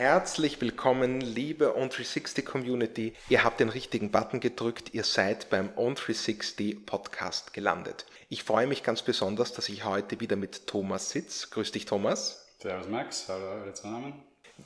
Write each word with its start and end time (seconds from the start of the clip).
Herzlich 0.00 0.62
willkommen, 0.62 1.20
liebe 1.20 1.76
On360 1.76 2.42
Community. 2.42 3.12
Ihr 3.28 3.44
habt 3.44 3.60
den 3.60 3.68
richtigen 3.68 4.10
Button 4.10 4.40
gedrückt, 4.40 4.94
ihr 4.94 5.04
seid 5.04 5.50
beim 5.50 5.68
On360 5.76 6.86
Podcast 6.86 7.52
gelandet. 7.52 8.06
Ich 8.30 8.42
freue 8.42 8.66
mich 8.66 8.82
ganz 8.82 9.02
besonders, 9.02 9.52
dass 9.52 9.68
ich 9.68 9.84
heute 9.84 10.18
wieder 10.18 10.36
mit 10.36 10.66
Thomas 10.66 11.10
sitze. 11.10 11.48
Grüß 11.50 11.72
dich, 11.72 11.84
Thomas. 11.84 12.46
Servus, 12.60 12.88
Max. 12.88 13.26
Hallo, 13.28 13.46
alle 13.46 13.74
zusammen. 13.74 14.14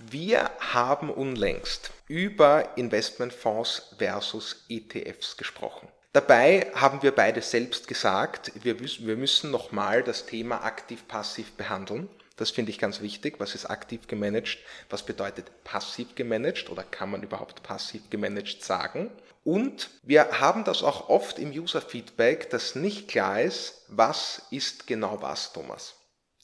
Wir 0.08 0.52
haben 0.60 1.10
unlängst 1.10 1.90
über 2.06 2.76
Investmentfonds 2.76 3.96
versus 3.98 4.64
ETFs 4.68 5.36
gesprochen. 5.36 5.88
Dabei 6.12 6.70
haben 6.76 7.02
wir 7.02 7.10
beide 7.10 7.42
selbst 7.42 7.88
gesagt, 7.88 8.52
wir, 8.62 8.78
wir 8.78 9.16
müssen 9.16 9.50
nochmal 9.50 10.04
das 10.04 10.26
Thema 10.26 10.62
aktiv-passiv 10.62 11.54
behandeln. 11.54 12.08
Das 12.36 12.50
finde 12.50 12.70
ich 12.70 12.78
ganz 12.78 13.00
wichtig. 13.00 13.38
Was 13.38 13.54
ist 13.54 13.66
aktiv 13.66 14.08
gemanagt? 14.08 14.58
Was 14.90 15.04
bedeutet 15.04 15.62
passiv 15.62 16.14
gemanagt? 16.16 16.68
Oder 16.68 16.82
kann 16.82 17.10
man 17.10 17.22
überhaupt 17.22 17.62
passiv 17.62 18.10
gemanagt 18.10 18.62
sagen? 18.64 19.10
Und 19.44 19.90
wir 20.02 20.40
haben 20.40 20.64
das 20.64 20.82
auch 20.82 21.08
oft 21.08 21.38
im 21.38 21.50
User-Feedback, 21.50 22.50
dass 22.50 22.74
nicht 22.74 23.08
klar 23.08 23.42
ist, 23.42 23.84
was 23.88 24.46
ist 24.50 24.86
genau 24.86 25.20
was, 25.22 25.52
Thomas. 25.52 25.96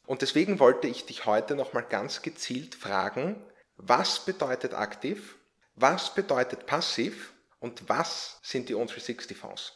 Und 0.07 0.23
deswegen 0.23 0.59
wollte 0.61 0.87
ich 0.87 1.07
dich 1.07 1.27
heute 1.27 1.57
nochmal 1.57 1.85
ganz 1.89 2.23
gezielt 2.23 2.75
fragen, 2.75 3.43
was 3.77 4.25
bedeutet 4.25 4.75
aktiv? 4.75 5.37
Was 5.75 6.15
bedeutet 6.15 6.67
passiv? 6.67 7.33
Und 7.59 7.89
was 7.89 8.39
sind 8.43 8.69
die 8.69 8.77
On360-Fonds? 8.77 9.73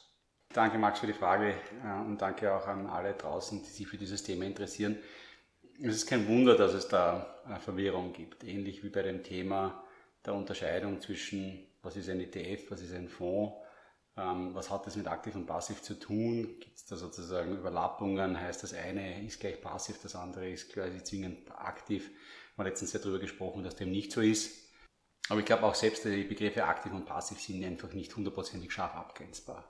Danke, 0.53 0.79
Max, 0.79 1.01
für 1.01 1.07
die 1.07 1.13
Frage 1.13 1.55
äh, 1.83 2.07
und 2.07 2.19
danke 2.19 2.55
auch 2.55 2.67
an 2.67 2.87
alle 2.87 3.15
draußen, 3.15 3.63
die 3.63 3.71
sich 3.71 3.89
für 3.89 3.97
dieses 3.97 4.23
Thema 4.23 4.45
interessieren 4.45 4.99
es 5.81 5.97
ist 5.97 6.07
kein 6.07 6.29
Wunder, 6.29 6.57
dass 6.57 6.75
es 6.75 6.89
da 6.89 7.35
Verwirrung 7.61 8.13
gibt. 8.13 8.45
Ähnlich 8.45 8.83
wie 8.83 8.89
bei 8.89 9.03
dem 9.03 9.23
Thema 9.23 9.85
der 10.25 10.35
Unterscheidung 10.35 11.01
zwischen, 11.01 11.67
was 11.83 11.97
ist 11.97 12.09
ein 12.09 12.21
ETF, 12.21 12.71
was 12.71 12.81
ist 12.81 12.95
ein 12.95 13.09
Fonds, 13.09 13.55
ähm, 14.17 14.55
was 14.55 14.71
hat 14.71 14.87
das 14.87 14.97
mit 14.97 15.07
aktiv 15.07 15.35
und 15.35 15.47
passiv 15.47 15.83
zu 15.83 15.99
tun? 15.99 16.57
Gibt 16.61 16.77
es 16.77 16.87
da 16.87 16.97
sozusagen 16.97 17.53
Überlappungen? 17.59 18.41
Heißt 18.41 18.63
das 18.63 18.73
eine 18.73 19.25
ist 19.25 19.41
gleich 19.41 19.61
passiv, 19.61 19.99
das 20.03 20.15
andere 20.15 20.49
ist 20.49 20.73
quasi 20.73 21.03
zwingend 21.03 21.51
aktiv? 21.51 22.09
Wir 22.09 22.65
haben 22.65 22.71
letztens 22.71 22.93
ja 22.93 23.01
darüber 23.01 23.19
gesprochen, 23.19 23.65
dass 23.65 23.77
dem 23.77 23.91
nicht 23.91 24.13
so 24.13 24.21
ist. 24.21 24.53
Aber 25.29 25.41
ich 25.41 25.47
glaube 25.47 25.65
auch 25.65 25.75
selbst 25.75 26.05
die 26.05 26.25
Begriffe 26.25 26.65
aktiv 26.65 26.93
und 26.93 27.07
passiv 27.07 27.41
sind 27.41 27.65
einfach 27.65 27.93
nicht 27.93 28.15
hundertprozentig 28.15 28.71
scharf 28.73 28.95
abgrenzbar. 28.95 29.65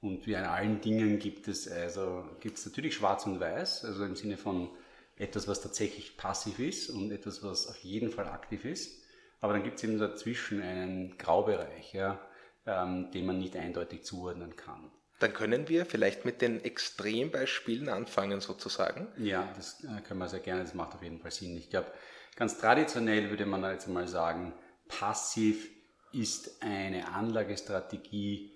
Und 0.00 0.26
wie 0.26 0.36
an 0.36 0.44
allen 0.44 0.80
Dingen 0.82 1.18
gibt 1.18 1.48
es 1.48 1.66
also 1.66 2.24
gibt 2.40 2.58
es 2.58 2.66
natürlich 2.66 2.94
Schwarz 2.94 3.24
und 3.26 3.40
Weiß, 3.40 3.86
also 3.86 4.04
im 4.04 4.14
Sinne 4.14 4.36
von 4.36 4.70
etwas, 5.16 5.46
was 5.46 5.60
tatsächlich 5.60 6.16
passiv 6.16 6.58
ist 6.58 6.90
und 6.90 7.12
etwas, 7.12 7.42
was 7.42 7.68
auf 7.68 7.76
jeden 7.78 8.10
Fall 8.10 8.28
aktiv 8.28 8.64
ist. 8.64 9.02
Aber 9.40 9.52
dann 9.52 9.62
gibt 9.62 9.76
es 9.76 9.84
eben 9.84 9.98
dazwischen 9.98 10.62
einen 10.62 11.18
Graubereich, 11.18 11.92
ja, 11.92 12.20
ähm, 12.66 13.10
den 13.12 13.26
man 13.26 13.38
nicht 13.38 13.56
eindeutig 13.56 14.04
zuordnen 14.04 14.56
kann. 14.56 14.90
Dann 15.20 15.32
können 15.32 15.68
wir 15.68 15.86
vielleicht 15.86 16.24
mit 16.24 16.42
den 16.42 16.64
Extrembeispielen 16.64 17.88
anfangen, 17.88 18.40
sozusagen. 18.40 19.06
Ja, 19.16 19.52
das 19.56 19.84
äh, 19.84 20.00
können 20.02 20.20
wir 20.20 20.28
sehr 20.28 20.40
gerne, 20.40 20.62
das 20.62 20.74
macht 20.74 20.94
auf 20.94 21.02
jeden 21.02 21.20
Fall 21.20 21.30
Sinn. 21.30 21.56
Ich 21.56 21.70
glaube, 21.70 21.92
ganz 22.36 22.58
traditionell 22.58 23.30
würde 23.30 23.46
man 23.46 23.62
jetzt 23.62 23.88
mal 23.88 24.08
sagen, 24.08 24.54
passiv 24.88 25.70
ist 26.12 26.62
eine 26.62 27.08
Anlagestrategie, 27.08 28.52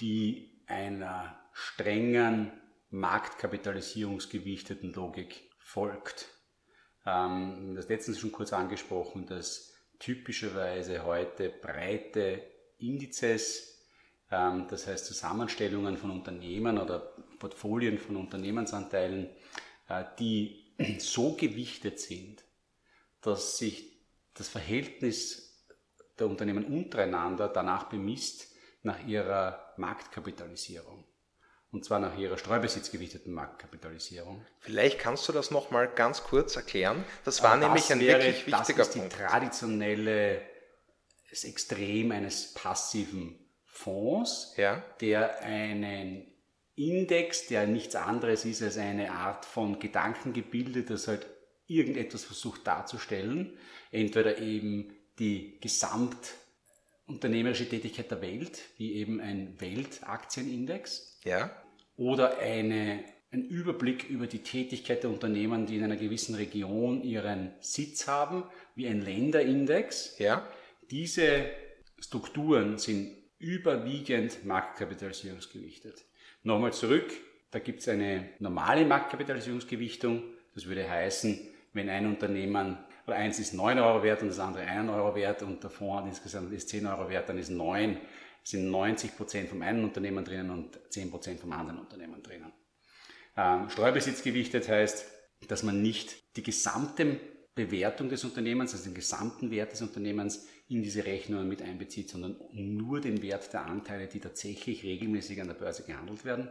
die 0.00 0.62
einer 0.66 1.38
strengen 1.52 2.52
marktkapitalisierungsgewichteten 2.90 4.92
Logik 4.92 5.43
folgt. 5.64 6.28
Ähm, 7.06 7.74
das 7.74 7.88
letztens 7.88 8.20
schon 8.20 8.30
kurz 8.30 8.52
angesprochen, 8.52 9.26
dass 9.26 9.72
typischerweise 9.98 11.04
heute 11.04 11.48
breite 11.48 12.42
Indizes, 12.78 13.82
ähm, 14.30 14.66
das 14.68 14.86
heißt 14.86 15.06
Zusammenstellungen 15.06 15.96
von 15.96 16.10
Unternehmen 16.10 16.78
oder 16.78 17.14
Portfolien 17.38 17.98
von 17.98 18.16
Unternehmensanteilen, 18.16 19.30
äh, 19.88 20.04
die 20.18 20.74
so 20.98 21.34
gewichtet 21.34 21.98
sind, 21.98 22.44
dass 23.22 23.58
sich 23.58 23.90
das 24.34 24.48
Verhältnis 24.48 25.66
der 26.18 26.28
Unternehmen 26.28 26.66
untereinander 26.66 27.48
danach 27.48 27.84
bemisst 27.84 28.54
nach 28.82 29.04
ihrer 29.06 29.72
Marktkapitalisierung 29.78 31.04
und 31.74 31.84
zwar 31.84 31.98
nach 31.98 32.16
ihrer 32.16 32.38
streubesitzgewichteten 32.38 33.32
Marktkapitalisierung. 33.32 34.46
Vielleicht 34.60 35.00
kannst 35.00 35.28
du 35.28 35.32
das 35.32 35.50
nochmal 35.50 35.88
ganz 35.88 36.22
kurz 36.22 36.54
erklären. 36.54 37.02
Das 37.24 37.42
war 37.42 37.58
das 37.58 37.66
nämlich 37.66 37.92
ein 37.92 37.98
wäre, 37.98 38.22
wirklich 38.22 38.46
wichtiger 38.46 38.78
das 38.78 38.88
ist 38.88 38.94
Punkt. 38.94 39.12
die 39.12 39.16
traditionelle 39.16 40.40
das 41.30 41.42
Extrem 41.42 42.12
eines 42.12 42.54
passiven 42.54 43.40
Fonds, 43.66 44.54
ja. 44.56 44.84
der 45.00 45.40
einen 45.40 46.32
Index, 46.76 47.48
der 47.48 47.66
nichts 47.66 47.96
anderes 47.96 48.44
ist 48.44 48.62
als 48.62 48.78
eine 48.78 49.10
Art 49.10 49.44
von 49.44 49.80
Gedankengebilde, 49.80 50.84
das 50.84 51.08
halt 51.08 51.26
irgendetwas 51.66 52.22
versucht 52.22 52.68
darzustellen, 52.68 53.58
entweder 53.90 54.38
eben 54.38 54.94
die 55.18 55.58
gesamtunternehmerische 55.60 57.68
Tätigkeit 57.68 58.12
der 58.12 58.22
Welt, 58.22 58.62
wie 58.76 58.94
eben 58.94 59.20
ein 59.20 59.60
Weltaktienindex, 59.60 61.18
ja 61.24 61.50
oder 61.96 62.38
eine, 62.38 63.04
ein 63.30 63.44
Überblick 63.44 64.08
über 64.08 64.26
die 64.26 64.42
Tätigkeit 64.42 65.02
der 65.02 65.10
Unternehmen, 65.10 65.66
die 65.66 65.76
in 65.76 65.84
einer 65.84 65.96
gewissen 65.96 66.34
Region 66.34 67.02
ihren 67.02 67.52
Sitz 67.60 68.06
haben, 68.06 68.44
wie 68.74 68.86
ein 68.88 69.00
Länderindex. 69.00 70.18
Ja. 70.18 70.48
Diese 70.90 71.46
Strukturen 71.98 72.78
sind 72.78 73.16
überwiegend 73.38 74.44
marktkapitalisierungsgewichtet. 74.44 76.04
Nochmal 76.42 76.72
zurück, 76.72 77.12
da 77.50 77.58
gibt 77.58 77.80
es 77.80 77.88
eine 77.88 78.30
normale 78.38 78.84
Marktkapitalisierungsgewichtung. 78.84 80.22
Das 80.54 80.66
würde 80.66 80.88
heißen, 80.88 81.38
wenn 81.72 81.88
ein 81.88 82.06
Unternehmen 82.06 82.78
oder 83.06 83.16
eins 83.16 83.38
ist 83.38 83.54
9 83.54 83.78
Euro 83.78 84.02
wert 84.02 84.22
und 84.22 84.28
das 84.28 84.38
andere 84.38 84.62
1 84.62 84.90
Euro 84.90 85.14
wert 85.14 85.42
und 85.42 85.62
der 85.62 85.70
Fonds 85.70 86.08
insgesamt 86.08 86.52
ist 86.52 86.68
10 86.68 86.86
Euro 86.86 87.08
wert, 87.08 87.28
dann 87.28 87.38
ist 87.38 87.50
9 87.50 87.98
sind 88.44 88.70
90 88.70 89.16
Prozent 89.16 89.48
vom 89.48 89.62
einen 89.62 89.84
Unternehmen 89.84 90.24
drinnen 90.24 90.50
und 90.50 90.78
10 90.90 91.10
Prozent 91.10 91.40
vom 91.40 91.52
anderen 91.52 91.80
Unternehmen 91.80 92.22
drinnen. 92.22 92.52
Ähm, 93.36 93.68
Streubesitz 93.68 94.22
gewichtet 94.22 94.68
heißt, 94.68 95.06
dass 95.48 95.62
man 95.62 95.82
nicht 95.82 96.36
die 96.36 96.42
gesamte 96.42 97.18
Bewertung 97.54 98.08
des 98.08 98.24
Unternehmens, 98.24 98.72
also 98.72 98.84
den 98.84 98.94
gesamten 98.94 99.50
Wert 99.50 99.72
des 99.72 99.82
Unternehmens 99.82 100.46
in 100.68 100.82
diese 100.82 101.04
Rechnungen 101.04 101.48
mit 101.48 101.62
einbezieht, 101.62 102.10
sondern 102.10 102.36
nur 102.52 103.00
den 103.00 103.22
Wert 103.22 103.52
der 103.52 103.66
Anteile, 103.66 104.08
die 104.08 104.20
tatsächlich 104.20 104.82
regelmäßig 104.82 105.40
an 105.40 105.48
der 105.48 105.54
Börse 105.54 105.84
gehandelt 105.84 106.24
werden. 106.24 106.48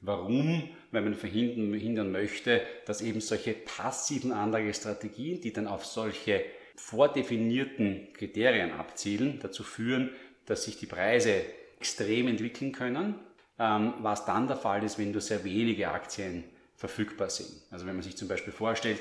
Warum? 0.00 0.68
Weil 0.90 1.02
man 1.02 1.14
verhindern 1.14 2.10
möchte, 2.10 2.60
dass 2.86 3.02
eben 3.02 3.20
solche 3.20 3.52
passiven 3.52 4.32
Anlagestrategien, 4.32 5.40
die 5.40 5.52
dann 5.52 5.68
auf 5.68 5.86
solche 5.86 6.44
vordefinierten 6.74 8.12
Kriterien 8.12 8.72
abzielen, 8.72 9.38
dazu 9.40 9.62
führen, 9.62 10.10
dass 10.46 10.64
sich 10.64 10.78
die 10.78 10.86
Preise 10.86 11.44
extrem 11.78 12.28
entwickeln 12.28 12.72
können, 12.72 13.14
ähm, 13.58 13.94
was 13.98 14.24
dann 14.24 14.46
der 14.46 14.56
Fall 14.56 14.82
ist, 14.84 14.98
wenn 14.98 15.10
nur 15.10 15.20
sehr 15.20 15.44
wenige 15.44 15.90
Aktien 15.90 16.44
verfügbar 16.76 17.30
sind. 17.30 17.50
Also 17.70 17.86
wenn 17.86 17.94
man 17.94 18.02
sich 18.02 18.16
zum 18.16 18.28
Beispiel 18.28 18.52
vorstellt, 18.52 19.00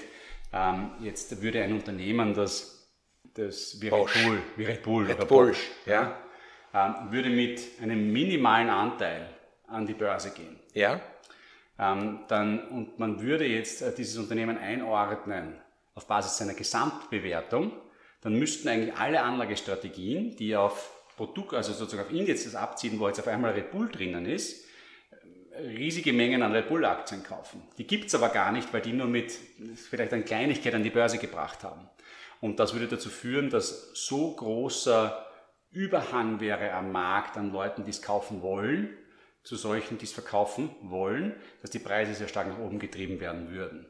ähm, 0.54 0.92
jetzt 1.02 1.42
würde 1.42 1.64
ein 1.64 1.74
Unternehmen, 1.74 2.34
das, 2.34 2.90
das 3.34 3.80
wie 3.82 3.90
Bosch. 3.90 4.16
Red 4.16 4.26
Bull, 4.26 4.42
wie 4.58 4.64
Red 4.64 4.84
Bull 4.84 5.06
Red 5.06 5.16
oder 5.18 5.26
Bull, 5.26 5.48
Bosch, 5.48 5.70
ja, 5.86 6.18
ähm, 6.74 6.96
würde 7.12 7.30
mit 7.30 7.62
einem 7.82 8.12
minimalen 8.12 8.70
Anteil 8.70 9.30
an 9.68 9.88
die 9.88 9.94
Börse 9.94 10.32
gehen. 10.32 10.60
Ja. 10.74 11.02
Dann, 11.78 12.68
und 12.70 13.00
man 13.00 13.22
würde 13.22 13.48
jetzt 13.48 13.82
äh, 13.82 13.92
dieses 13.96 14.16
Unternehmen 14.18 14.56
einordnen 14.56 15.56
auf 15.96 16.06
Basis 16.06 16.38
seiner 16.38 16.54
Gesamtbewertung, 16.54 17.72
dann 18.22 18.38
müssten 18.38 18.68
eigentlich 18.68 18.96
alle 18.96 19.24
Anlagestrategien, 19.24 20.36
die 20.36 20.56
auf 20.56 21.01
Produkt, 21.22 21.54
also 21.54 21.72
sozusagen 21.72 22.08
auf 22.08 22.12
Indizes 22.12 22.56
abziehen, 22.56 23.00
wo 23.00 23.08
jetzt 23.08 23.20
auf 23.20 23.28
einmal 23.28 23.52
Red 23.52 23.70
Bull 23.70 23.90
drinnen 23.90 24.26
ist, 24.26 24.66
riesige 25.56 26.14
Mengen 26.14 26.42
an 26.42 26.52
Red 26.52 26.68
Bull-Aktien 26.68 27.22
kaufen. 27.22 27.62
Die 27.78 27.86
gibt 27.86 28.08
es 28.08 28.16
aber 28.16 28.30
gar 28.30 28.52
nicht, 28.52 28.74
weil 28.74 28.82
die 28.82 28.92
nur 28.92 29.06
mit 29.06 29.32
vielleicht 29.76 30.14
eine 30.14 30.24
Kleinigkeit 30.24 30.74
an 30.74 30.82
die 30.82 30.90
Börse 30.90 31.20
gebracht 31.20 31.64
haben. 31.64 31.88
Und 32.40 32.60
das 32.60 32.74
würde 32.74 32.88
dazu 32.88 33.10
führen, 33.10 33.52
dass 33.52 33.92
so 33.94 34.36
großer 34.36 35.24
Überhang 35.70 36.40
wäre 36.40 36.74
am 36.74 36.92
Markt 36.92 37.38
an 37.38 37.52
Leuten, 37.52 37.84
die 37.84 37.92
es 37.92 38.02
kaufen 38.02 38.42
wollen, 38.42 38.90
zu 39.44 39.56
solchen, 39.58 40.00
die 40.00 40.06
es 40.06 40.14
verkaufen 40.14 40.72
wollen, 40.82 41.36
dass 41.62 41.70
die 41.70 41.78
Preise 41.78 42.16
sehr 42.16 42.30
stark 42.30 42.48
nach 42.48 42.58
oben 42.58 42.80
getrieben 42.80 43.20
werden 43.20 43.52
würden. 43.52 43.86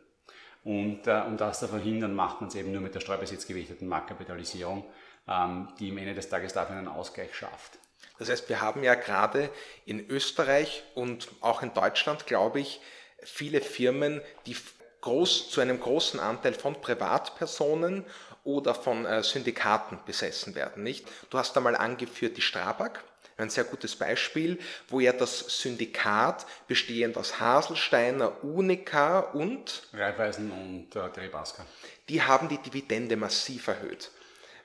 Und 0.66 1.08
äh, 1.08 1.24
um 1.26 1.38
das 1.38 1.62
zu 1.62 1.70
verhindern, 1.70 2.14
macht 2.14 2.42
man 2.42 2.50
es 2.50 2.56
eben 2.56 2.74
nur 2.74 2.82
mit 2.82 2.94
der 2.94 3.00
streubesitzgewichteten 3.00 3.88
Marktkapitalisierung 3.88 4.84
die 5.28 5.92
am 5.92 5.98
Ende 5.98 6.14
des 6.14 6.30
Tages 6.30 6.54
dafür 6.54 6.78
einen 6.78 6.88
Ausgleich 6.88 7.36
schafft. 7.36 7.80
Das 8.20 8.30
heißt, 8.30 8.50
wir 8.50 8.62
haben 8.62 8.84
ja 8.84 8.96
gerade 8.96 9.50
in 9.86 10.10
Österreich 10.10 10.84
und 10.94 11.30
auch 11.42 11.64
in 11.64 11.74
Deutschland, 11.74 12.28
glaube 12.28 12.60
ich, 12.60 12.82
viele 13.24 13.62
Firmen, 13.62 14.22
die 14.46 14.56
groß, 15.02 15.50
zu 15.50 15.62
einem 15.62 15.80
großen 15.80 16.20
Anteil 16.20 16.54
von 16.54 16.80
Privatpersonen 16.82 18.06
oder 18.44 18.76
von 18.76 19.06
äh, 19.06 19.24
Syndikaten 19.24 20.00
besessen 20.06 20.56
werden. 20.56 20.84
Nicht? 20.84 21.08
Du 21.30 21.38
hast 21.38 21.56
einmal 21.58 21.76
angeführt 21.76 22.38
die 22.38 22.42
Strabag, 22.42 23.04
ein 23.38 23.50
sehr 23.50 23.64
gutes 23.64 23.96
Beispiel, 23.96 24.60
wo 24.88 25.00
ja 25.00 25.14
das 25.14 25.40
Syndikat 25.62 26.46
bestehend 26.68 27.18
aus 27.18 27.40
Haselsteiner, 27.40 28.44
Unica 28.44 29.20
und 29.20 29.88
Raiffeisen 29.94 30.52
und 30.52 30.96
äh, 30.96 31.10
Deribaska. 31.10 31.66
Die 32.08 32.22
haben 32.22 32.50
die 32.50 32.60
Dividende 32.60 33.16
massiv 33.16 33.68
erhöht. 33.68 34.12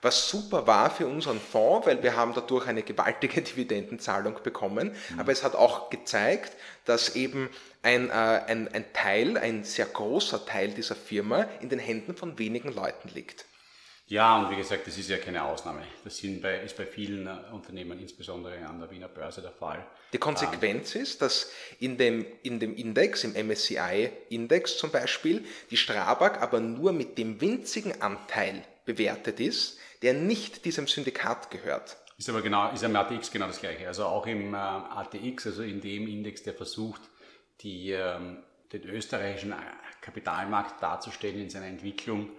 Was 0.02 0.28
super 0.28 0.66
war 0.66 0.90
für 0.90 1.06
unseren 1.06 1.40
Fonds, 1.40 1.86
weil 1.86 2.02
wir 2.02 2.16
haben 2.16 2.34
dadurch 2.34 2.66
eine 2.66 2.82
gewaltige 2.82 3.42
Dividendenzahlung 3.42 4.42
bekommen, 4.42 4.94
mhm. 5.10 5.20
aber 5.20 5.32
es 5.32 5.42
hat 5.42 5.54
auch 5.54 5.90
gezeigt, 5.90 6.52
dass 6.84 7.16
eben 7.16 7.50
ein, 7.82 8.10
äh, 8.10 8.12
ein, 8.12 8.68
ein 8.72 8.84
Teil, 8.92 9.36
ein 9.38 9.64
sehr 9.64 9.86
großer 9.86 10.44
Teil 10.44 10.70
dieser 10.70 10.96
Firma 10.96 11.46
in 11.60 11.68
den 11.68 11.78
Händen 11.78 12.16
von 12.16 12.38
wenigen 12.38 12.74
Leuten 12.74 13.08
liegt. 13.14 13.44
Ja, 14.08 14.38
und 14.38 14.50
wie 14.50 14.56
gesagt, 14.56 14.86
das 14.86 14.96
ist 14.96 15.10
ja 15.10 15.16
keine 15.16 15.42
Ausnahme. 15.42 15.82
Das 16.04 16.20
bei, 16.40 16.60
ist 16.60 16.76
bei 16.76 16.86
vielen 16.86 17.26
äh, 17.26 17.52
Unternehmen, 17.52 17.98
insbesondere 17.98 18.64
an 18.64 18.78
der 18.78 18.88
Wiener 18.88 19.08
Börse, 19.08 19.42
der 19.42 19.50
Fall. 19.50 19.84
Die 20.12 20.18
Konsequenz 20.18 20.94
ähm, 20.94 21.02
ist, 21.02 21.22
dass 21.22 21.50
in 21.80 21.98
dem, 21.98 22.24
in 22.44 22.60
dem 22.60 22.76
Index, 22.76 23.24
im 23.24 23.32
MSCI-Index 23.32 24.78
zum 24.78 24.90
Beispiel, 24.92 25.44
die 25.70 25.76
Strabag 25.76 26.40
aber 26.40 26.60
nur 26.60 26.92
mit 26.92 27.18
dem 27.18 27.40
winzigen 27.40 28.00
Anteil 28.00 28.62
bewertet 28.84 29.40
ist, 29.40 29.78
der 30.02 30.14
nicht 30.14 30.64
diesem 30.64 30.86
Syndikat 30.86 31.50
gehört. 31.50 31.96
Ist 32.18 32.30
aber 32.30 32.42
genau, 32.42 32.70
ist 32.72 32.84
am 32.84 32.96
ATX 32.96 33.30
genau 33.30 33.46
das 33.46 33.60
gleiche. 33.60 33.86
Also 33.86 34.04
auch 34.06 34.26
im 34.26 34.54
äh, 34.54 34.56
ATX, 34.56 35.46
also 35.46 35.62
in 35.62 35.80
dem 35.80 36.08
Index, 36.08 36.42
der 36.42 36.54
versucht, 36.54 37.02
die, 37.60 37.90
ähm, 37.90 38.42
den 38.72 38.84
österreichischen 38.84 39.52
äh, 39.52 39.56
Kapitalmarkt 40.00 40.82
darzustellen 40.82 41.40
in 41.40 41.50
seiner 41.50 41.66
Entwicklung, 41.66 42.30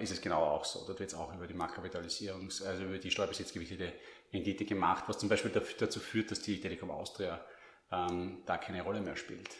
ist 0.00 0.10
es 0.10 0.20
genau 0.20 0.42
auch 0.42 0.64
so. 0.64 0.84
Dort 0.86 1.00
wird 1.00 1.10
es 1.10 1.14
auch 1.14 1.34
über 1.34 1.46
die 1.46 1.54
Marktkapitalisierungs-, 1.54 2.64
also 2.64 2.84
über 2.84 2.98
die 2.98 3.10
steuerbesitzgewichtete 3.10 3.92
Rendite 4.32 4.64
gemacht, 4.64 5.04
was 5.06 5.18
zum 5.18 5.28
Beispiel 5.28 5.50
dazu 5.50 6.00
führt, 6.00 6.30
dass 6.30 6.40
die 6.40 6.60
Telekom 6.60 6.90
Austria 6.90 7.44
ähm, 7.90 8.42
da 8.46 8.56
keine 8.56 8.82
Rolle 8.82 9.00
mehr 9.00 9.16
spielt. 9.16 9.50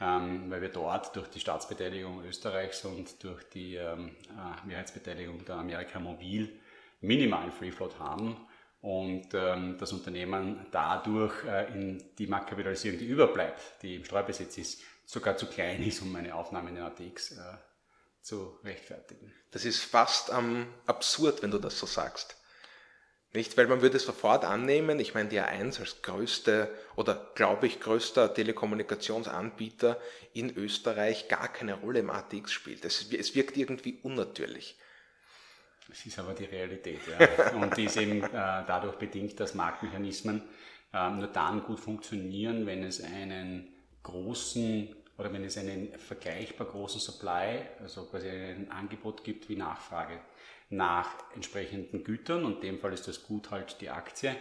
Ähm, 0.00 0.50
weil 0.50 0.62
wir 0.62 0.68
dort 0.68 1.14
durch 1.16 1.28
die 1.28 1.40
Staatsbeteiligung 1.40 2.24
Österreichs 2.24 2.84
und 2.84 3.22
durch 3.22 3.42
die 3.50 3.74
ähm, 3.74 4.16
äh, 4.30 4.66
Mehrheitsbeteiligung 4.66 5.44
der 5.44 5.56
Amerika 5.56 5.98
Mobil 5.98 6.60
minimalen 7.00 7.52
Free 7.52 7.70
Float 7.70 7.98
haben 7.98 8.36
und 8.80 9.28
ähm, 9.34 9.76
das 9.78 9.92
Unternehmen 9.92 10.66
dadurch 10.70 11.44
äh, 11.44 11.72
in 11.72 12.02
die 12.18 12.26
Marktkapitalisierung, 12.26 12.98
die 12.98 13.06
überbleibt, 13.06 13.60
die 13.82 13.96
im 13.96 14.04
Streubesitz 14.04 14.58
ist, 14.58 14.82
sogar 15.04 15.36
zu 15.36 15.46
klein 15.46 15.82
ist, 15.82 16.02
um 16.02 16.14
eine 16.14 16.34
Aufnahme 16.34 16.68
in 16.70 16.76
den 16.76 16.84
ATX 16.84 17.32
äh, 17.32 17.42
zu 18.20 18.58
rechtfertigen. 18.62 19.32
Das 19.50 19.64
ist 19.64 19.80
fast 19.80 20.30
ähm, 20.30 20.66
absurd, 20.86 21.42
wenn 21.42 21.50
du 21.50 21.58
das 21.58 21.78
so 21.78 21.86
sagst. 21.86 22.36
Nicht, 23.32 23.56
weil 23.58 23.66
man 23.66 23.82
würde 23.82 23.98
es 23.98 24.04
sofort 24.04 24.44
annehmen, 24.44 24.98
ich 25.00 25.12
meine, 25.12 25.28
die 25.28 25.40
A1 25.40 25.80
als 25.80 26.00
größte 26.00 26.74
oder 26.96 27.30
glaube 27.34 27.66
ich 27.66 27.78
größter 27.78 28.32
Telekommunikationsanbieter 28.32 30.00
in 30.32 30.56
Österreich 30.56 31.28
gar 31.28 31.48
keine 31.48 31.74
Rolle 31.74 32.00
im 32.00 32.10
ATX 32.10 32.52
spielt. 32.52 32.86
Es, 32.86 33.12
es 33.12 33.34
wirkt 33.34 33.58
irgendwie 33.58 33.98
unnatürlich. 34.02 34.78
Das 35.88 36.04
ist 36.04 36.18
aber 36.18 36.34
die 36.34 36.44
Realität, 36.44 37.00
ja. 37.06 37.52
Und 37.56 37.76
die 37.76 37.84
ist 37.84 37.96
eben 37.96 38.22
äh, 38.22 38.30
dadurch 38.30 38.96
bedingt, 38.96 39.40
dass 39.40 39.54
Marktmechanismen 39.54 40.42
äh, 40.92 41.10
nur 41.10 41.28
dann 41.28 41.62
gut 41.62 41.80
funktionieren, 41.80 42.66
wenn 42.66 42.84
es 42.84 43.02
einen 43.02 43.68
großen 44.02 44.94
oder 45.16 45.32
wenn 45.32 45.44
es 45.44 45.58
einen 45.58 45.98
vergleichbar 45.98 46.68
großen 46.68 47.00
Supply, 47.00 47.62
also 47.80 48.04
quasi 48.04 48.28
ein 48.28 48.70
Angebot 48.70 49.24
gibt 49.24 49.48
wie 49.48 49.56
Nachfrage 49.56 50.20
nach 50.70 51.10
entsprechenden 51.34 52.04
Gütern 52.04 52.44
und 52.44 52.56
in 52.56 52.60
dem 52.60 52.78
Fall 52.78 52.92
ist 52.92 53.08
das 53.08 53.24
Gut 53.24 53.50
halt 53.50 53.80
die 53.80 53.90
Aktie. 53.90 54.36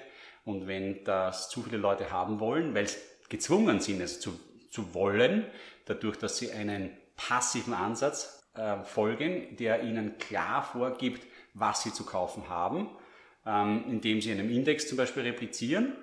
Und 0.45 0.67
wenn 0.67 1.03
das 1.03 1.49
zu 1.49 1.63
viele 1.63 1.77
Leute 1.77 2.11
haben 2.11 2.39
wollen, 2.39 2.75
weil 2.75 2.87
sie 2.87 2.97
gezwungen 3.27 3.79
sind, 3.79 4.01
es 4.01 4.19
zu, 4.19 4.39
zu 4.69 4.93
wollen, 4.93 5.45
dadurch, 5.85 6.17
dass 6.17 6.37
sie 6.37 6.51
einen 6.51 6.95
passiven 7.15 7.73
Ansatz 7.73 8.47
äh, 8.53 8.83
folgen, 8.83 9.55
der 9.57 9.83
ihnen 9.83 10.17
klar 10.19 10.63
vorgibt, 10.63 11.25
was 11.59 11.83
sie 11.83 11.93
zu 11.93 12.05
kaufen 12.05 12.49
haben, 12.49 12.89
ähm, 13.45 13.85
indem 13.89 14.21
sie 14.21 14.31
einem 14.31 14.49
Index 14.49 14.87
zum 14.87 14.97
Beispiel 14.97 15.23
replizieren 15.23 15.93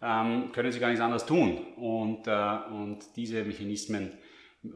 ähm, 0.00 0.52
können 0.52 0.72
sie 0.72 0.78
gar 0.78 0.88
nichts 0.88 1.02
anderes 1.02 1.26
tun. 1.26 1.58
Und, 1.76 2.26
äh, 2.26 2.58
und 2.70 3.00
diese 3.16 3.44
Mechanismen 3.44 4.16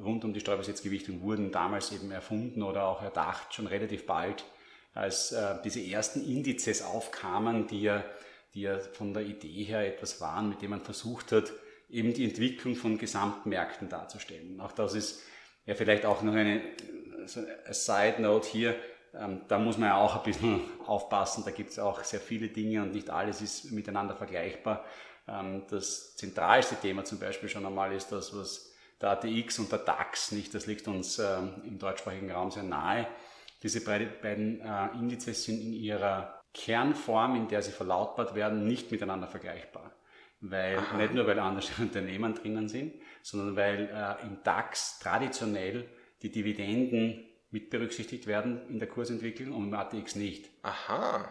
rund 0.02 0.24
um 0.24 0.32
die 0.32 0.40
Steuerbesitzgewichtung 0.40 1.22
wurden 1.22 1.50
damals 1.50 1.92
eben 1.92 2.10
erfunden 2.10 2.62
oder 2.62 2.84
auch 2.84 3.02
erdacht, 3.02 3.54
schon 3.54 3.66
relativ 3.66 4.06
bald, 4.06 4.44
als 4.94 5.32
äh, 5.32 5.56
diese 5.64 5.80
ersten 5.80 6.24
Indizes 6.24 6.82
aufkamen, 6.82 7.66
die 7.66 7.82
ja, 7.82 8.04
die 8.54 8.62
ja 8.62 8.78
von 8.78 9.14
der 9.14 9.24
Idee 9.24 9.64
her 9.64 9.86
etwas 9.86 10.20
waren, 10.20 10.48
mit 10.48 10.62
dem 10.62 10.70
man 10.70 10.82
versucht 10.82 11.32
hat, 11.32 11.52
eben 11.88 12.14
die 12.14 12.24
Entwicklung 12.24 12.74
von 12.74 12.98
Gesamtmärkten 12.98 13.88
darzustellen. 13.88 14.60
Auch 14.60 14.72
das 14.72 14.94
ist 14.94 15.22
ja 15.66 15.74
vielleicht 15.74 16.04
auch 16.04 16.22
noch 16.22 16.34
eine, 16.34 16.62
eine 17.18 17.74
Side 17.74 18.16
Note 18.20 18.48
hier, 18.48 18.74
da 19.12 19.58
muss 19.58 19.76
man 19.76 19.90
ja 19.90 19.96
auch 19.96 20.16
ein 20.16 20.22
bisschen 20.22 20.60
aufpassen, 20.86 21.42
da 21.44 21.50
gibt 21.50 21.70
es 21.70 21.78
auch 21.78 22.02
sehr 22.02 22.20
viele 22.20 22.48
Dinge 22.48 22.82
und 22.82 22.92
nicht 22.92 23.10
alles 23.10 23.42
ist 23.42 23.70
miteinander 23.70 24.16
vergleichbar. 24.16 24.84
Ähm, 25.28 25.64
das 25.68 26.16
zentralste 26.16 26.76
Thema 26.76 27.04
zum 27.04 27.18
Beispiel 27.18 27.48
schon 27.48 27.66
einmal 27.66 27.92
ist 27.92 28.10
das, 28.10 28.34
was 28.36 28.72
der 29.00 29.10
ATX 29.10 29.58
und 29.58 29.70
der 29.70 29.80
DAX, 29.80 30.32
nicht, 30.32 30.54
das 30.54 30.66
liegt 30.66 30.88
uns 30.88 31.18
ähm, 31.18 31.62
im 31.64 31.78
deutschsprachigen 31.78 32.30
Raum 32.30 32.50
sehr 32.50 32.62
nahe. 32.62 33.06
Diese 33.62 33.84
beiden 33.84 34.60
äh, 34.60 34.88
Indizes 34.98 35.44
sind 35.44 35.60
in 35.60 35.72
ihrer 35.72 36.42
Kernform, 36.54 37.36
in 37.36 37.48
der 37.48 37.62
sie 37.62 37.72
verlautbart 37.72 38.34
werden, 38.34 38.66
nicht 38.66 38.90
miteinander 38.90 39.26
vergleichbar. 39.26 39.92
Weil, 40.40 40.78
Aha. 40.78 40.96
nicht 40.96 41.14
nur 41.14 41.26
weil 41.26 41.38
andere 41.38 41.66
Unternehmen 41.82 42.34
drinnen 42.34 42.68
sind, 42.68 42.94
sondern 43.22 43.56
weil 43.56 43.88
äh, 43.88 44.26
im 44.26 44.42
DAX 44.42 44.98
traditionell 44.98 45.88
die 46.22 46.30
Dividenden 46.30 47.24
mit 47.52 47.70
berücksichtigt 47.70 48.26
werden 48.26 48.68
in 48.68 48.78
der 48.78 48.88
Kursentwicklung 48.88 49.52
und 49.54 49.68
im 49.68 49.74
ATX 49.74 50.16
nicht. 50.16 50.48
Aha. 50.62 51.28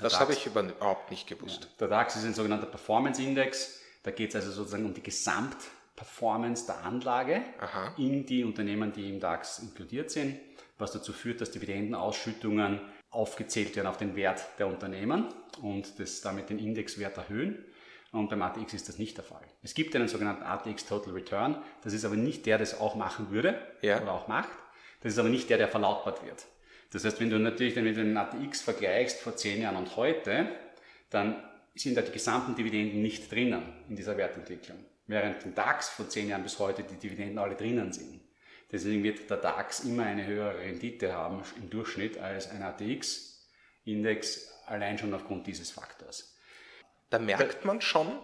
Das 0.00 0.18
habe 0.20 0.32
ich 0.32 0.46
überhaupt 0.46 1.10
nicht 1.10 1.26
gewusst. 1.26 1.64
Ja, 1.64 1.70
der 1.80 1.88
DAX 1.88 2.16
ist 2.16 2.24
ein 2.24 2.34
sogenannter 2.34 2.66
Performance 2.66 3.22
Index. 3.22 3.80
Da 4.02 4.10
geht 4.10 4.30
es 4.30 4.36
also 4.36 4.52
sozusagen 4.52 4.84
um 4.84 4.94
die 4.94 5.02
Gesamtperformance 5.02 6.66
der 6.66 6.84
Anlage 6.84 7.42
Aha. 7.58 7.94
in 7.96 8.24
die 8.26 8.44
Unternehmen, 8.44 8.92
die 8.92 9.10
im 9.10 9.20
DAX 9.20 9.58
inkludiert 9.58 10.10
sind, 10.10 10.38
was 10.78 10.92
dazu 10.92 11.12
führt, 11.12 11.40
dass 11.40 11.50
Dividendenausschüttungen 11.50 12.80
aufgezählt 13.10 13.74
werden 13.74 13.86
auf 13.86 13.96
den 13.96 14.14
Wert 14.14 14.44
der 14.58 14.66
Unternehmen 14.66 15.28
und 15.62 15.98
das 15.98 16.20
damit 16.20 16.50
den 16.50 16.58
Indexwert 16.58 17.16
erhöhen. 17.16 17.64
Und 18.12 18.28
beim 18.28 18.42
ATX 18.42 18.74
ist 18.74 18.88
das 18.88 18.98
nicht 18.98 19.16
der 19.16 19.24
Fall. 19.24 19.42
Es 19.62 19.74
gibt 19.74 19.96
einen 19.96 20.08
sogenannten 20.08 20.42
ATX 20.42 20.86
Total 20.86 21.12
Return. 21.12 21.62
Das 21.82 21.92
ist 21.92 22.04
aber 22.04 22.16
nicht 22.16 22.46
der, 22.46 22.58
der 22.58 22.64
es 22.64 22.78
auch 22.78 22.94
machen 22.94 23.30
würde 23.30 23.60
ja. 23.82 24.00
oder 24.00 24.12
auch 24.12 24.28
macht. 24.28 24.50
Das 25.00 25.12
ist 25.12 25.18
aber 25.18 25.28
nicht 25.28 25.50
der, 25.50 25.58
der 25.58 25.68
verlautbart 25.68 26.24
wird. 26.24 26.46
Das 26.92 27.04
heißt, 27.04 27.20
wenn 27.20 27.30
du 27.30 27.38
natürlich 27.38 27.74
dann 27.74 27.84
mit 27.84 27.96
dem 27.96 28.16
ATX 28.16 28.62
vergleichst 28.62 29.20
vor 29.20 29.36
zehn 29.36 29.62
Jahren 29.62 29.76
und 29.76 29.96
heute, 29.96 30.48
dann 31.10 31.42
sind 31.74 31.96
da 31.96 32.02
die 32.02 32.12
gesamten 32.12 32.54
Dividenden 32.54 33.02
nicht 33.02 33.30
drinnen 33.30 33.62
in 33.88 33.96
dieser 33.96 34.16
Wertentwicklung. 34.16 34.78
Während 35.06 35.44
im 35.44 35.54
DAX 35.54 35.88
vor 35.88 36.08
zehn 36.08 36.28
Jahren 36.28 36.42
bis 36.42 36.58
heute 36.58 36.82
die 36.82 36.96
Dividenden 36.96 37.38
alle 37.38 37.54
drinnen 37.54 37.92
sind. 37.92 38.20
Deswegen 38.72 39.04
wird 39.04 39.30
der 39.30 39.36
DAX 39.36 39.80
immer 39.80 40.04
eine 40.04 40.26
höhere 40.26 40.58
Rendite 40.58 41.12
haben 41.12 41.42
im 41.56 41.70
Durchschnitt 41.70 42.18
als 42.18 42.50
ein 42.50 42.62
ATX-Index, 42.62 44.52
allein 44.66 44.98
schon 44.98 45.14
aufgrund 45.14 45.46
dieses 45.46 45.70
Faktors. 45.70 46.36
Da 47.10 47.20
merkt 47.20 47.64
man 47.64 47.80
schon, 47.80 48.18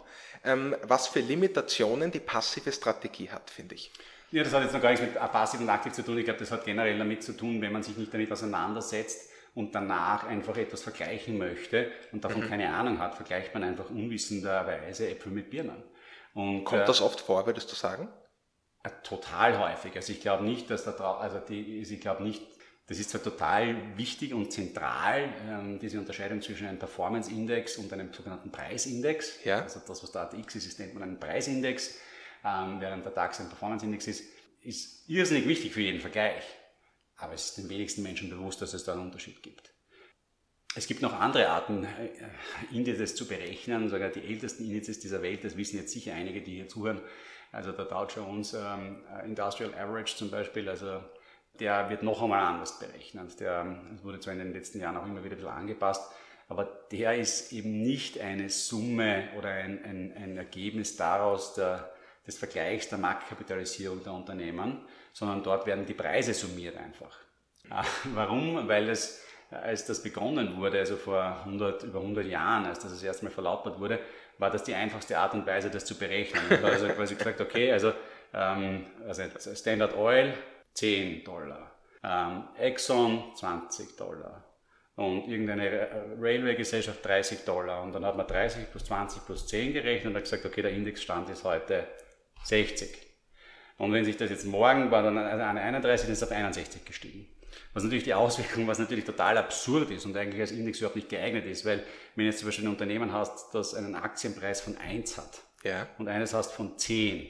ähm, 0.45 0.75
was 0.83 1.07
für 1.07 1.21
Limitationen 1.21 2.11
die 2.11 2.19
passive 2.19 2.73
Strategie 2.73 3.31
hat, 3.31 3.49
finde 3.50 3.76
ich. 3.76 3.93
Ja, 4.32 4.42
das 4.42 4.52
hat 4.52 4.62
jetzt 4.62 4.72
noch 4.72 4.80
gar 4.80 4.90
nichts 4.90 5.04
mit 5.04 5.14
passiv 5.14 5.60
und 5.60 5.68
aktiv 5.68 5.92
zu 5.92 6.02
tun. 6.02 6.18
Ich 6.18 6.24
glaube, 6.24 6.40
das 6.40 6.50
hat 6.50 6.64
generell 6.64 6.98
damit 6.98 7.22
zu 7.22 7.34
tun, 7.34 7.60
wenn 7.60 7.72
man 7.72 7.82
sich 7.82 7.96
nicht 7.96 8.12
damit 8.12 8.32
auseinandersetzt 8.32 9.30
und 9.54 9.74
danach 9.74 10.24
einfach 10.24 10.56
etwas 10.56 10.82
vergleichen 10.82 11.36
möchte 11.36 11.90
und 12.12 12.24
davon 12.24 12.42
mhm. 12.42 12.48
keine 12.48 12.72
Ahnung 12.72 12.98
hat, 12.98 13.14
vergleicht 13.14 13.52
man 13.52 13.62
einfach 13.62 13.90
unwissenderweise 13.90 15.08
Äpfel 15.08 15.32
mit 15.32 15.50
Birnen. 15.50 15.82
Und, 16.32 16.64
Kommt 16.64 16.88
das 16.88 17.02
oft 17.02 17.20
vor, 17.20 17.44
würdest 17.44 17.70
du 17.70 17.76
sagen? 17.76 18.08
Äh, 18.82 18.90
total 19.04 19.58
häufig. 19.58 19.94
Also 19.96 20.12
ich 20.12 20.22
glaube 20.22 20.44
nicht, 20.44 20.70
dass 20.70 20.84
da 20.84 20.92
also 20.92 21.38
die, 21.38 21.78
also 21.80 21.92
ich 21.92 22.00
glaube 22.00 22.22
nicht, 22.22 22.42
das 22.86 22.98
ist 22.98 23.10
zwar 23.10 23.22
total 23.22 23.96
wichtig 23.98 24.32
und 24.32 24.50
zentral, 24.50 25.28
ähm, 25.46 25.78
diese 25.78 25.98
Unterscheidung 25.98 26.40
zwischen 26.40 26.66
einem 26.66 26.78
Performance-Index 26.78 27.76
und 27.76 27.92
einem 27.92 28.12
sogenannten 28.12 28.50
Preisindex. 28.50 29.44
Ja. 29.44 29.60
Also 29.60 29.80
das, 29.86 30.02
was 30.02 30.10
der 30.10 30.22
ATX 30.22 30.56
ist, 30.56 30.66
ist 30.66 30.78
nennt 30.80 30.94
man 30.94 31.02
einen 31.02 31.20
Preisindex 31.20 31.98
ähm, 32.44 32.80
während 32.80 33.04
der 33.04 33.12
DAX 33.12 33.40
ein 33.40 33.49
Performance-Index 33.49 34.06
ist, 34.06 34.25
ist 34.62 35.08
irrsinnig 35.08 35.46
wichtig 35.46 35.72
für 35.72 35.80
jeden 35.80 36.00
Vergleich. 36.00 36.44
Aber 37.16 37.34
es 37.34 37.46
ist 37.46 37.58
den 37.58 37.68
wenigsten 37.68 38.02
Menschen 38.02 38.30
bewusst, 38.30 38.62
dass 38.62 38.75
es 38.75 38.84
da 38.84 38.92
einen 38.92 39.02
Unterschied 39.02 39.42
gibt. 39.42 39.72
Es 40.75 40.87
gibt 40.87 41.02
noch 41.02 41.12
andere 41.12 41.49
Arten, 41.49 41.84
äh, 41.84 42.08
Indizes 42.72 43.14
zu 43.14 43.28
berechnen, 43.28 43.88
sogar 43.88 44.08
die 44.08 44.22
ältesten 44.22 44.64
Indizes 44.64 45.00
dieser 45.00 45.22
Welt, 45.22 45.44
das 45.44 45.56
wissen 45.56 45.76
jetzt 45.76 45.92
sicher 45.92 46.14
einige, 46.14 46.40
die 46.40 46.54
hier 46.54 46.68
zuhören. 46.68 47.00
Also 47.52 47.72
der 47.72 47.84
Dow 47.84 48.06
Jones 48.06 48.54
ähm, 48.54 49.04
Industrial 49.25 49.75
Average 49.75 50.16
zum 50.16 50.30
Beispiel, 50.30 50.68
also 50.68 51.02
der 51.61 51.90
wird 51.90 52.02
noch 52.02 52.22
einmal 52.22 52.42
anders 52.42 52.78
berechnet. 52.78 53.38
Der 53.40 53.82
wurde 54.02 54.20
zwar 54.20 54.32
in 54.32 54.38
den 54.38 54.54
letzten 54.54 54.80
Jahren 54.80 54.96
auch 54.96 55.04
immer 55.04 55.22
wieder 55.22 55.34
ein 55.34 55.40
bisschen 55.40 55.50
angepasst, 55.50 56.11
aber 56.49 56.64
der 56.90 57.18
ist 57.18 57.52
eben 57.52 57.82
nicht 57.82 58.18
eine 58.20 58.49
Summe 58.49 59.28
oder 59.37 59.50
ein, 59.50 59.84
ein, 59.84 60.14
ein 60.16 60.37
Ergebnis 60.38 60.96
daraus 60.96 61.54
der, 61.54 61.92
des 62.26 62.38
Vergleichs 62.38 62.88
der 62.88 62.99
Marktkapitalisierung 62.99 64.02
der 64.02 64.12
Unternehmen, 64.12 64.81
sondern 65.12 65.43
dort 65.43 65.67
werden 65.67 65.87
die 65.87 65.95
Preise 65.95 66.35
summiert 66.35 66.76
einfach. 66.76 67.17
Ah, 67.71 67.85
warum? 68.14 68.69
Weil 68.69 68.88
es, 68.91 69.25
als 69.50 69.87
das 69.87 70.02
begonnen 70.02 70.57
wurde, 70.57 70.79
also 70.79 70.97
vor 70.97 71.41
100, 71.45 71.85
über 71.85 72.00
100 72.00 72.26
Jahren, 72.26 72.67
als 72.67 72.81
das 72.81 72.93
das 72.93 73.02
erste 73.02 73.25
Mal 73.25 73.31
verlautbart 73.31 73.79
wurde, 73.81 73.99
war 74.38 74.50
das 74.50 74.64
die 74.64 74.75
einfachste 74.75 75.19
Art 75.19 75.35
und 75.35 75.47
Weise, 75.47 75.71
das 75.71 75.85
zu 75.85 75.97
berechnen. 75.97 76.43
Also 76.64 76.88
quasi 76.88 77.14
gesagt, 77.14 77.41
okay, 77.41 77.73
also, 77.73 77.93
ähm, 78.33 78.87
also 79.07 79.23
Standard 79.55 79.97
Oil 79.97 80.35
10 80.75 81.25
Dollar, 81.25 81.71
ähm, 82.02 82.49
Exxon 82.59 83.35
20 83.37 83.97
Dollar 83.97 84.45
und 84.97 85.29
irgendeine 85.29 85.88
Railway-Gesellschaft 86.21 87.05
30 87.05 87.45
Dollar. 87.45 87.83
Und 87.83 87.93
dann 87.93 88.05
hat 88.05 88.17
man 88.17 88.26
30 88.26 88.71
plus 88.71 88.85
20 88.85 89.25
plus 89.25 89.47
10 89.47 89.73
gerechnet 89.73 90.11
und 90.11 90.17
hat 90.17 90.25
gesagt, 90.25 90.45
okay, 90.45 90.62
der 90.62 90.73
Indexstand 90.73 91.29
ist 91.31 91.45
heute 91.45 91.87
60. 92.44 92.90
Und 93.78 93.92
wenn 93.92 94.04
sich 94.04 94.16
das 94.16 94.30
jetzt 94.30 94.44
morgen 94.44 94.90
war, 94.90 95.02
dann 95.02 95.18
an 95.18 95.58
31, 95.58 96.06
dann 96.06 96.12
ist 96.12 96.22
es 96.22 96.28
auf 96.28 96.30
61 96.30 96.84
gestiegen. 96.84 97.26
Was 97.75 97.82
natürlich 97.82 98.04
die 98.04 98.14
Auswirkung, 98.14 98.66
was 98.66 98.78
natürlich 98.78 99.04
total 99.04 99.38
absurd 99.38 99.90
ist 99.90 100.04
und 100.04 100.16
eigentlich 100.16 100.40
als 100.40 100.52
Index 100.52 100.78
überhaupt 100.78 100.96
nicht 100.96 101.08
geeignet 101.08 101.46
ist, 101.46 101.64
weil 101.64 101.82
wenn 102.14 102.25
du 102.25 102.30
jetzt 102.30 102.38
zum 102.38 102.49
Beispiel 102.49 102.66
ein 102.66 102.70
Unternehmen 102.70 103.12
hast, 103.12 103.54
das 103.54 103.75
einen 103.75 103.94
Aktienpreis 103.94 104.61
von 104.61 104.76
1 104.76 105.18
hat 105.18 105.42
ja. 105.64 105.88
und 105.99 106.08
eines 106.08 106.34
hast 106.34 106.52
von 106.52 106.78
10, 106.78 107.28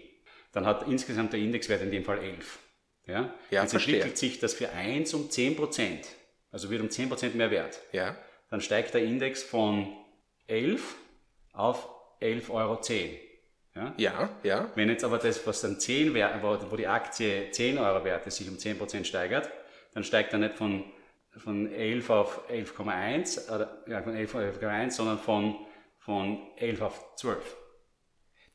dann 0.53 0.67
hat 0.67 0.87
insgesamt 0.89 1.33
der 1.33 1.41
Indexwert 1.41 1.83
in 1.83 1.91
dem 1.91 2.05
Fall 2.05 2.19
11. 2.19 2.59
Ja? 3.07 3.35
ja 3.51 3.63
jetzt 3.63 3.75
entwickelt 3.75 4.19
sich 4.19 4.39
das 4.39 4.55
für 4.55 4.71
1 4.71 5.15
um 5.15 5.31
10 5.31 5.57
Prozent, 5.57 6.07
also 6.51 6.71
wird 6.71 6.83
um 6.83 6.91
10 6.91 7.09
Prozent 7.09 7.35
mehr 7.35 7.51
wert. 7.51 7.81
Ja. 7.93 8.17
Dann 8.51 8.61
steigt 8.61 8.95
der 8.95 9.03
Index 9.03 9.43
von 9.43 9.97
11 10.47 10.97
auf 11.53 11.89
11,10 12.21 12.51
Euro. 12.51 12.81
Ja? 13.75 13.95
ja, 13.97 14.29
ja. 14.43 14.71
Wenn 14.75 14.89
jetzt 14.91 15.05
aber 15.05 15.19
das, 15.19 15.47
was 15.47 15.63
dann 15.63 15.81
10 15.81 16.13
wert, 16.15 16.43
wo 16.43 16.77
die 16.77 16.87
Aktie 16.87 17.51
10 17.51 17.79
Euro 17.79 18.05
wert 18.05 18.27
ist, 18.27 18.37
sich 18.37 18.49
um 18.49 18.59
10 18.59 18.79
Prozent 18.79 19.07
steigert, 19.07 19.51
dann 19.95 20.05
steigt 20.05 20.33
er 20.33 20.39
nicht 20.39 20.57
von, 20.57 20.85
von 21.37 21.73
11 21.73 22.11
auf 22.11 22.51
11,1, 22.51 23.55
oder, 23.55 23.83
ja, 23.87 24.03
von 24.03 24.15
11 24.15 24.35
auf 24.35 24.41
11,1, 24.41 24.91
sondern 24.91 25.19
von, 25.19 25.57
von 25.99 26.39
11 26.57 26.83
auf 26.83 27.17
12. 27.17 27.57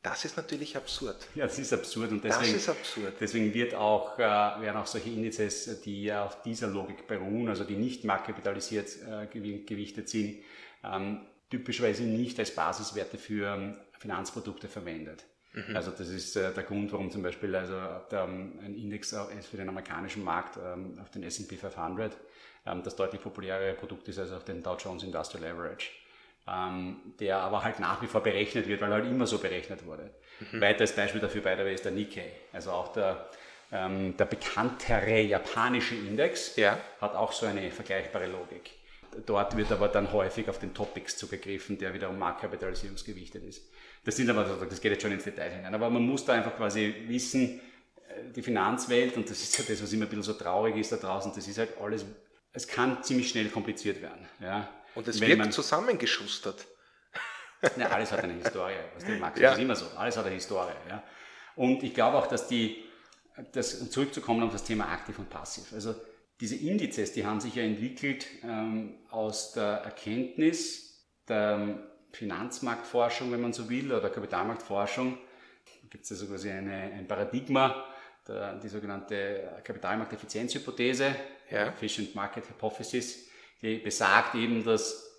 Das 0.02 0.24
ist 0.24 0.36
natürlich 0.36 0.76
absurd. 0.76 1.16
Ja, 1.34 1.46
das 1.46 1.58
ist 1.58 1.72
absurd 1.72 2.12
und 2.12 2.22
deswegen, 2.22 2.52
das 2.52 2.62
ist 2.62 2.68
absurd. 2.68 3.14
deswegen 3.20 3.52
wird 3.52 3.74
auch, 3.74 4.16
äh, 4.18 4.22
werden 4.22 4.76
auch 4.76 4.86
solche 4.86 5.10
Indizes, 5.10 5.80
die 5.82 6.12
auf 6.12 6.40
dieser 6.42 6.68
Logik 6.68 7.08
beruhen, 7.08 7.48
also 7.48 7.64
die 7.64 7.74
nicht 7.74 8.04
marktkapitalisiert 8.04 8.88
äh, 9.02 9.26
gewichtet 9.26 10.08
sind, 10.08 10.38
ähm, 10.84 11.26
typischerweise 11.50 12.04
nicht 12.04 12.38
als 12.38 12.54
Basiswerte 12.54 13.18
für 13.18 13.54
ähm, 13.54 13.76
Finanzprodukte 13.98 14.68
verwendet. 14.68 15.24
Mhm. 15.52 15.76
Also 15.76 15.90
das 15.90 16.08
ist 16.08 16.36
äh, 16.36 16.52
der 16.52 16.64
Grund, 16.64 16.92
warum 16.92 17.10
zum 17.10 17.22
Beispiel 17.22 17.54
also 17.56 17.74
der, 18.10 18.24
ähm, 18.24 18.58
ein 18.62 18.74
Index 18.74 19.16
für 19.50 19.56
den 19.56 19.68
amerikanischen 19.68 20.22
Markt 20.24 20.58
ähm, 20.62 20.98
auf 21.00 21.10
den 21.10 21.22
S&P 21.22 21.56
500 21.56 22.16
ähm, 22.66 22.82
das 22.82 22.96
deutlich 22.96 23.22
populärere 23.22 23.74
Produkt 23.74 24.08
ist 24.08 24.18
als 24.18 24.32
auf 24.32 24.44
den 24.44 24.62
Dow 24.62 24.76
Jones 24.76 25.02
Industrial 25.02 25.52
Average. 25.52 25.90
Ähm, 26.46 27.14
der 27.20 27.38
aber 27.38 27.62
halt 27.62 27.78
nach 27.78 28.00
wie 28.00 28.06
vor 28.06 28.22
berechnet 28.22 28.66
wird, 28.68 28.80
weil 28.80 28.90
er 28.90 28.96
halt 28.96 29.06
immer 29.06 29.26
so 29.26 29.38
berechnet 29.38 29.84
wurde. 29.84 30.10
Mhm. 30.40 30.60
Weiteres 30.62 30.92
Beispiel 30.92 31.20
dafür 31.20 31.42
bei 31.42 31.54
der 31.54 31.70
ist 31.70 31.84
der 31.84 31.92
Nikkei, 31.92 32.32
also 32.54 32.70
auch 32.70 32.92
der, 32.92 33.28
ähm, 33.70 34.16
der 34.16 34.24
bekanntere 34.24 35.20
japanische 35.20 35.94
Index 35.94 36.56
ja. 36.56 36.78
hat 37.02 37.14
auch 37.14 37.32
so 37.32 37.44
eine 37.44 37.70
vergleichbare 37.70 38.28
Logik. 38.28 38.70
Dort 39.26 39.56
wird 39.56 39.72
aber 39.72 39.88
dann 39.88 40.12
häufig 40.12 40.48
auf 40.48 40.58
den 40.58 40.74
Topics 40.74 41.16
zugegriffen, 41.16 41.78
der 41.78 41.94
wiederum 41.94 42.18
marktkapitalisierungsgewichtet 42.18 43.44
ist. 43.44 43.62
Das 44.04 44.16
sind 44.16 44.30
aber, 44.30 44.44
das 44.44 44.80
geht 44.80 44.92
jetzt 44.92 45.02
schon 45.02 45.12
ins 45.12 45.24
Detail 45.24 45.50
hinein, 45.50 45.74
aber 45.74 45.90
man 45.90 46.02
muss 46.02 46.24
da 46.24 46.34
einfach 46.34 46.56
quasi 46.56 46.94
wissen, 47.06 47.60
äh, 48.08 48.32
die 48.34 48.42
Finanzwelt, 48.42 49.16
und 49.16 49.28
das 49.28 49.42
ist 49.42 49.58
ja 49.58 49.64
das, 49.66 49.82
was 49.82 49.92
immer 49.92 50.04
ein 50.04 50.08
bisschen 50.08 50.22
so 50.22 50.34
traurig 50.34 50.76
ist 50.76 50.92
da 50.92 50.96
draußen, 50.96 51.32
das 51.34 51.46
ist 51.48 51.58
halt 51.58 51.78
alles, 51.80 52.04
es 52.52 52.66
kann 52.66 53.02
ziemlich 53.02 53.28
schnell 53.30 53.48
kompliziert 53.48 54.00
werden. 54.02 54.26
Ja. 54.40 54.68
Und 54.94 55.08
es 55.08 55.20
wird 55.20 55.52
zusammengeschustert. 55.52 56.66
Ja, 57.76 57.88
alles 57.88 58.12
hat 58.12 58.20
eine 58.20 58.34
Historie, 58.34 58.76
was 58.94 59.04
du 59.04 59.10
magst. 59.16 59.42
Ja. 59.42 59.50
Das 59.50 59.58
ist 59.58 59.64
immer 59.64 59.74
so. 59.74 59.86
Alles 59.96 60.16
hat 60.16 60.24
eine 60.24 60.34
Historie. 60.36 60.70
Ja. 60.88 61.02
Und 61.56 61.82
ich 61.82 61.92
glaube 61.92 62.16
auch, 62.16 62.28
dass 62.28 62.46
die, 62.46 62.84
das, 63.50 63.90
zurückzukommen 63.90 64.44
auf 64.44 64.52
das 64.52 64.62
Thema 64.62 64.88
aktiv 64.92 65.18
und 65.18 65.28
passiv. 65.28 65.72
Also 65.72 65.96
diese 66.40 66.56
Indizes, 66.56 67.12
die 67.12 67.26
haben 67.26 67.40
sich 67.40 67.56
ja 67.56 67.64
entwickelt 67.64 68.26
ähm, 68.44 68.94
aus 69.10 69.52
der 69.52 69.82
Erkenntnis 69.84 71.04
der 71.28 71.78
Finanzmarktforschung, 72.12 73.32
wenn 73.32 73.40
man 73.40 73.52
so 73.52 73.68
will, 73.68 73.92
oder 73.92 74.08
Kapitalmarktforschung. 74.08 75.18
Da 75.82 75.88
gibt 75.90 76.04
es 76.04 76.12
also 76.12 76.26
quasi 76.26 76.50
eine, 76.50 76.72
ein 76.72 77.08
Paradigma, 77.08 77.84
der, 78.26 78.54
die 78.54 78.68
sogenannte 78.68 79.60
Kapitalmarkteffizienzhypothese, 79.64 81.14
ja. 81.50 81.66
Efficient 81.68 82.14
Market 82.14 82.48
Hypothesis, 82.48 83.28
die 83.60 83.78
besagt 83.78 84.34
eben, 84.34 84.64
dass, 84.64 85.10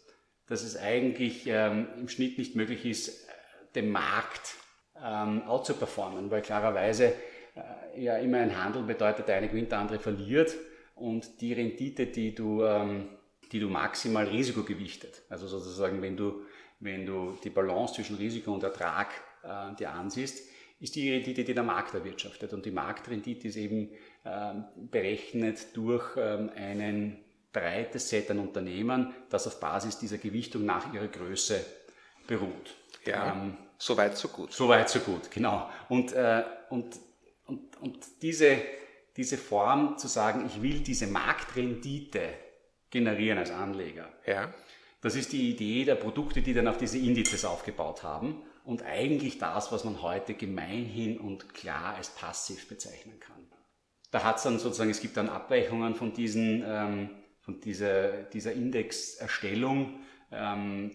dass 0.47 0.63
es 0.63 0.77
eigentlich 0.77 1.45
ähm, 1.47 1.87
im 1.97 2.07
Schnitt 2.07 2.37
nicht 2.37 2.55
möglich 2.55 2.85
ist, 2.85 3.27
dem 3.75 3.91
Markt 3.91 4.55
ähm, 5.03 5.43
outzuperformen, 5.43 6.31
weil 6.31 6.41
klarerweise 6.41 7.13
äh, 7.55 8.01
ja 8.01 8.17
immer 8.17 8.37
ein 8.37 8.57
Handel 8.57 8.83
bedeutet, 8.83 9.27
der 9.27 9.35
eine 9.35 9.49
gewinnt, 9.49 9.71
der 9.71 9.79
andere 9.79 9.99
verliert 9.99 10.55
und 10.99 11.41
die 11.41 11.53
Rendite, 11.53 12.07
die 12.07 12.33
du, 12.33 12.63
ähm, 12.63 13.09
die 13.51 13.59
du 13.59 13.69
maximal 13.69 14.27
risikogewichtet, 14.27 15.23
also 15.29 15.47
sozusagen, 15.47 16.01
wenn 16.01 16.17
du, 16.17 16.41
wenn 16.79 17.05
du 17.05 17.37
die 17.43 17.49
Balance 17.49 17.95
zwischen 17.95 18.17
Risiko 18.17 18.53
und 18.53 18.63
Ertrag 18.63 19.07
äh, 19.43 19.75
dir 19.75 19.91
ansiehst, 19.91 20.49
ist 20.79 20.95
die 20.95 21.11
Rendite, 21.11 21.43
die 21.43 21.53
der 21.53 21.63
Markt 21.63 21.93
erwirtschaftet. 21.93 22.53
Und 22.53 22.65
die 22.65 22.71
Marktrendite 22.71 23.49
ist 23.49 23.57
eben 23.57 23.91
ähm, 24.25 24.65
berechnet 24.89 25.75
durch 25.75 26.15
ähm, 26.17 26.49
einen 26.55 27.23
breites 27.51 28.09
Set 28.09 28.31
an 28.31 28.39
Unternehmen, 28.39 29.13
das 29.29 29.47
auf 29.47 29.59
Basis 29.59 29.97
dieser 29.97 30.17
Gewichtung 30.17 30.65
nach 30.65 30.93
ihrer 30.93 31.07
Größe 31.07 31.65
beruht. 32.27 32.75
Ja, 33.05 33.33
ähm, 33.33 33.57
so 33.77 33.97
weit, 33.97 34.17
so 34.17 34.27
gut. 34.27 34.53
So 34.53 34.69
weit, 34.69 34.89
so 34.89 34.99
gut, 34.99 35.31
genau. 35.31 35.69
Und, 35.89 36.13
äh, 36.13 36.43
und, 36.69 36.97
und, 37.45 37.77
und 37.81 38.05
diese, 38.21 38.57
diese 39.19 39.37
Form 39.37 39.97
zu 39.97 40.07
sagen, 40.07 40.45
ich 40.45 40.61
will 40.61 40.79
diese 40.79 41.05
Marktrendite 41.05 42.29
generieren 42.89 43.37
als 43.37 43.51
Anleger. 43.51 44.07
Ja. 44.25 44.53
Das 45.01 45.15
ist 45.15 45.33
die 45.33 45.49
Idee 45.49 45.83
der 45.83 45.95
Produkte, 45.95 46.41
die 46.41 46.53
dann 46.53 46.69
auf 46.69 46.77
diese 46.77 46.97
Indizes 46.97 47.43
aufgebaut 47.43 48.03
haben 48.03 48.41
und 48.63 48.83
eigentlich 48.83 49.37
das, 49.37 49.73
was 49.73 49.83
man 49.83 50.01
heute 50.01 50.35
gemeinhin 50.35 51.19
und 51.19 51.53
klar 51.53 51.95
als 51.95 52.15
passiv 52.15 52.69
bezeichnen 52.69 53.19
kann. 53.19 53.45
Da 54.11 54.23
hat 54.23 54.37
es 54.37 54.43
dann 54.43 54.57
sozusagen, 54.57 54.89
es 54.89 55.01
gibt 55.01 55.17
dann 55.17 55.27
Abweichungen 55.27 55.95
von 55.95 56.13
diesen 56.13 56.63
ähm, 56.65 57.09
von 57.41 57.59
dieser, 57.59 58.23
dieser 58.23 58.53
Indexerstellung, 58.53 59.99
ähm, 60.31 60.91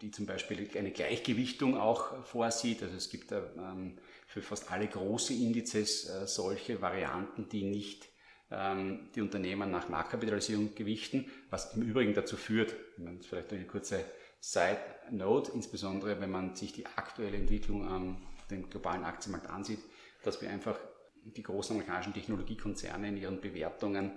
die 0.00 0.10
zum 0.10 0.26
Beispiel 0.26 0.68
eine 0.76 0.90
Gleichgewichtung 0.90 1.76
auch 1.76 2.24
vorsieht. 2.24 2.82
Also 2.82 2.96
es 2.96 3.08
gibt 3.08 3.30
ähm, 3.30 3.98
für 4.28 4.42
fast 4.42 4.70
alle 4.70 4.86
große 4.86 5.32
Indizes 5.32 6.08
äh, 6.08 6.26
solche 6.26 6.80
Varianten, 6.80 7.48
die 7.48 7.64
nicht 7.64 8.08
ähm, 8.50 9.10
die 9.14 9.22
Unternehmen 9.22 9.70
nach 9.70 9.88
Marktkapitalisierung 9.88 10.74
gewichten, 10.74 11.30
was 11.50 11.74
im 11.74 11.82
Übrigen 11.82 12.14
dazu 12.14 12.36
führt, 12.36 12.76
wenn 12.96 13.04
man 13.04 13.22
vielleicht 13.22 13.52
eine 13.52 13.66
kurze 13.66 14.04
Side 14.40 14.78
Note, 15.10 15.50
insbesondere 15.52 16.20
wenn 16.20 16.30
man 16.30 16.54
sich 16.54 16.72
die 16.72 16.86
aktuelle 16.86 17.36
Entwicklung 17.36 17.88
am 17.88 18.22
dem 18.50 18.70
globalen 18.70 19.04
Aktienmarkt 19.04 19.48
ansieht, 19.50 19.80
dass 20.22 20.40
wir 20.40 20.50
einfach 20.50 20.78
die 21.24 21.42
großen 21.42 21.74
amerikanischen 21.74 22.14
Technologiekonzerne 22.14 23.08
in 23.08 23.16
ihren 23.16 23.40
Bewertungen 23.40 24.12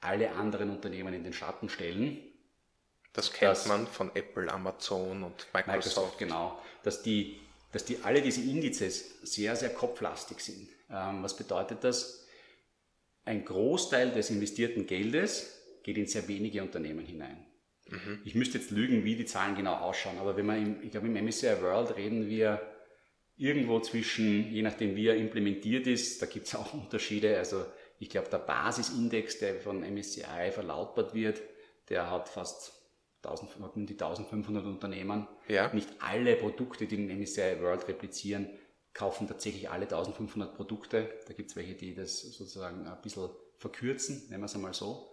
alle 0.00 0.32
anderen 0.32 0.70
Unternehmen 0.70 1.14
in 1.14 1.24
den 1.24 1.32
Schatten 1.32 1.68
stellen. 1.68 2.18
Das 3.12 3.32
kennt 3.32 3.66
man 3.66 3.86
von 3.86 4.10
Apple, 4.14 4.52
Amazon 4.52 5.22
und 5.22 5.46
Microsoft. 5.52 5.66
Microsoft. 5.66 6.18
Genau, 6.18 6.60
dass 6.82 7.02
die, 7.02 7.40
dass 7.72 7.84
die 7.84 7.98
alle 8.02 8.22
diese 8.22 8.42
Indizes 8.42 9.18
sehr, 9.22 9.56
sehr 9.56 9.70
kopflastig 9.70 10.40
sind. 10.40 10.68
Ähm, 10.90 11.22
was 11.22 11.36
bedeutet 11.36 11.82
das? 11.82 12.26
Ein 13.24 13.44
Großteil 13.44 14.10
des 14.10 14.30
investierten 14.30 14.86
Geldes 14.86 15.58
geht 15.82 15.96
in 15.96 16.06
sehr 16.06 16.28
wenige 16.28 16.62
Unternehmen 16.62 17.04
hinein. 17.04 17.44
Mhm. 17.88 18.20
Ich 18.24 18.34
müsste 18.34 18.58
jetzt 18.58 18.70
lügen, 18.70 19.04
wie 19.04 19.16
die 19.16 19.24
Zahlen 19.24 19.56
genau 19.56 19.74
ausschauen, 19.74 20.18
aber 20.18 20.36
wenn 20.36 20.46
man 20.46 20.62
im, 20.62 20.82
ich 20.82 20.90
glaube 20.90 21.06
im 21.06 21.24
MSCI 21.24 21.60
World 21.60 21.96
reden 21.96 22.28
wir 22.28 22.60
irgendwo 23.36 23.80
zwischen, 23.80 24.52
je 24.52 24.62
nachdem 24.62 24.94
wie 24.94 25.08
er 25.08 25.16
implementiert 25.16 25.86
ist, 25.86 26.20
da 26.20 26.26
gibt 26.26 26.46
es 26.46 26.54
auch 26.54 26.74
Unterschiede, 26.74 27.36
also 27.38 27.64
ich 27.98 28.08
glaube, 28.08 28.28
der 28.28 28.38
Basisindex, 28.38 29.38
der 29.38 29.60
von 29.60 29.80
MSCI 29.80 30.50
verlautbart 30.50 31.14
wird, 31.14 31.40
der 31.88 32.10
hat 32.10 32.28
fast 32.28 32.81
1000, 33.24 33.88
die 33.88 33.94
1500 33.94 34.64
Unternehmen. 34.64 35.28
Ja. 35.48 35.72
Nicht 35.72 35.88
alle 36.00 36.36
Produkte, 36.36 36.86
die 36.86 36.96
den 36.96 37.18
MSCI 37.18 37.60
World 37.60 37.88
replizieren, 37.88 38.48
kaufen 38.94 39.28
tatsächlich 39.28 39.70
alle 39.70 39.84
1500 39.84 40.54
Produkte. 40.54 41.08
Da 41.26 41.32
gibt 41.32 41.50
es 41.50 41.56
welche, 41.56 41.74
die 41.74 41.94
das 41.94 42.20
sozusagen 42.20 42.86
ein 42.86 43.00
bisschen 43.02 43.30
verkürzen, 43.58 44.26
nennen 44.28 44.42
wir 44.42 44.46
es 44.46 44.54
einmal 44.54 44.74
so. 44.74 45.12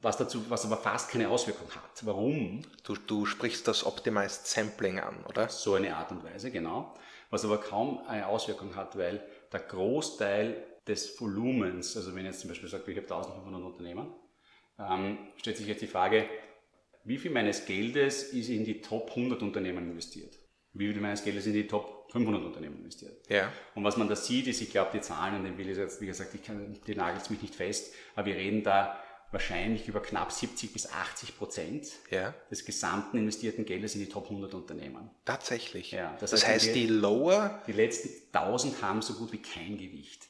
Was, 0.00 0.18
dazu, 0.18 0.50
was 0.50 0.66
aber 0.66 0.76
fast 0.76 1.10
keine 1.10 1.30
Auswirkung 1.30 1.70
hat. 1.70 2.04
Warum? 2.04 2.60
Du, 2.82 2.94
du 2.94 3.24
sprichst 3.24 3.66
das 3.66 3.86
Optimized 3.86 4.46
Sampling 4.46 5.00
an, 5.00 5.24
oder? 5.26 5.48
So 5.48 5.74
eine 5.74 5.96
Art 5.96 6.10
und 6.10 6.22
Weise, 6.22 6.50
genau. 6.50 6.94
Was 7.30 7.44
aber 7.44 7.58
kaum 7.58 8.00
eine 8.06 8.26
Auswirkung 8.26 8.76
hat, 8.76 8.98
weil 8.98 9.26
der 9.50 9.60
Großteil 9.60 10.62
des 10.86 11.18
Volumens, 11.18 11.96
also 11.96 12.14
wenn 12.14 12.26
ich 12.26 12.32
jetzt 12.32 12.40
zum 12.40 12.50
Beispiel 12.50 12.68
sage, 12.68 12.90
ich 12.92 12.98
habe 12.98 13.06
1500 13.06 13.62
Unternehmen, 13.62 14.12
ähm, 14.78 15.18
stellt 15.36 15.56
sich 15.56 15.66
jetzt 15.66 15.80
die 15.80 15.86
Frage, 15.86 16.26
wie 17.04 17.18
viel 17.18 17.30
meines 17.30 17.66
Geldes 17.66 18.24
ist 18.32 18.48
in 18.48 18.64
die 18.64 18.80
Top 18.80 19.10
100 19.10 19.42
Unternehmen 19.42 19.90
investiert? 19.90 20.38
Wie 20.72 20.90
viel 20.92 21.00
meines 21.00 21.22
Geldes 21.22 21.46
in 21.46 21.52
die 21.52 21.66
Top 21.66 22.10
500 22.10 22.42
Unternehmen 22.44 22.78
investiert? 22.78 23.28
Ja. 23.28 23.52
Und 23.74 23.84
was 23.84 23.96
man 23.96 24.08
da 24.08 24.16
sieht, 24.16 24.48
ist, 24.48 24.60
ich 24.60 24.70
glaube, 24.70 24.90
die 24.94 25.00
Zahlen, 25.00 25.36
und 25.36 25.44
den 25.44 25.58
will 25.58 25.68
ich 25.68 25.76
jetzt, 25.76 26.00
wie 26.00 26.06
gesagt, 26.06 26.34
ich 26.34 26.42
kann, 26.42 26.76
die 26.86 26.94
nagelt 26.94 27.28
mich 27.30 27.42
nicht 27.42 27.54
fest, 27.54 27.94
aber 28.16 28.26
wir 28.26 28.36
reden 28.36 28.62
da 28.62 29.00
wahrscheinlich 29.30 29.86
über 29.88 30.00
knapp 30.00 30.32
70 30.32 30.72
bis 30.72 30.90
80 30.90 31.36
Prozent 31.36 31.88
ja. 32.10 32.34
des 32.50 32.64
gesamten 32.64 33.18
investierten 33.18 33.64
Geldes 33.66 33.94
in 33.94 34.00
die 34.00 34.08
Top 34.08 34.24
100 34.24 34.54
Unternehmen. 34.54 35.10
Tatsächlich. 35.24 35.90
Ja, 35.90 36.16
das, 36.20 36.30
das 36.30 36.46
heißt, 36.46 36.68
die, 36.68 36.72
die 36.72 36.86
Lower. 36.86 37.62
Die 37.66 37.72
letzten 37.72 38.10
1000 38.32 38.80
haben 38.82 39.02
so 39.02 39.14
gut 39.14 39.32
wie 39.32 39.42
kein 39.42 39.76
Gewicht. 39.76 40.28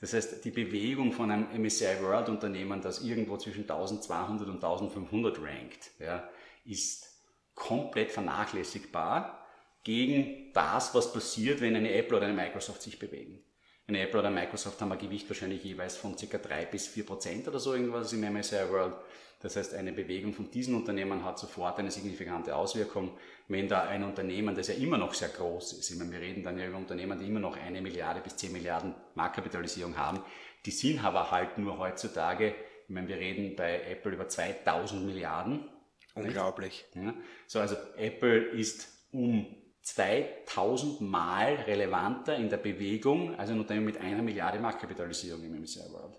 Das 0.00 0.12
heißt, 0.12 0.44
die 0.44 0.50
Bewegung 0.50 1.12
von 1.12 1.30
einem 1.30 1.48
MSCI 1.62 2.02
World 2.02 2.28
Unternehmen, 2.28 2.82
das 2.82 3.02
irgendwo 3.02 3.38
zwischen 3.38 3.62
1200 3.62 4.48
und 4.48 4.56
1500 4.56 5.38
rankt, 5.40 5.90
ja, 5.98 6.28
ist 6.64 7.06
komplett 7.54 8.12
vernachlässigbar 8.12 9.46
gegen 9.82 10.52
das, 10.52 10.94
was 10.94 11.12
passiert, 11.12 11.60
wenn 11.60 11.76
eine 11.76 11.94
Apple 11.94 12.18
oder 12.18 12.26
eine 12.26 12.34
Microsoft 12.34 12.82
sich 12.82 12.98
bewegen. 12.98 13.42
Eine 13.88 14.00
Apple 14.00 14.18
oder 14.18 14.30
Microsoft 14.30 14.80
haben 14.80 14.90
ein 14.90 14.98
Gewicht 14.98 15.28
wahrscheinlich 15.28 15.62
jeweils 15.62 15.96
von 15.96 16.16
ca. 16.16 16.38
3 16.38 16.66
bis 16.66 16.88
4 16.88 17.06
Prozent 17.06 17.46
oder 17.46 17.60
so 17.60 17.72
irgendwas 17.72 18.12
im 18.12 18.20
MSCI 18.20 18.68
World. 18.70 18.94
Das 19.40 19.54
heißt, 19.54 19.74
eine 19.74 19.92
Bewegung 19.92 20.32
von 20.32 20.50
diesen 20.50 20.74
Unternehmen 20.74 21.24
hat 21.24 21.38
sofort 21.38 21.78
eine 21.78 21.90
signifikante 21.92 22.56
Auswirkung. 22.56 23.16
Wenn 23.46 23.68
da 23.68 23.82
ein 23.82 24.02
Unternehmen, 24.02 24.56
das 24.56 24.68
ja 24.68 24.74
immer 24.74 24.98
noch 24.98 25.14
sehr 25.14 25.28
groß 25.28 25.74
ist, 25.74 25.90
ich 25.90 25.98
meine, 25.98 26.10
wir 26.10 26.20
reden 26.20 26.42
dann 26.42 26.58
ja 26.58 26.66
über 26.66 26.78
Unternehmen, 26.78 27.18
die 27.20 27.26
immer 27.28 27.38
noch 27.38 27.56
eine 27.56 27.80
Milliarde 27.80 28.20
bis 28.20 28.36
10 28.36 28.50
Milliarden 28.52 28.94
Marktkapitalisierung 29.14 29.96
haben, 29.96 30.20
die 30.64 30.72
sind 30.72 31.04
aber 31.04 31.30
halt 31.30 31.58
nur 31.58 31.78
heutzutage, 31.78 32.54
ich 32.88 32.94
meine, 32.94 33.06
wir 33.06 33.18
reden 33.18 33.54
bei 33.54 33.82
Apple 33.82 34.12
über 34.12 34.26
2000 34.26 35.04
Milliarden. 35.04 35.68
Unglaublich. 36.14 36.86
Ja, 36.94 37.14
so, 37.46 37.60
also 37.60 37.76
Apple 37.96 38.38
ist 38.38 38.88
um 39.12 39.46
2000 39.86 41.00
Mal 41.00 41.54
relevanter 41.54 42.36
in 42.36 42.50
der 42.50 42.56
Bewegung 42.56 43.38
als 43.38 43.50
ein 43.50 43.60
Unternehmen 43.60 43.86
mit 43.86 43.98
einer 43.98 44.20
Milliarde 44.20 44.58
Marktkapitalisierung 44.58 45.44
im 45.44 45.60
MSCI 45.60 45.92
World. 45.92 46.18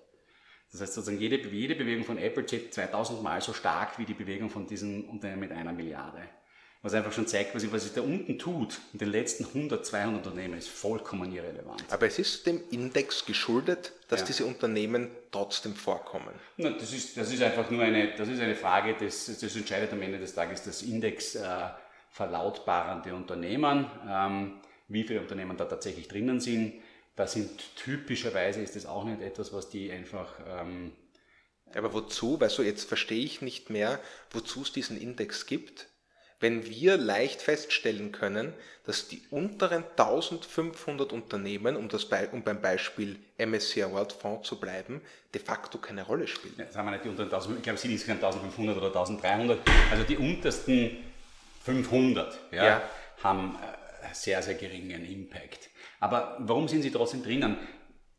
Das 0.72 0.82
heißt 0.82 0.94
sozusagen, 0.94 1.20
jede, 1.20 1.38
jede 1.50 1.76
Bewegung 1.76 2.06
von 2.06 2.18
Apple 2.18 2.46
zählt 2.46 2.74
2000 2.74 3.22
Mal 3.22 3.42
so 3.42 3.52
stark 3.54 4.00
wie 4.00 4.06
die 4.06 4.14
Bewegung 4.14 4.50
von 4.50 4.68
diesem 4.68 5.10
Unternehmen 5.10 5.42
mit 5.42 5.52
einer 5.52 5.74
Milliarde. 5.74 6.22
Was 6.82 6.94
einfach 6.94 7.12
schon 7.12 7.28
zeigt, 7.28 7.56
was, 7.56 7.70
was 7.72 7.84
sich 7.84 7.94
da 7.94 8.02
unten 8.02 8.40
tut, 8.40 8.80
in 8.94 9.00
den 9.00 9.10
letzten 9.10 9.46
100, 9.46 9.86
200 9.86 10.26
Unternehmen, 10.26 10.58
ist 10.58 10.70
vollkommen 10.70 11.34
irrelevant. 11.34 11.84
Aber 11.90 12.08
es 12.08 12.20
ist 12.20 12.46
dem 12.46 12.62
Index 12.72 13.26
geschuldet, 13.26 13.92
dass 14.08 14.22
ja. 14.22 14.28
diese 14.28 14.46
Unternehmen 14.46 15.10
trotzdem 15.32 15.76
vorkommen. 15.76 16.34
Na, 16.56 16.70
das, 16.70 16.94
ist, 16.94 17.18
das 17.18 17.34
ist 17.34 17.42
einfach 17.42 17.70
nur 17.70 17.82
eine, 17.82 18.16
das 18.16 18.30
ist 18.30 18.40
eine 18.40 18.56
Frage, 18.56 18.96
das, 18.98 19.26
das 19.26 19.56
entscheidet 19.56 19.92
am 19.92 20.02
Ende 20.02 20.20
des 20.20 20.34
Tages 20.34 20.64
das 20.64 20.84
Index 20.84 21.36
äh, 21.36 21.42
verlautbarende 22.18 23.14
Unternehmen, 23.14 23.86
ähm, 24.10 24.54
wie 24.88 25.04
viele 25.04 25.22
Unternehmen 25.22 25.56
da 25.56 25.66
tatsächlich 25.66 26.08
drinnen 26.08 26.40
sind. 26.40 26.74
Das 27.16 27.34
sind 27.34 27.76
typischerweise 27.76 28.62
ist 28.62 28.76
das 28.76 28.88
auch 28.88 29.06
nicht 29.06 29.22
etwas, 29.22 29.54
was 29.54 29.70
die 29.70 29.92
einfach. 29.92 30.34
Ähm, 30.48 30.94
aber 31.76 31.94
wozu? 31.94 32.40
Weil 32.42 32.50
so 32.50 32.64
jetzt 32.64 32.88
verstehe 32.88 33.24
ich 33.24 33.42
nicht 33.42 33.70
mehr, 33.70 34.00
wozu 34.32 34.64
es 34.64 34.72
diesen 34.72 35.00
Index 35.00 35.46
gibt. 35.46 35.88
Wenn 36.40 36.68
wir 36.68 36.98
leicht 36.98 37.42
feststellen 37.42 38.12
können, 38.12 38.54
dass 38.86 39.08
die 39.08 39.22
unteren 39.32 39.84
1500 39.84 41.12
Unternehmen, 41.12 41.76
um, 41.76 41.90
das 41.90 42.06
Be 42.06 42.30
um 42.32 42.44
beim 42.44 42.62
Beispiel 42.62 43.18
MSCI 43.38 43.92
World 43.92 44.14
Fonds 44.14 44.48
zu 44.48 44.60
bleiben, 44.60 45.02
de 45.34 45.42
facto 45.42 45.78
keine 45.80 46.04
Rolle 46.04 46.28
spielen. 46.28 46.56
Ja, 46.58 46.72
sagen 46.72 46.88
wir 46.88 46.92
nicht 46.92 47.06
die 47.06 47.10
unteren 47.10 47.28
1000, 47.28 47.58
ich 47.58 47.64
glaube, 47.64 47.80
sie 47.80 47.98
sind 47.98 48.12
1500 48.12 48.78
oder 48.78 48.88
1300. 48.88 49.60
Also 49.92 50.04
die 50.04 50.18
untersten 50.18 50.98
500 51.68 52.40
ja, 52.52 52.66
ja. 52.66 52.82
haben 53.22 53.56
äh, 53.56 54.14
sehr, 54.14 54.42
sehr 54.42 54.56
geringen 54.56 55.06
Impact. 55.06 55.70
Aber 56.00 56.38
warum 56.40 56.70
sind 56.70 56.82
sie 56.82 56.92
trotzdem 56.92 57.24
drinnen? 57.24 57.58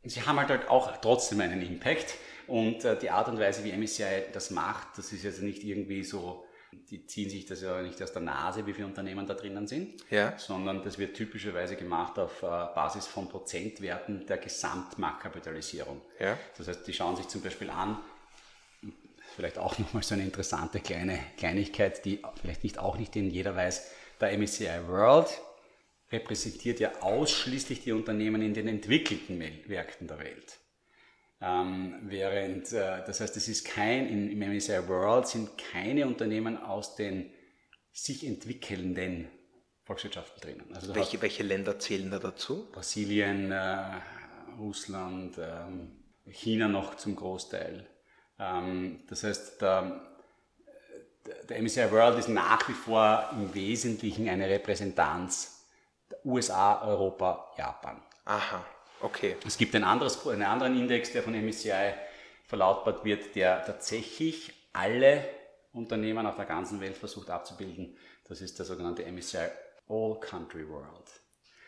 Sie 0.03 0.21
haben 0.21 0.37
halt, 0.39 0.49
halt 0.49 0.69
auch 0.69 0.95
trotzdem 1.01 1.41
einen 1.41 1.61
Impact 1.63 2.13
und 2.45 2.85
äh, 2.85 2.97
die 2.97 3.09
Art 3.09 3.27
und 3.27 3.39
Weise, 3.39 3.63
wie 3.63 3.71
MSCI 3.71 4.25
das 4.33 4.51
macht, 4.51 4.97
das 4.97 5.11
ist 5.11 5.23
jetzt 5.23 5.41
nicht 5.41 5.63
irgendwie 5.63 6.03
so, 6.03 6.45
die 6.91 7.07
ziehen 7.07 7.29
sich 7.29 7.47
das 7.47 7.63
ja 7.63 7.81
nicht 7.81 8.01
aus 8.03 8.13
der 8.13 8.21
Nase, 8.21 8.67
wie 8.67 8.73
viele 8.73 8.85
Unternehmen 8.85 9.25
da 9.25 9.33
drinnen 9.33 9.65
sind, 9.65 10.03
ja. 10.11 10.37
sondern 10.37 10.83
das 10.83 10.99
wird 10.99 11.15
typischerweise 11.15 11.75
gemacht 11.75 12.19
auf 12.19 12.43
äh, 12.43 12.45
Basis 12.45 13.07
von 13.07 13.29
Prozentwerten 13.29 14.27
der 14.27 14.37
Gesamtmarktkapitalisierung. 14.37 16.01
Ja. 16.19 16.37
Das 16.55 16.67
heißt, 16.67 16.85
die 16.85 16.93
schauen 16.93 17.15
sich 17.15 17.27
zum 17.27 17.41
Beispiel 17.41 17.71
an, 17.71 17.97
vielleicht 19.39 19.57
auch 19.57 19.79
nochmal 19.79 20.03
so 20.03 20.15
eine 20.15 20.23
interessante 20.23 20.81
kleine 20.81 21.17
Kleinigkeit, 21.37 22.03
die 22.03 22.21
vielleicht 22.41 22.63
nicht 22.63 22.77
auch 22.77 22.97
nicht 22.97 23.15
in 23.15 23.29
jeder 23.29 23.55
weiß, 23.55 23.89
der 24.19 24.37
MSCI 24.37 24.87
World 24.87 25.29
repräsentiert 26.11 26.81
ja 26.81 27.01
ausschließlich 27.01 27.83
die 27.83 27.93
Unternehmen 27.93 28.41
in 28.41 28.53
den 28.53 28.67
entwickelten 28.67 29.37
Märkten 29.37 30.07
der 30.07 30.19
Welt. 30.19 30.59
Ähm, 31.41 31.99
während, 32.01 32.73
äh, 32.73 33.01
das 33.05 33.21
heißt, 33.21 33.37
es 33.37 33.47
ist 33.47 33.65
kein, 33.65 34.09
in, 34.09 34.29
im 34.29 34.39
MSCI 34.39 34.89
World 34.89 35.27
sind 35.27 35.57
keine 35.57 36.05
Unternehmen 36.05 36.57
aus 36.57 36.97
den 36.97 37.31
sich 37.93 38.27
entwickelnden 38.27 39.29
Volkswirtschaften 39.85 40.41
drinnen. 40.41 40.75
Also 40.75 40.93
welche, 40.95 41.21
welche 41.21 41.43
Länder 41.43 41.79
zählen 41.79 42.11
da 42.11 42.19
dazu? 42.19 42.69
Brasilien, 42.73 43.53
äh, 43.53 44.01
Russland, 44.57 45.37
äh, 45.37 45.61
China 46.29 46.67
noch 46.67 46.95
zum 46.95 47.15
Großteil. 47.15 47.87
Ähm, 48.39 49.01
das 49.09 49.23
heißt, 49.23 49.61
der, 49.61 50.01
der 51.47 51.61
MSCI 51.61 51.91
World 51.91 52.17
ist 52.17 52.29
nach 52.29 52.67
wie 52.69 52.73
vor 52.73 53.29
im 53.33 53.53
Wesentlichen 53.53 54.29
eine 54.29 54.49
Repräsentanz 54.49 55.65
der 56.09 56.25
USA, 56.25 56.81
Europa, 56.87 57.51
Japan. 57.57 58.01
Aha, 58.25 58.65
okay. 59.01 59.35
Es 59.45 59.57
gibt 59.57 59.75
ein 59.75 59.83
anderes, 59.83 60.25
einen 60.27 60.43
anderen 60.43 60.77
Index, 60.79 61.11
der 61.11 61.23
von 61.23 61.33
MSCI 61.33 61.93
verlautbart 62.45 63.03
wird, 63.05 63.35
der 63.35 63.63
tatsächlich 63.65 64.53
alle 64.73 65.23
Unternehmen 65.73 66.25
auf 66.25 66.35
der 66.35 66.45
ganzen 66.45 66.81
Welt 66.81 66.97
versucht 66.97 67.29
abzubilden. 67.29 67.97
Das 68.27 68.41
ist 68.41 68.57
der 68.57 68.65
sogenannte 68.65 69.03
MSCI 69.11 69.49
All 69.87 70.19
Country 70.19 70.67
World. 70.67 71.05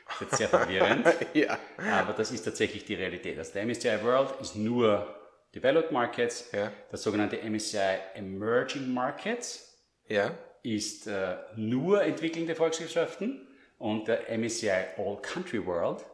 Das 0.08 0.16
ist 0.16 0.22
jetzt 0.22 0.38
sehr 0.38 0.50
verwirrend, 0.50 1.08
ja. 1.34 1.58
aber 1.78 2.14
das 2.14 2.32
ist 2.32 2.44
tatsächlich 2.44 2.84
die 2.86 2.96
Realität. 2.96 3.38
Also 3.38 3.54
der 3.54 3.66
MSCI 3.66 4.04
World 4.04 4.40
ist 4.42 4.56
nur 4.56 5.21
Developed 5.54 5.92
Markets, 5.92 6.50
ja. 6.54 6.72
das 6.92 7.04
sogenannte 7.04 7.38
MSCI 7.38 7.98
Emerging 8.16 8.94
Markets 8.94 9.78
ja. 10.08 10.34
ist 10.64 11.08
äh, 11.08 11.36
nur 11.56 12.04
entwickelnde 12.04 12.56
Volkswirtschaften 12.56 13.48
und 13.78 14.08
der 14.08 14.30
MSCI 14.38 14.72
All 14.98 15.18
Country 15.22 15.66
World 15.66 16.06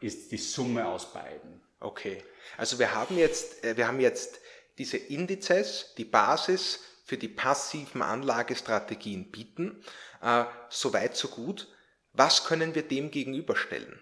ist 0.00 0.32
die 0.32 0.38
Summe 0.38 0.86
aus 0.88 1.12
beiden. 1.12 1.60
Okay, 1.80 2.22
also 2.56 2.78
wir 2.78 2.94
haben 2.94 3.18
jetzt, 3.18 3.64
äh, 3.64 3.76
wir 3.76 3.86
haben 3.86 4.00
jetzt 4.00 4.40
diese 4.78 4.96
Indizes, 4.96 5.94
die 5.98 6.04
Basis 6.04 6.80
für 7.04 7.18
die 7.18 7.28
passiven 7.28 8.02
Anlagestrategien 8.02 9.30
bieten. 9.30 9.82
Äh, 10.22 10.44
so 10.68 10.92
weit, 10.94 11.16
so 11.16 11.28
gut. 11.28 11.68
Was 12.12 12.44
können 12.44 12.74
wir 12.74 12.82
dem 12.82 13.10
gegenüberstellen? 13.10 14.00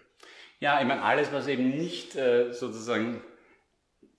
Ja, 0.59 0.79
ich 0.79 0.87
meine, 0.87 1.01
alles, 1.01 1.31
was 1.31 1.47
eben 1.47 1.69
nicht 1.69 2.15
äh, 2.15 2.51
sozusagen 2.53 3.21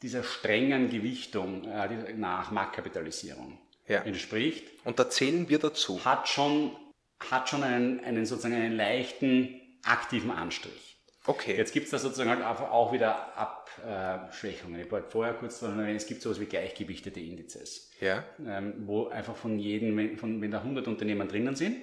dieser 0.02 0.22
strengen 0.22 0.90
Gewichtung 0.90 1.64
äh, 1.64 2.14
nach 2.14 2.50
Marktkapitalisierung 2.50 3.58
ja. 3.86 4.02
entspricht. 4.02 4.66
Und 4.84 4.98
da 4.98 5.10
zählen 5.10 5.48
wir 5.48 5.58
dazu. 5.58 6.04
Hat 6.04 6.28
schon, 6.28 6.76
hat 7.30 7.48
schon 7.48 7.62
einen, 7.62 8.00
einen 8.00 8.26
sozusagen 8.26 8.54
einen 8.54 8.76
leichten 8.76 9.60
aktiven 9.84 10.30
Anstrich. 10.30 10.90
Okay. 11.26 11.54
Jetzt 11.56 11.72
gibt 11.72 11.84
es 11.84 11.90
da 11.90 11.98
sozusagen 11.98 12.30
halt 12.30 12.42
auch 12.42 12.92
wieder 12.92 13.36
Abschwächungen. 13.36 14.80
Ich 14.80 14.90
wollte 14.90 15.10
vorher 15.10 15.34
kurz 15.34 15.60
noch 15.60 15.70
erwähnen, 15.70 15.96
es 15.96 16.06
gibt 16.06 16.22
sowas 16.22 16.40
wie 16.40 16.46
gleichgewichtete 16.46 17.20
Indizes. 17.20 17.90
Ja. 18.00 18.24
Ähm, 18.44 18.86
wo 18.86 19.08
einfach 19.08 19.36
von 19.36 19.58
jedem, 19.58 20.16
von, 20.16 20.40
wenn 20.40 20.50
da 20.50 20.58
100 20.58 20.88
Unternehmen 20.88 21.28
drinnen 21.28 21.54
sind, 21.54 21.76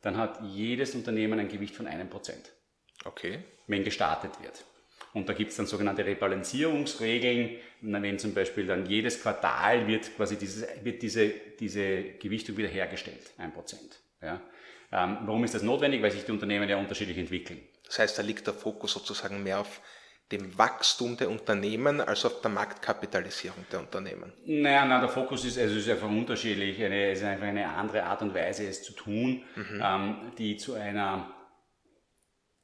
dann 0.00 0.16
hat 0.16 0.40
jedes 0.42 0.96
Unternehmen 0.96 1.38
ein 1.38 1.48
Gewicht 1.48 1.76
von 1.76 1.86
einem 1.86 2.10
Prozent. 2.10 2.52
Okay. 3.04 3.44
Wenn 3.68 3.84
gestartet 3.84 4.32
wird. 4.42 4.64
Und 5.14 5.28
da 5.28 5.34
gibt 5.34 5.50
es 5.50 5.56
dann 5.56 5.66
sogenannte 5.66 6.04
Rebalancierungsregeln. 6.04 7.56
Wenn 7.82 8.18
zum 8.18 8.32
Beispiel 8.32 8.66
dann 8.66 8.86
jedes 8.86 9.20
Quartal 9.20 9.86
wird 9.86 10.16
quasi 10.16 10.36
dieses, 10.36 10.66
wird 10.82 11.02
diese, 11.02 11.28
diese 11.60 12.02
Gewichtung 12.18 12.56
wiederhergestellt, 12.56 13.32
ein 13.38 13.52
Prozent. 13.52 14.00
Ja. 14.22 14.40
Ähm, 14.90 15.18
warum 15.22 15.44
ist 15.44 15.54
das 15.54 15.62
notwendig? 15.62 16.02
Weil 16.02 16.10
sich 16.10 16.24
die 16.24 16.32
Unternehmen 16.32 16.68
ja 16.68 16.76
unterschiedlich 16.76 17.18
entwickeln. 17.18 17.60
Das 17.86 17.98
heißt, 17.98 18.18
da 18.18 18.22
liegt 18.22 18.46
der 18.46 18.54
Fokus 18.54 18.92
sozusagen 18.92 19.42
mehr 19.42 19.60
auf 19.60 19.80
dem 20.32 20.56
Wachstum 20.56 21.16
der 21.16 21.30
Unternehmen 21.30 22.00
als 22.00 22.24
auf 22.24 22.40
der 22.40 22.50
Marktkapitalisierung 22.50 23.66
der 23.70 23.80
Unternehmen? 23.80 24.32
Naja, 24.46 24.86
na, 24.86 25.00
der 25.00 25.10
Fokus 25.10 25.44
ist, 25.44 25.58
also 25.58 25.76
ist 25.76 25.88
einfach 25.88 26.08
unterschiedlich. 26.08 26.80
es 26.80 27.18
ist 27.18 27.24
einfach 27.24 27.46
eine 27.46 27.68
andere 27.68 28.04
Art 28.04 28.22
und 28.22 28.34
Weise, 28.34 28.66
es 28.66 28.82
zu 28.82 28.94
tun, 28.94 29.44
mhm. 29.54 29.82
ähm, 29.84 30.32
die 30.38 30.56
zu 30.56 30.74
einer, 30.74 31.34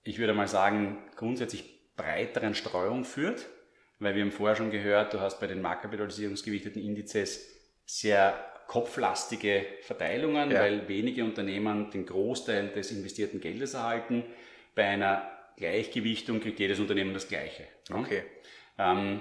ich 0.02 0.18
würde 0.18 0.32
mal 0.32 0.48
sagen, 0.48 1.10
grundsätzlich 1.14 1.77
breiteren 1.98 2.54
Streuung 2.54 3.04
führt. 3.04 3.46
Weil 3.98 4.14
wir 4.14 4.22
haben 4.22 4.32
vorher 4.32 4.56
schon 4.56 4.70
gehört, 4.70 5.12
du 5.12 5.20
hast 5.20 5.40
bei 5.40 5.46
den 5.46 5.60
marktkapitalisierungsgewichteten 5.60 6.80
Indizes 6.80 7.52
sehr 7.84 8.38
kopflastige 8.68 9.66
Verteilungen, 9.82 10.50
ja. 10.50 10.60
weil 10.60 10.88
wenige 10.88 11.24
Unternehmen 11.24 11.90
den 11.90 12.06
Großteil 12.06 12.68
des 12.68 12.92
investierten 12.92 13.40
Geldes 13.40 13.74
erhalten. 13.74 14.24
Bei 14.74 14.84
einer 14.84 15.28
Gleichgewichtung 15.56 16.40
kriegt 16.40 16.60
jedes 16.60 16.78
Unternehmen 16.78 17.12
das 17.12 17.26
Gleiche. 17.26 17.64
Okay. 17.92 18.22
Ähm, 18.78 19.20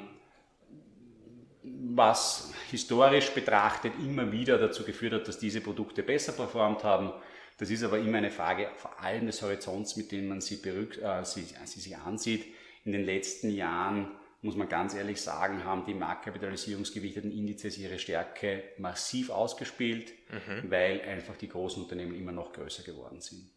was 1.63 2.53
historisch 2.69 3.31
betrachtet 3.31 3.93
immer 3.99 4.31
wieder 4.31 4.57
dazu 4.57 4.83
geführt 4.83 5.13
hat, 5.13 5.27
dass 5.27 5.39
diese 5.39 5.61
Produkte 5.61 6.03
besser 6.03 6.33
performt 6.33 6.83
haben. 6.83 7.11
Das 7.57 7.71
ist 7.71 7.83
aber 7.83 7.97
immer 7.97 8.19
eine 8.19 8.29
Frage 8.29 8.69
vor 8.75 8.99
allem 9.01 9.25
des 9.25 9.41
Horizonts, 9.41 9.95
mit 9.95 10.11
dem 10.11 10.27
man 10.27 10.41
sie, 10.41 10.55
äh, 10.55 11.23
sie, 11.23 11.45
sie 11.65 11.79
sich 11.79 11.97
ansieht. 11.97 12.45
In 12.87 12.93
den 12.93 13.03
letzten 13.03 13.49
Jahren 13.49 14.15
muss 14.41 14.55
man 14.55 14.69
ganz 14.69 14.95
ehrlich 14.95 15.21
sagen, 15.21 15.65
haben 15.65 15.85
die 15.85 15.93
marktkapitalisierungsgewichteten 15.93 17.33
Indizes 17.33 17.77
ihre 17.77 17.99
Stärke 17.99 18.63
massiv 18.77 19.29
ausgespielt, 19.29 20.13
mhm. 20.31 20.71
weil 20.71 21.01
einfach 21.01 21.35
die 21.35 21.49
großen 21.49 21.83
Unternehmen 21.83 22.15
immer 22.15 22.31
noch 22.31 22.53
größer 22.53 22.83
geworden 22.83 23.19
sind. 23.19 23.49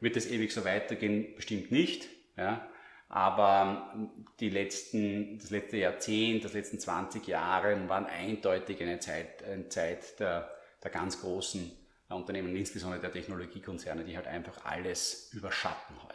Wird 0.00 0.16
es 0.16 0.30
ewig 0.30 0.54
so 0.54 0.64
weitergehen? 0.64 1.34
Bestimmt 1.36 1.70
nicht. 1.70 2.08
Ja? 2.38 2.66
Aber 3.10 4.08
die 4.40 4.48
letzten, 4.48 5.38
das 5.38 5.50
letzte 5.50 5.76
Jahrzehnt, 5.76 6.42
das 6.42 6.54
letzten 6.54 6.80
20 6.80 7.26
Jahre 7.26 7.90
waren 7.90 8.06
eindeutig 8.06 8.80
eine 8.80 9.00
Zeit, 9.00 9.44
eine 9.44 9.68
Zeit 9.68 10.18
der, 10.18 10.50
der 10.82 10.90
ganz 10.90 11.20
großen 11.20 11.70
Unternehmen, 12.08 12.56
insbesondere 12.56 13.02
der 13.02 13.12
Technologiekonzerne, 13.12 14.02
die 14.02 14.16
halt 14.16 14.28
einfach 14.28 14.64
alles 14.64 15.30
überschatten 15.34 15.94
heute. 16.02 16.11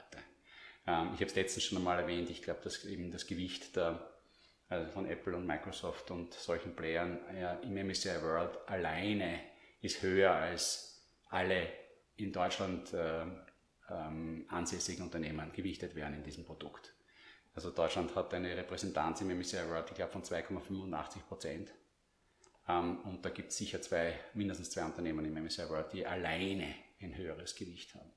Ähm, 0.87 1.11
ich 1.13 1.19
habe 1.19 1.25
es 1.25 1.35
letztens 1.35 1.65
schon 1.65 1.77
einmal 1.77 1.99
erwähnt, 1.99 2.29
ich 2.29 2.41
glaube, 2.41 2.61
dass 2.63 2.85
eben 2.85 3.11
das 3.11 3.27
Gewicht 3.27 3.75
der, 3.75 4.09
also 4.69 4.89
von 4.91 5.05
Apple 5.05 5.35
und 5.35 5.45
Microsoft 5.45 6.09
und 6.11 6.33
solchen 6.33 6.75
Playern 6.75 7.19
ja, 7.39 7.53
im 7.55 7.75
MSCI 7.75 8.21
World 8.21 8.57
alleine 8.67 9.39
ist 9.81 10.01
höher 10.01 10.31
als 10.31 11.05
alle 11.29 11.67
in 12.15 12.31
Deutschland 12.31 12.93
äh, 12.93 13.25
ähm, 13.89 14.45
ansässigen 14.49 15.03
Unternehmen 15.03 15.51
gewichtet 15.53 15.95
werden 15.95 16.15
in 16.15 16.23
diesem 16.23 16.45
Produkt. 16.45 16.93
Also 17.53 17.71
Deutschland 17.71 18.15
hat 18.15 18.33
eine 18.33 18.55
Repräsentanz 18.55 19.21
im 19.21 19.29
MSCI 19.37 19.67
World, 19.69 19.89
ich 19.89 19.95
glaube, 19.95 20.11
von 20.11 20.23
2,85 20.23 21.19
Prozent. 21.27 21.73
Ähm, 22.67 22.99
und 23.01 23.23
da 23.25 23.29
gibt 23.29 23.51
es 23.51 23.57
sicher 23.57 23.81
zwei, 23.81 24.19
mindestens 24.33 24.69
zwei 24.71 24.85
Unternehmen 24.85 25.25
im 25.25 25.43
MSCI 25.43 25.69
World, 25.69 25.93
die 25.93 26.05
alleine 26.05 26.75
ein 27.01 27.15
höheres 27.15 27.55
Gewicht 27.55 27.95
haben. 27.95 28.11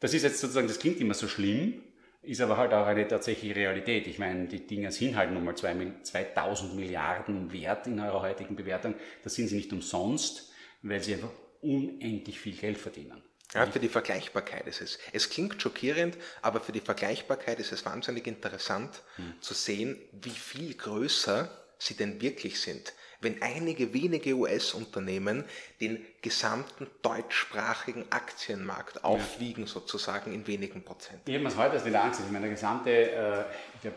Das 0.00 0.14
ist 0.14 0.22
jetzt 0.22 0.40
sozusagen, 0.40 0.68
das 0.68 0.78
klingt 0.78 1.00
immer 1.00 1.14
so 1.14 1.28
schlimm, 1.28 1.82
ist 2.22 2.40
aber 2.40 2.56
halt 2.56 2.72
auch 2.72 2.86
eine 2.86 3.06
tatsächliche 3.06 3.56
Realität. 3.56 4.06
Ich 4.06 4.18
meine, 4.18 4.46
die 4.46 4.66
Dinger 4.66 4.92
sind 4.92 5.16
halt 5.16 5.32
nun 5.32 5.44
mal 5.44 5.56
2000 5.56 6.74
Milliarden 6.74 7.52
wert 7.52 7.86
in 7.86 7.98
eurer 8.00 8.22
heutigen 8.22 8.56
Bewertung. 8.56 8.94
Das 9.24 9.34
sind 9.34 9.48
sie 9.48 9.56
nicht 9.56 9.72
umsonst, 9.72 10.52
weil 10.82 11.02
sie 11.02 11.14
einfach 11.14 11.32
unendlich 11.62 12.38
viel 12.38 12.54
Geld 12.54 12.78
verdienen. 12.78 13.22
Ja, 13.54 13.66
für 13.66 13.78
die 13.78 13.88
Vergleichbarkeit 13.88 14.66
ist 14.66 14.82
es. 14.82 14.98
Es 15.12 15.30
klingt 15.30 15.60
schockierend, 15.60 16.18
aber 16.42 16.60
für 16.60 16.72
die 16.72 16.80
Vergleichbarkeit 16.80 17.58
ist 17.60 17.72
es 17.72 17.86
wahnsinnig 17.86 18.26
interessant 18.26 19.02
hm. 19.16 19.34
zu 19.40 19.54
sehen, 19.54 19.96
wie 20.12 20.28
viel 20.30 20.74
größer 20.74 21.50
sie 21.78 21.94
denn 21.94 22.20
wirklich 22.20 22.60
sind. 22.60 22.92
Wenn 23.20 23.42
einige 23.42 23.92
wenige 23.92 24.34
US-Unternehmen 24.34 25.44
den 25.80 26.04
gesamten 26.22 26.86
deutschsprachigen 27.02 28.06
Aktienmarkt 28.10 29.04
aufwiegen, 29.04 29.64
ja. 29.64 29.68
sozusagen 29.68 30.32
in 30.32 30.46
wenigen 30.46 30.84
Prozent. 30.84 31.20
Ich 31.26 31.34
habe 31.34 31.44
mir 31.44 31.56
heute 31.56 31.84
wieder 31.84 32.02
angesehen. 32.02 32.26
Ich 32.26 32.32
meine, 32.32 32.46
der 32.46 32.54
gesamte, 32.54 32.90
äh, 32.90 33.44
ich 33.74 33.80
glaube, 33.82 33.96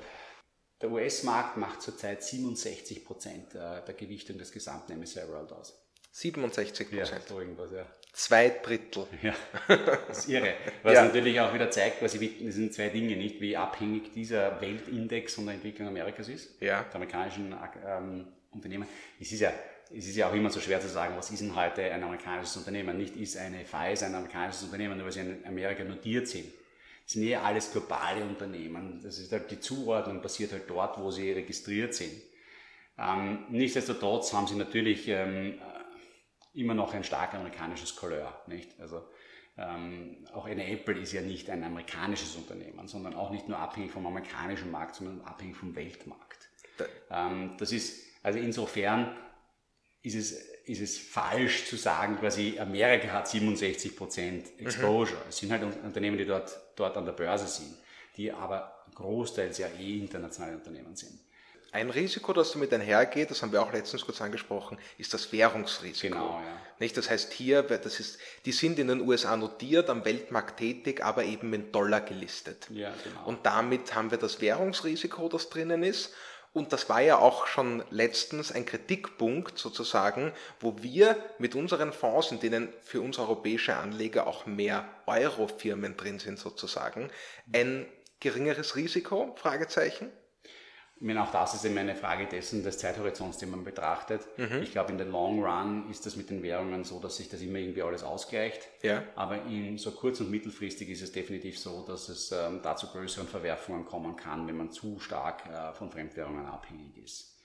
der 0.81 0.91
US-Markt 0.91 1.57
macht 1.57 1.81
zurzeit 1.81 2.23
67 2.23 3.05
Prozent 3.05 3.53
äh, 3.53 3.84
der 3.86 3.93
Gewichtung 3.95 4.39
des 4.39 4.51
gesamten 4.51 4.99
MSCI 4.99 5.27
World 5.27 5.51
aus. 5.51 5.77
67 6.12 6.89
Prozent. 6.89 7.10
Ja, 7.12 7.27
so 7.27 7.39
irgendwas, 7.39 7.71
ja. 7.71 7.86
Zwei 8.13 8.49
Drittel. 8.49 9.07
Ja, 9.21 9.36
das 10.07 10.19
ist 10.19 10.29
irre. 10.29 10.55
Was 10.84 10.93
ja. 10.93 11.05
natürlich 11.05 11.39
auch 11.39 11.53
wieder 11.53 11.69
zeigt, 11.69 11.99
quasi, 11.99 12.43
das 12.43 12.55
sind 12.55 12.73
zwei 12.73 12.89
Dinge, 12.89 13.15
nicht 13.15 13.39
wie 13.39 13.55
abhängig 13.55 14.12
dieser 14.13 14.60
Weltindex 14.60 15.36
von 15.36 15.45
der 15.45 15.55
Entwicklung 15.55 15.88
Amerikas 15.88 16.27
ist, 16.27 16.60
ja. 16.62 16.84
der 16.84 16.95
amerikanischen 16.95 17.55
ähm, 17.86 18.27
Unternehmen. 18.51 18.87
Es 19.19 19.31
ist, 19.31 19.39
ja, 19.39 19.51
es 19.95 20.07
ist 20.07 20.15
ja 20.15 20.29
auch 20.29 20.33
immer 20.33 20.49
so 20.49 20.59
schwer 20.59 20.79
zu 20.79 20.89
sagen, 20.89 21.15
was 21.17 21.31
ist 21.31 21.41
denn 21.41 21.55
heute 21.55 21.83
ein 21.83 22.03
amerikanisches 22.03 22.57
Unternehmen? 22.57 22.97
Nicht 22.97 23.15
ist 23.15 23.37
eine 23.37 23.65
Pfizer 23.65 24.07
ein 24.07 24.15
amerikanisches 24.15 24.63
Unternehmen, 24.63 24.97
nur 24.97 25.05
weil 25.05 25.13
sie 25.13 25.21
in 25.21 25.45
Amerika 25.45 25.83
notiert 25.83 26.27
sind. 26.27 26.51
Das 27.03 27.13
sind 27.13 27.23
ja 27.23 27.41
alles 27.41 27.71
globale 27.71 28.23
Unternehmen. 28.23 29.01
Das 29.03 29.19
ist 29.19 29.31
halt 29.31 29.51
die 29.51 29.59
Zuordnung 29.59 30.21
passiert 30.21 30.51
halt 30.51 30.69
dort, 30.69 30.99
wo 30.99 31.11
sie 31.11 31.31
registriert 31.31 31.93
sind. 31.93 32.21
Ähm, 32.97 33.45
nichtsdestotrotz 33.49 34.33
haben 34.33 34.47
sie 34.47 34.55
natürlich 34.55 35.07
ähm, 35.07 35.59
immer 36.53 36.73
noch 36.73 36.93
ein 36.93 37.03
stark 37.03 37.33
amerikanisches 37.33 37.95
Couleur, 37.95 38.41
nicht? 38.47 38.79
Also 38.79 39.03
ähm, 39.57 40.25
auch 40.33 40.45
eine 40.45 40.69
Apple 40.69 40.99
ist 40.99 41.11
ja 41.11 41.21
nicht 41.21 41.49
ein 41.49 41.63
amerikanisches 41.63 42.35
Unternehmen, 42.35 42.87
sondern 42.87 43.15
auch 43.15 43.31
nicht 43.31 43.47
nur 43.49 43.57
abhängig 43.57 43.91
vom 43.91 44.05
amerikanischen 44.05 44.71
Markt, 44.71 44.95
sondern 44.95 45.21
abhängig 45.21 45.55
vom 45.55 45.75
Weltmarkt. 45.75 46.49
Ähm, 47.09 47.55
das 47.57 47.71
ist, 47.71 48.05
also 48.21 48.39
insofern 48.39 49.15
ist 50.03 50.15
es, 50.15 50.31
ist 50.65 50.81
es 50.81 50.97
falsch 50.97 51.65
zu 51.65 51.75
sagen, 51.75 52.17
quasi 52.19 52.60
Amerika 52.60 53.10
hat 53.10 53.27
67% 53.27 54.21
mhm. 54.21 54.43
Exposure. 54.60 55.17
Mhm. 55.17 55.29
Es 55.29 55.38
sind 55.38 55.51
halt 55.51 55.63
Unternehmen, 55.84 56.17
die 56.17 56.25
dort, 56.25 56.57
dort 56.75 56.97
an 56.97 57.05
der 57.05 57.13
Börse 57.13 57.47
sind, 57.47 57.75
die 58.17 58.31
aber 58.31 58.86
großteils 58.95 59.57
ja 59.57 59.67
eh 59.79 59.99
internationale 59.99 60.55
Unternehmen 60.55 60.95
sind. 60.95 61.19
Ein 61.73 61.89
Risiko, 61.89 62.34
das 62.34 62.51
damit 62.51 62.73
einhergeht, 62.73 63.31
das 63.31 63.41
haben 63.41 63.53
wir 63.53 63.62
auch 63.62 63.71
letztens 63.71 64.03
kurz 64.03 64.19
angesprochen, 64.19 64.77
ist 64.97 65.13
das 65.13 65.31
Währungsrisiko. 65.31 66.13
Genau, 66.13 66.41
ja. 66.41 66.62
Nicht? 66.79 66.97
Das 66.97 67.10
heißt 67.10 67.31
hier, 67.31 67.63
das 67.63 68.01
ist, 68.01 68.19
die 68.43 68.51
sind 68.51 68.77
in 68.77 68.89
den 68.89 68.99
USA 68.99 69.38
notiert, 69.38 69.89
am 69.89 70.03
Weltmarkt 70.03 70.57
tätig, 70.57 71.01
aber 71.01 71.23
eben 71.23 71.53
in 71.53 71.71
Dollar 71.71 72.01
gelistet. 72.01 72.67
Ja, 72.71 72.93
genau. 73.03 73.25
Und 73.25 73.45
damit 73.45 73.95
haben 73.95 74.12
wir 74.12 74.17
das 74.17 74.41
Währungsrisiko, 74.41 75.29
das 75.29 75.49
drinnen 75.49 75.84
ist. 75.84 76.13
Und 76.53 76.73
das 76.73 76.89
war 76.89 77.01
ja 77.01 77.17
auch 77.17 77.47
schon 77.47 77.83
letztens 77.91 78.51
ein 78.51 78.65
Kritikpunkt 78.65 79.57
sozusagen, 79.57 80.33
wo 80.59 80.75
wir 80.81 81.15
mit 81.37 81.55
unseren 81.55 81.93
Fonds, 81.93 82.31
in 82.31 82.41
denen 82.41 82.67
für 82.81 82.99
uns 82.99 83.19
europäische 83.19 83.77
Anleger 83.77 84.27
auch 84.27 84.45
mehr 84.45 84.85
Euro-Firmen 85.05 85.95
drin 85.95 86.19
sind 86.19 86.39
sozusagen, 86.39 87.09
ein 87.53 87.85
geringeres 88.19 88.75
Risiko? 88.75 89.33
Fragezeichen. 89.37 90.11
Ich 91.01 91.07
meine, 91.07 91.23
auch 91.23 91.31
das 91.31 91.55
ist 91.55 91.65
immer 91.65 91.81
eine 91.81 91.95
Frage 91.95 92.27
dessen, 92.27 92.63
des 92.63 92.77
Zeithorizonts, 92.77 93.39
den 93.39 93.49
man 93.49 93.63
betrachtet. 93.63 94.21
Mhm. 94.37 94.61
Ich 94.61 94.71
glaube, 94.71 94.91
in 94.91 94.99
der 94.99 95.07
Long 95.07 95.43
Run 95.43 95.89
ist 95.89 96.05
das 96.05 96.15
mit 96.15 96.29
den 96.29 96.43
Währungen 96.43 96.83
so, 96.83 96.99
dass 96.99 97.17
sich 97.17 97.27
das 97.27 97.41
immer 97.41 97.57
irgendwie 97.57 97.81
alles 97.81 98.03
ausgleicht. 98.03 98.69
Ja. 98.83 99.01
Aber 99.15 99.43
in 99.45 99.79
so 99.79 99.89
kurz- 99.93 100.19
und 100.19 100.29
mittelfristig 100.29 100.89
ist 100.89 101.01
es 101.01 101.11
definitiv 101.11 101.57
so, 101.57 101.83
dass 101.87 102.07
es 102.07 102.31
ähm, 102.31 102.59
dazu 102.61 102.85
größeren 102.85 103.27
Verwerfungen 103.27 103.83
kommen 103.83 104.15
kann, 104.15 104.47
wenn 104.47 104.55
man 104.55 104.69
zu 104.69 104.99
stark 104.99 105.43
äh, 105.47 105.73
von 105.73 105.89
Fremdwährungen 105.89 106.45
abhängig 106.45 106.95
ist. 107.03 107.35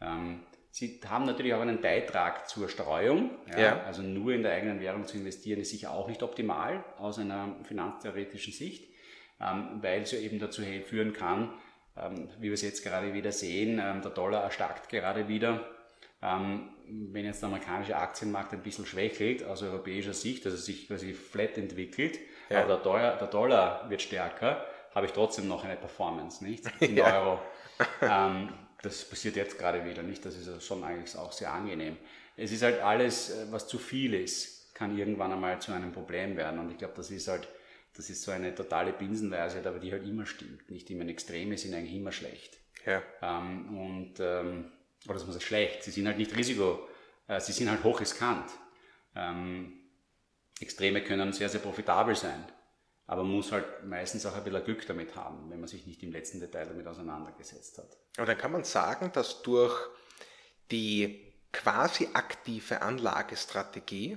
Ähm, 0.00 0.42
Sie 0.70 1.00
haben 1.08 1.26
natürlich 1.26 1.52
auch 1.52 1.62
einen 1.62 1.80
Beitrag 1.80 2.48
zur 2.48 2.68
Streuung. 2.68 3.30
Ja, 3.50 3.60
ja. 3.60 3.82
Also 3.82 4.02
nur 4.02 4.34
in 4.34 4.44
der 4.44 4.52
eigenen 4.52 4.78
Währung 4.78 5.04
zu 5.04 5.16
investieren 5.16 5.58
ist 5.58 5.70
sicher 5.70 5.90
auch 5.90 6.06
nicht 6.06 6.22
optimal 6.22 6.84
aus 6.96 7.18
einer 7.18 7.56
finanztheoretischen 7.64 8.52
Sicht, 8.52 8.88
ähm, 9.40 9.80
weil 9.82 10.02
es 10.02 10.12
ja 10.12 10.20
eben 10.20 10.38
dazu 10.38 10.62
führen 10.62 11.12
kann, 11.12 11.54
wie 12.38 12.48
wir 12.48 12.54
es 12.54 12.62
jetzt 12.62 12.82
gerade 12.82 13.12
wieder 13.12 13.32
sehen, 13.32 13.80
ähm, 13.82 14.02
der 14.02 14.10
Dollar 14.10 14.44
erstarkt 14.44 14.88
gerade 14.88 15.28
wieder. 15.28 15.66
Ähm, 16.22 16.70
wenn 16.86 17.24
jetzt 17.24 17.42
der 17.42 17.48
amerikanische 17.48 17.96
Aktienmarkt 17.96 18.52
ein 18.52 18.62
bisschen 18.62 18.86
schwächelt 18.86 19.44
aus 19.44 19.62
europäischer 19.62 20.12
Sicht, 20.12 20.44
also 20.44 20.56
sich 20.56 20.88
quasi 20.88 21.14
flat 21.14 21.56
entwickelt, 21.56 22.18
ja. 22.48 22.60
aber 22.60 22.74
der 22.74 22.76
Dollar, 22.78 23.16
der 23.16 23.28
Dollar, 23.28 23.90
wird 23.90 24.02
stärker, 24.02 24.64
habe 24.94 25.06
ich 25.06 25.12
trotzdem 25.12 25.48
noch 25.48 25.64
eine 25.64 25.76
Performance, 25.76 26.44
nicht? 26.44 26.64
In 26.80 26.96
ja. 26.96 27.22
Euro. 27.22 27.40
das 28.82 29.04
passiert 29.04 29.36
jetzt 29.36 29.58
gerade 29.58 29.84
wieder, 29.84 30.02
nicht? 30.02 30.24
Das 30.24 30.36
ist 30.36 30.64
schon 30.64 30.82
eigentlich 30.84 31.16
auch 31.16 31.32
sehr 31.32 31.52
angenehm. 31.52 31.96
Es 32.36 32.52
ist 32.52 32.62
halt 32.62 32.80
alles, 32.80 33.30
äh, 33.30 33.46
was 33.50 33.68
zu 33.68 33.78
viel 33.78 34.14
ist, 34.14 34.74
kann 34.74 34.96
irgendwann 34.96 35.32
einmal 35.32 35.60
zu 35.60 35.72
einem 35.72 35.92
Problem 35.92 36.36
werden. 36.36 36.58
Und 36.58 36.70
ich 36.70 36.78
glaube, 36.78 36.94
das 36.96 37.10
ist 37.10 37.28
halt 37.28 37.46
das 38.00 38.08
ist 38.08 38.22
so 38.22 38.30
eine 38.30 38.54
totale 38.54 38.94
Binsenweisheit, 38.94 39.66
aber 39.66 39.78
die 39.78 39.92
halt 39.92 40.06
immer 40.06 40.24
stimmt. 40.24 40.70
Nicht 40.70 40.88
immer 40.88 41.06
Extreme 41.06 41.58
sind 41.58 41.74
eigentlich 41.74 41.94
immer 41.94 42.12
schlecht. 42.12 42.56
Ja. 42.86 43.02
Ähm, 43.20 43.78
und, 43.78 44.14
ähm, 44.20 44.72
oder 45.04 45.14
das 45.14 45.26
muss 45.26 45.34
sagen, 45.34 45.44
schlecht. 45.44 45.82
Sie 45.82 45.90
sind 45.90 46.06
halt 46.06 46.16
nicht 46.16 46.34
Risiko, 46.34 46.88
äh, 47.28 47.40
sie 47.40 47.52
sind 47.52 47.68
halt 47.68 47.84
hochriskant. 47.84 48.50
Ähm, 49.14 49.80
Extreme 50.60 51.04
können 51.04 51.34
sehr, 51.34 51.50
sehr 51.50 51.60
profitabel 51.60 52.16
sein. 52.16 52.42
Aber 53.06 53.22
man 53.22 53.32
muss 53.32 53.52
halt 53.52 53.84
meistens 53.84 54.24
auch 54.24 54.34
ein 54.34 54.44
bisschen 54.44 54.64
Glück 54.64 54.86
damit 54.86 55.14
haben, 55.14 55.50
wenn 55.50 55.60
man 55.60 55.68
sich 55.68 55.86
nicht 55.86 56.02
im 56.02 56.10
letzten 56.10 56.40
Detail 56.40 56.64
damit 56.68 56.86
auseinandergesetzt 56.86 57.76
hat. 57.76 57.98
Aber 58.16 58.24
dann 58.24 58.38
kann 58.38 58.52
man 58.52 58.64
sagen, 58.64 59.12
dass 59.12 59.42
durch 59.42 59.78
die 60.70 61.34
quasi 61.52 62.08
aktive 62.14 62.80
Anlagestrategie, 62.80 64.16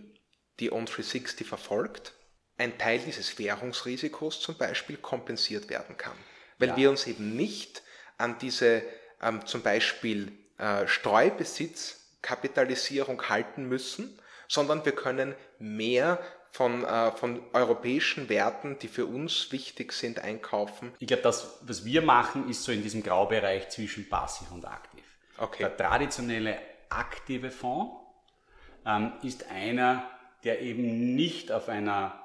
die 0.61 0.71
On360 0.71 1.43
verfolgt, 1.43 2.13
ein 2.57 2.77
Teil 2.77 2.99
dieses 2.99 3.39
Währungsrisikos 3.39 4.41
zum 4.41 4.57
Beispiel 4.57 4.97
kompensiert 4.97 5.69
werden 5.69 5.95
kann. 5.97 6.17
Weil 6.59 6.69
ja. 6.69 6.77
wir 6.77 6.89
uns 6.89 7.07
eben 7.07 7.35
nicht 7.35 7.81
an 8.17 8.37
diese 8.39 8.83
ähm, 9.21 9.45
zum 9.45 9.61
Beispiel 9.61 10.31
äh, 10.57 10.87
Streubesitzkapitalisierung 10.87 13.29
halten 13.29 13.67
müssen, 13.67 14.17
sondern 14.47 14.85
wir 14.85 14.93
können 14.93 15.35
mehr 15.59 16.17
von, 16.51 16.85
äh, 16.85 17.11
von 17.11 17.43
europäischen 17.53 18.29
Werten, 18.29 18.79
die 18.79 18.87
für 18.87 19.05
uns 19.07 19.51
wichtig 19.51 19.91
sind, 19.93 20.19
einkaufen? 20.19 20.93
Ich 20.99 21.07
glaube, 21.07 21.23
das, 21.23 21.57
was 21.61 21.83
wir 21.83 22.03
machen, 22.03 22.47
ist 22.49 22.63
so 22.63 22.71
in 22.71 22.83
diesem 22.83 23.01
Graubereich 23.01 23.69
zwischen 23.69 24.07
passiv 24.07 24.51
und 24.51 24.63
aktiv. 24.65 25.03
Okay. 25.37 25.63
Der 25.63 25.75
traditionelle 25.75 26.59
aktive 26.89 27.49
Fonds 27.49 27.95
ähm, 28.85 29.13
ist 29.23 29.49
einer, 29.49 30.07
der 30.43 30.61
eben 30.61 31.15
nicht 31.15 31.51
auf 31.51 31.69
einer 31.69 32.22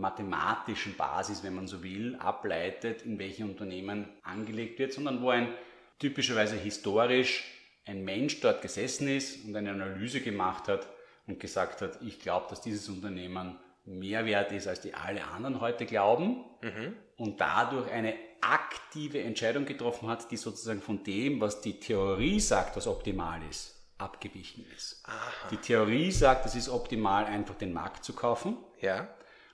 mathematischen 0.00 0.96
Basis, 0.96 1.42
wenn 1.42 1.54
man 1.54 1.66
so 1.66 1.82
will, 1.82 2.16
ableitet, 2.16 3.02
in 3.02 3.18
welche 3.18 3.44
Unternehmen 3.44 4.08
angelegt 4.22 4.78
wird, 4.78 4.92
sondern 4.92 5.22
wo 5.22 5.30
ein 5.30 5.54
typischerweise 5.98 6.56
historisch 6.56 7.44
ein 7.86 8.04
Mensch 8.04 8.40
dort 8.40 8.62
gesessen 8.62 9.08
ist 9.08 9.44
und 9.44 9.56
eine 9.56 9.70
Analyse 9.70 10.20
gemacht 10.20 10.68
hat 10.68 10.88
und 11.26 11.40
gesagt 11.40 11.82
hat, 11.82 11.98
ich 12.02 12.20
glaube, 12.20 12.46
dass 12.50 12.60
dieses 12.60 12.88
Unternehmen 12.88 13.58
mehr 13.84 14.26
wert 14.26 14.52
ist, 14.52 14.68
als 14.68 14.80
die 14.80 14.94
alle 14.94 15.24
anderen 15.24 15.60
heute 15.60 15.86
glauben 15.86 16.44
mhm. 16.62 16.96
und 17.16 17.40
dadurch 17.40 17.90
eine 17.90 18.14
aktive 18.40 19.22
Entscheidung 19.22 19.64
getroffen 19.64 20.08
hat, 20.08 20.30
die 20.30 20.36
sozusagen 20.36 20.80
von 20.80 21.02
dem, 21.04 21.40
was 21.40 21.60
die 21.60 21.78
Theorie 21.78 22.40
sagt, 22.40 22.76
was 22.76 22.86
optimal 22.86 23.40
ist, 23.48 23.74
abgewichen 23.98 24.64
ist. 24.74 25.02
Aha. 25.04 25.48
Die 25.50 25.56
Theorie 25.56 26.10
sagt, 26.10 26.46
es 26.46 26.54
ist 26.54 26.68
optimal, 26.68 27.24
einfach 27.24 27.56
den 27.56 27.72
Markt 27.72 28.04
zu 28.04 28.14
kaufen. 28.14 28.56
Ja. 28.80 29.08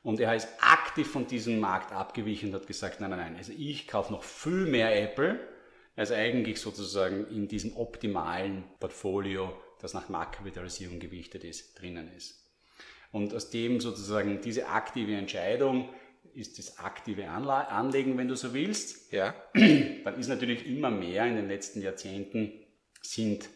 Und 0.07 0.21
er 0.21 0.37
ist 0.37 0.47
aktiv 0.61 1.11
von 1.11 1.27
diesem 1.27 1.59
Markt 1.59 1.90
abgewichen 1.90 2.51
und 2.51 2.55
hat 2.55 2.69
gesagt, 2.69 3.01
nein, 3.01 3.11
nein, 3.11 3.19
nein, 3.19 3.35
also 3.35 3.53
ich 3.59 3.88
kaufe 3.88 4.12
noch 4.12 4.23
viel 4.23 4.66
mehr 4.66 5.03
Apple, 5.03 5.40
als 5.97 6.12
eigentlich 6.12 6.61
sozusagen 6.61 7.27
in 7.27 7.49
diesem 7.49 7.77
optimalen 7.77 8.62
Portfolio, 8.79 9.61
das 9.81 9.95
nach 9.95 10.09
Marktkapitalisierung 10.09 11.01
gewichtet 11.01 11.42
ist, 11.42 11.81
drinnen 11.81 12.09
ist. 12.12 12.40
Und 13.11 13.35
aus 13.35 13.51
dem 13.51 13.81
sozusagen 13.81 14.40
diese 14.40 14.69
aktive 14.69 15.16
Entscheidung 15.16 15.92
ist 16.35 16.61
das 16.61 16.79
aktive 16.79 17.29
Anlegen, 17.29 18.16
wenn 18.16 18.29
du 18.29 18.37
so 18.37 18.55
willst. 18.55 19.12
Ja. 19.12 19.35
Dann 19.55 20.21
ist 20.21 20.29
natürlich 20.29 20.66
immer 20.66 20.92
mehr 20.92 21.27
in 21.27 21.35
den 21.35 21.49
letzten 21.49 21.83
Jahrzehnten 21.83 22.53
sind, 23.03 23.49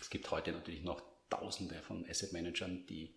es 0.00 0.08
gibt 0.08 0.30
heute 0.30 0.52
natürlich 0.52 0.84
noch 0.84 1.02
Tausende 1.30 1.82
von 1.82 2.06
Asset 2.08 2.32
Managern, 2.32 2.86
die, 2.86 3.16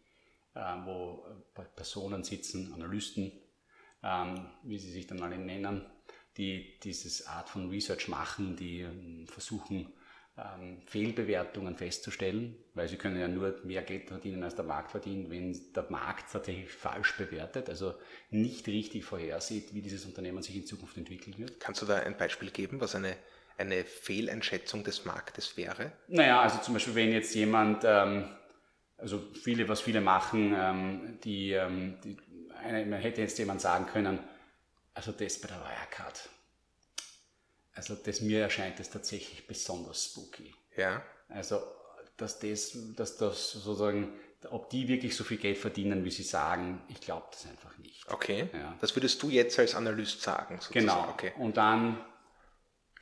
wo 0.85 1.25
äh, 1.57 1.61
Personen 1.75 2.23
sitzen, 2.23 2.73
Analysten, 2.73 3.31
ähm, 4.03 4.49
wie 4.63 4.77
sie 4.77 4.91
sich 4.91 5.07
dann 5.07 5.21
alle 5.21 5.37
nennen, 5.37 5.85
die 6.37 6.79
dieses 6.79 7.27
Art 7.27 7.49
von 7.49 7.69
Research 7.69 8.07
machen, 8.07 8.55
die 8.55 8.81
ähm, 8.81 9.27
versuchen, 9.27 9.91
ähm, 10.37 10.81
Fehlbewertungen 10.85 11.75
festzustellen, 11.75 12.55
weil 12.75 12.87
sie 12.87 12.97
können 12.97 13.19
ja 13.19 13.27
nur 13.27 13.59
mehr 13.63 13.81
Geld 13.81 14.07
verdienen, 14.07 14.43
als 14.43 14.55
der 14.55 14.65
Markt 14.65 14.91
verdient, 14.91 15.31
wenn 15.31 15.59
der 15.73 15.87
Markt 15.89 16.31
tatsächlich 16.31 16.69
falsch 16.69 17.17
bewertet, 17.17 17.69
also 17.69 17.95
nicht 18.29 18.67
richtig 18.67 19.03
vorhersieht, 19.03 19.73
wie 19.73 19.81
dieses 19.81 20.05
Unternehmen 20.05 20.43
sich 20.43 20.55
in 20.55 20.65
Zukunft 20.65 20.95
entwickeln 20.97 21.37
wird. 21.39 21.59
Kannst 21.59 21.81
du 21.81 21.87
da 21.87 21.95
ein 21.95 22.17
Beispiel 22.17 22.51
geben, 22.51 22.79
was 22.79 22.93
eine, 22.93 23.15
eine 23.57 23.83
Fehleinschätzung 23.83 24.83
des 24.83 25.05
Marktes 25.05 25.57
wäre? 25.57 25.91
Naja, 26.07 26.41
also 26.41 26.59
zum 26.59 26.75
Beispiel, 26.75 26.93
wenn 26.93 27.11
jetzt 27.11 27.33
jemand, 27.33 27.83
ähm, 27.83 28.29
also 28.97 29.21
viele, 29.33 29.67
was 29.69 29.81
viele 29.81 30.01
machen, 30.01 30.55
ähm, 30.57 31.19
die, 31.23 31.51
ähm, 31.51 31.97
die 32.03 32.17
eine, 32.63 32.85
man 32.85 32.99
hätte 32.99 33.21
jetzt 33.21 33.37
jemand 33.37 33.61
sagen 33.61 33.85
können, 33.85 34.19
also 34.93 35.11
das 35.11 35.39
bei 35.39 35.47
der 35.47 35.57
Wirecard, 35.57 36.29
also 37.75 37.95
das, 37.95 38.21
mir 38.21 38.41
erscheint 38.41 38.79
das 38.79 38.89
tatsächlich 38.89 39.45
besonders 39.45 40.05
spooky. 40.05 40.53
Ja. 40.75 41.03
Also, 41.29 41.61
dass 42.17 42.39
das, 42.39 42.75
dass 42.95 43.17
das 43.17 43.51
sozusagen, 43.51 44.13
ob 44.49 44.71
die 44.71 44.87
wirklich 44.87 45.15
so 45.15 45.23
viel 45.23 45.37
Geld 45.37 45.59
verdienen, 45.59 46.03
wie 46.03 46.09
sie 46.09 46.23
sagen, 46.23 46.81
ich 46.87 46.99
glaube 46.99 47.27
das 47.31 47.45
einfach 47.45 47.77
nicht. 47.77 48.11
Okay. 48.11 48.49
Ja. 48.51 48.75
Das 48.81 48.95
würdest 48.95 49.21
du 49.21 49.29
jetzt 49.29 49.59
als 49.59 49.75
Analyst 49.75 50.21
sagen. 50.21 50.55
Sozusagen. 50.59 50.87
Genau. 50.87 51.09
Okay. 51.11 51.33
Und 51.37 51.57
dann 51.57 52.03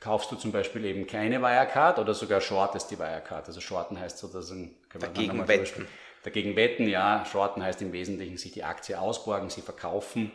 kaufst 0.00 0.30
du 0.30 0.36
zum 0.36 0.52
Beispiel 0.52 0.84
eben 0.84 1.06
keine 1.06 1.40
Wirecard 1.40 1.98
oder 1.98 2.12
sogar 2.12 2.42
shortest 2.42 2.90
die 2.90 2.98
Wirecard. 2.98 3.46
Also 3.46 3.60
shorten 3.60 3.98
heißt 3.98 4.18
sozusagen, 4.18 4.76
dagegen 4.98 5.48
wetten. 5.48 5.86
Dagegen 6.22 6.56
wetten, 6.56 6.88
ja. 6.88 7.24
Shorten 7.24 7.62
heißt 7.62 7.80
im 7.82 7.92
Wesentlichen 7.92 8.36
sich 8.36 8.52
die 8.52 8.64
Aktie 8.64 9.00
ausborgen, 9.00 9.48
sie 9.48 9.62
verkaufen 9.62 10.32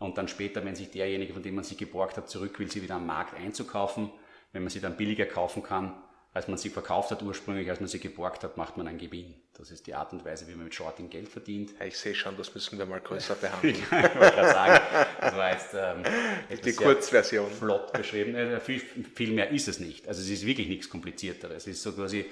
und 0.00 0.16
dann 0.16 0.28
später, 0.28 0.64
wenn 0.64 0.74
sich 0.74 0.90
derjenige, 0.90 1.34
von 1.34 1.42
dem 1.42 1.54
man 1.54 1.64
sie 1.64 1.76
geborgt 1.76 2.16
hat, 2.16 2.28
zurück 2.28 2.58
will, 2.58 2.70
sie 2.70 2.82
wieder 2.82 2.96
am 2.96 3.06
Markt 3.06 3.34
einzukaufen. 3.34 4.10
Wenn 4.52 4.62
man 4.62 4.70
sie 4.70 4.80
dann 4.80 4.96
billiger 4.96 5.26
kaufen 5.26 5.62
kann, 5.62 5.94
als 6.32 6.48
man 6.48 6.58
sie 6.58 6.70
verkauft 6.70 7.10
hat 7.10 7.22
ursprünglich, 7.22 7.68
als 7.68 7.80
man 7.80 7.88
sie 7.88 7.98
geborgt 7.98 8.44
hat, 8.44 8.56
macht 8.56 8.76
man 8.76 8.86
einen 8.86 8.98
Gewinn. 8.98 9.34
Das 9.58 9.70
ist 9.70 9.86
die 9.86 9.94
Art 9.94 10.12
und 10.12 10.24
Weise, 10.24 10.48
wie 10.48 10.54
man 10.54 10.64
mit 10.64 10.74
Shorting 10.74 11.10
Geld 11.10 11.28
verdient. 11.28 11.72
Ja, 11.78 11.86
ich 11.86 11.98
sehe 11.98 12.14
schon, 12.14 12.36
das 12.36 12.54
müssen 12.54 12.78
wir 12.78 12.86
mal 12.86 13.00
größer 13.00 13.34
behandeln. 13.40 13.74
ich 13.74 13.92
wollte 13.92 14.08
gerade 14.14 14.48
sagen, 14.48 14.80
das 15.20 15.36
war 15.36 15.52
jetzt 15.52 15.74
ähm, 15.74 16.60
die 16.64 16.72
Kurzversion. 16.72 17.50
Flott 17.50 17.92
beschrieben. 17.92 18.34
Äh, 18.34 18.60
viel, 18.60 18.80
viel 18.80 19.32
mehr 19.32 19.50
ist 19.50 19.68
es 19.68 19.80
nicht. 19.80 20.08
Also 20.08 20.22
es 20.22 20.30
ist 20.30 20.46
wirklich 20.46 20.68
nichts 20.68 20.88
komplizierteres. 20.88 21.64
Es 21.64 21.66
ist 21.66 21.82
so 21.82 21.92
quasi, 21.92 22.24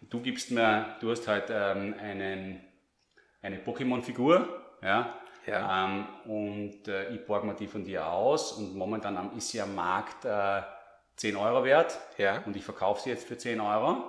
du 0.00 0.20
gibst 0.20 0.50
mir, 0.50 0.96
du 1.00 1.10
hast 1.10 1.26
halt 1.28 1.50
ähm, 1.50 1.94
einen, 2.00 2.60
eine 3.42 3.58
Pokémon-Figur, 3.58 4.48
ja, 4.82 5.20
ja. 5.46 5.86
Ähm, 5.86 6.06
und 6.26 6.88
äh, 6.88 7.10
ich 7.14 7.24
borge 7.26 7.46
mir 7.46 7.54
die 7.54 7.66
von 7.66 7.84
dir 7.84 8.06
aus 8.06 8.52
und 8.52 8.76
momentan 8.76 9.36
ist 9.36 9.48
sie 9.48 9.60
am 9.60 9.74
Markt 9.74 10.24
äh, 10.24 10.62
10 11.16 11.36
Euro 11.36 11.64
wert 11.64 11.98
ja. 12.18 12.42
und 12.46 12.56
ich 12.56 12.64
verkaufe 12.64 13.02
sie 13.02 13.10
jetzt 13.10 13.26
für 13.26 13.36
10 13.36 13.60
Euro. 13.60 14.04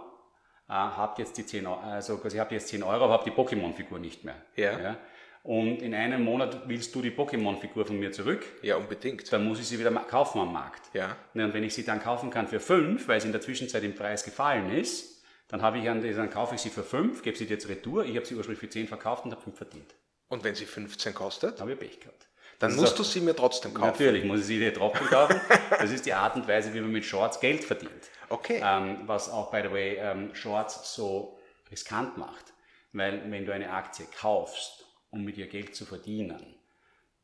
Äh, 0.70 0.74
habt 0.74 1.20
jetzt 1.20 1.38
die 1.38 1.46
10 1.46 1.68
Euro, 1.68 1.80
also 1.80 2.18
quasi 2.18 2.38
habt 2.38 2.52
jetzt 2.52 2.68
10 2.70 2.84
Euro, 2.84 3.06
aber 3.06 3.14
habt 3.14 3.26
die 3.26 3.32
Pokémon-Figur 3.32 4.00
nicht 4.00 4.24
mehr. 4.24 4.36
Ja. 4.56 4.80
ja. 4.80 4.98
Und 5.44 5.82
in 5.82 5.96
einem 5.96 6.24
Monat 6.24 6.70
willst 6.70 6.94
du 6.94 7.02
die 7.02 7.12
Pokémon-Figur 7.12 7.86
von 7.86 8.00
mir 8.00 8.12
zurück? 8.12 8.46
Ja, 8.62 8.78
unbedingt. 8.78 9.32
Dann 9.34 9.48
muss 9.48 9.60
ich 9.60 9.68
sie 9.68 9.80
wieder 9.80 9.92
kaufen 9.92 10.40
am 10.40 10.54
Markt. 10.54 10.94
Ja. 10.94 11.18
Und 11.34 11.54
wenn 11.54 11.64
ich 11.64 11.74
sie 11.74 11.84
dann 11.84 12.00
kaufen 12.00 12.30
kann 12.30 12.48
für 12.48 12.60
5, 12.60 13.08
weil 13.08 13.20
sie 13.20 13.28
in 13.28 13.32
der 13.32 13.42
Zwischenzeit 13.42 13.84
im 13.84 13.96
Preis 13.96 14.24
gefallen 14.24 14.72
ist, 14.72 15.11
dann, 15.52 15.62
habe 15.62 15.80
ich 15.80 15.84
dann 15.84 16.30
kaufe 16.30 16.56
ich 16.56 16.62
sie 16.62 16.70
für 16.70 16.84
5, 16.84 17.22
gebe 17.24 17.38
sie 17.38 17.46
dir 17.46 17.56
jetzt 17.56 17.68
retour, 17.68 18.06
ich 18.06 18.16
habe 18.16 18.26
sie 18.26 18.36
ursprünglich 18.36 18.62
für 18.62 18.70
10 18.70 18.88
verkauft 18.88 19.26
und 19.26 19.32
habe 19.32 19.42
5 19.42 19.58
verdient. 19.58 19.94
Und 20.30 20.46
wenn 20.46 20.56
sie 20.56 20.66
15 20.66 21.14
kostet? 21.14 21.60
Habe 21.60 21.74
ich 21.74 21.80
Pech 21.80 22.00
gehabt. 22.00 22.28
Dann 22.58 22.74
musst 22.76 22.98
du 22.98 23.04
sie 23.04 23.20
mir 23.20 23.36
trotzdem 23.36 23.74
kaufen. 23.74 23.88
Natürlich 23.88 24.24
muss 24.24 24.42
ich 24.42 24.46
sie 24.46 24.60
dir 24.60 24.74
trotzdem 24.74 25.08
kaufen. 25.08 25.42
Das 25.72 25.92
ist 25.92 26.06
die 26.06 26.14
Art 26.14 26.36
und 26.36 26.48
Weise, 26.48 26.74
wie 26.74 26.80
man 26.80 26.92
mit 26.92 27.04
Shorts 27.04 27.40
Geld 27.40 27.66
verdient. 27.66 28.10
Okay. 28.30 28.62
Ähm, 28.64 29.02
was 29.08 29.30
auch, 29.30 29.52
by 29.52 29.62
the 29.64 29.72
way, 29.72 29.96
ähm, 29.98 30.34
Shorts 30.34 30.96
so 30.96 31.38
riskant 31.70 32.18
macht. 32.18 32.54
Weil 32.94 33.30
wenn 33.30 33.46
du 33.46 33.54
eine 33.54 33.72
Aktie 33.72 34.06
kaufst, 34.06 34.86
um 35.10 35.26
mit 35.26 35.38
ihr 35.38 35.48
Geld 35.48 35.76
zu 35.76 35.86
verdienen, 35.86 36.56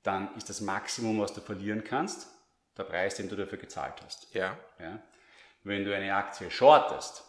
dann 0.03 0.35
ist 0.35 0.49
das 0.49 0.59
Maximum, 0.59 1.21
was 1.21 1.33
du 1.33 1.39
verlieren 1.39 1.83
kannst, 1.83 2.27
der 2.77 2.83
Preis, 2.83 3.15
den 3.15 3.29
du 3.29 3.37
dafür 3.37 3.57
gezahlt 3.57 4.01
hast. 4.03 4.33
Ja. 4.33 4.57
ja? 4.79 4.99
Wenn 5.63 5.85
du 5.85 5.95
eine 5.95 6.13
Aktie 6.13 6.51
shortest, 6.51 7.23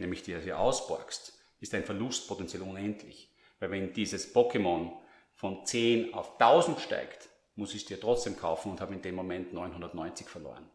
nämlich 0.00 0.22
dir 0.22 0.40
sie 0.40 0.52
ausborgst, 0.52 1.32
ist 1.60 1.72
dein 1.72 1.84
Verlustpotenzial 1.84 2.62
unendlich. 2.62 3.30
Weil 3.58 3.70
wenn 3.70 3.92
dieses 3.92 4.34
Pokémon 4.34 4.92
von 5.34 5.64
10 5.64 6.14
auf 6.14 6.40
1000 6.40 6.80
steigt, 6.80 7.28
muss 7.54 7.74
ich 7.74 7.82
es 7.82 7.88
dir 7.88 8.00
trotzdem 8.00 8.36
kaufen 8.36 8.70
und 8.70 8.80
habe 8.80 8.94
in 8.94 9.02
dem 9.02 9.14
Moment 9.14 9.52
990 9.52 10.28
verloren. 10.28 10.68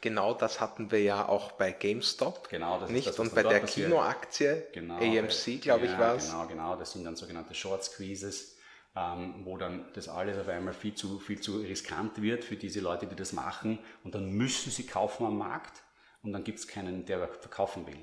Genau 0.00 0.34
das 0.34 0.60
hatten 0.60 0.90
wir 0.90 1.02
ja 1.02 1.28
auch 1.28 1.52
bei 1.52 1.72
GameStop. 1.72 2.48
Genau, 2.48 2.78
das 2.78 2.90
nicht 2.90 3.06
das, 3.06 3.18
und 3.18 3.34
bei 3.34 3.42
der 3.42 3.60
Kinoaktie, 3.60 4.62
genau, 4.72 4.96
AMC, 4.96 5.60
glaube 5.60 5.86
ja, 5.86 5.92
ich, 5.92 5.98
war 5.98 6.16
es. 6.16 6.30
Genau, 6.30 6.46
genau, 6.46 6.76
das 6.76 6.92
sind 6.92 7.04
dann 7.04 7.16
sogenannte 7.16 7.54
Short 7.54 7.82
Squeezes, 7.82 8.56
ähm, 8.94 9.40
wo 9.44 9.56
dann 9.56 9.90
das 9.94 10.08
alles 10.08 10.38
auf 10.38 10.48
einmal 10.48 10.74
viel 10.74 10.94
zu, 10.94 11.18
viel 11.18 11.40
zu 11.40 11.58
riskant 11.58 12.22
wird 12.22 12.44
für 12.44 12.56
diese 12.56 12.80
Leute, 12.80 13.06
die 13.06 13.16
das 13.16 13.32
machen 13.32 13.78
und 14.04 14.14
dann 14.14 14.30
müssen 14.30 14.70
sie 14.70 14.86
kaufen 14.86 15.26
am 15.26 15.38
Markt 15.38 15.82
und 16.22 16.32
dann 16.32 16.44
gibt 16.44 16.60
es 16.60 16.68
keinen, 16.68 17.04
der 17.04 17.26
verkaufen 17.28 17.86
will. 17.86 17.98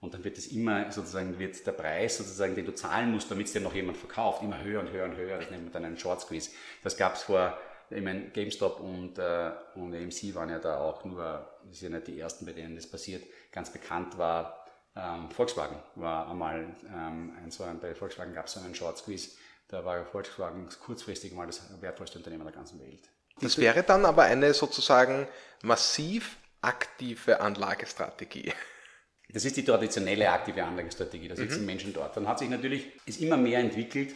Und 0.00 0.14
dann 0.14 0.22
wird 0.22 0.38
es 0.38 0.46
immer 0.48 0.92
sozusagen, 0.92 1.38
wird 1.38 1.66
der 1.66 1.72
Preis 1.72 2.18
sozusagen, 2.18 2.54
den 2.54 2.66
du 2.66 2.74
zahlen 2.74 3.10
musst, 3.10 3.30
damit 3.30 3.48
es 3.48 3.52
dir 3.52 3.60
noch 3.60 3.74
jemand 3.74 3.96
verkauft, 3.96 4.42
immer 4.42 4.62
höher 4.62 4.80
und 4.80 4.92
höher 4.92 5.04
und 5.04 5.16
höher. 5.16 5.38
Das 5.38 5.50
nennt 5.50 5.64
man 5.64 5.72
dann 5.72 5.84
einen 5.84 5.98
Short 5.98 6.20
Squeeze. 6.20 6.50
Das 6.84 6.96
gab 6.96 7.14
es 7.16 7.22
vor, 7.22 7.58
ich 7.90 8.02
meine, 8.02 8.30
GameStop 8.30 8.78
und, 8.78 9.18
äh, 9.18 9.50
und 9.74 9.94
AMC 9.94 10.34
waren 10.34 10.50
ja 10.50 10.60
da 10.60 10.78
auch 10.78 11.04
nur, 11.04 11.48
das 11.64 11.80
sind 11.80 11.92
ja 11.92 11.98
nicht 11.98 12.08
die 12.08 12.20
ersten, 12.20 12.46
bei 12.46 12.52
denen 12.52 12.76
das 12.76 12.88
passiert. 12.88 13.24
Ganz 13.50 13.70
bekannt 13.70 14.16
war 14.18 14.64
ähm, 14.94 15.30
Volkswagen, 15.30 15.76
war 15.96 16.30
einmal 16.30 16.76
ähm, 16.94 17.32
ein, 17.42 17.50
so 17.50 17.64
ein, 17.64 17.80
bei 17.80 17.94
Volkswagen 17.94 18.34
gab 18.34 18.46
es 18.46 18.52
so 18.52 18.60
einen 18.60 18.74
Short 18.74 18.98
Squeeze, 18.98 19.30
Da 19.66 19.84
war 19.84 20.04
Volkswagen 20.04 20.68
kurzfristig 20.84 21.32
mal 21.32 21.46
das 21.46 21.60
wertvollste 21.80 22.18
Unternehmen 22.18 22.44
der 22.44 22.54
ganzen 22.54 22.80
Welt. 22.80 23.10
Das 23.40 23.58
wäre 23.58 23.82
dann 23.82 24.04
aber 24.04 24.22
eine 24.22 24.54
sozusagen 24.54 25.28
massiv 25.62 26.36
aktive 26.60 27.40
Anlagestrategie. 27.40 28.52
Das 29.30 29.44
ist 29.44 29.56
die 29.56 29.64
traditionelle 29.64 30.30
aktive 30.30 30.64
Anlagestrategie, 30.64 31.28
da 31.28 31.36
sitzen 31.36 31.60
mhm. 31.60 31.66
Menschen 31.66 31.92
dort. 31.92 32.16
Dann 32.16 32.26
hat 32.26 32.38
sich 32.38 32.48
natürlich, 32.48 32.88
ist 33.04 33.20
immer 33.20 33.36
mehr 33.36 33.60
entwickelt, 33.60 34.14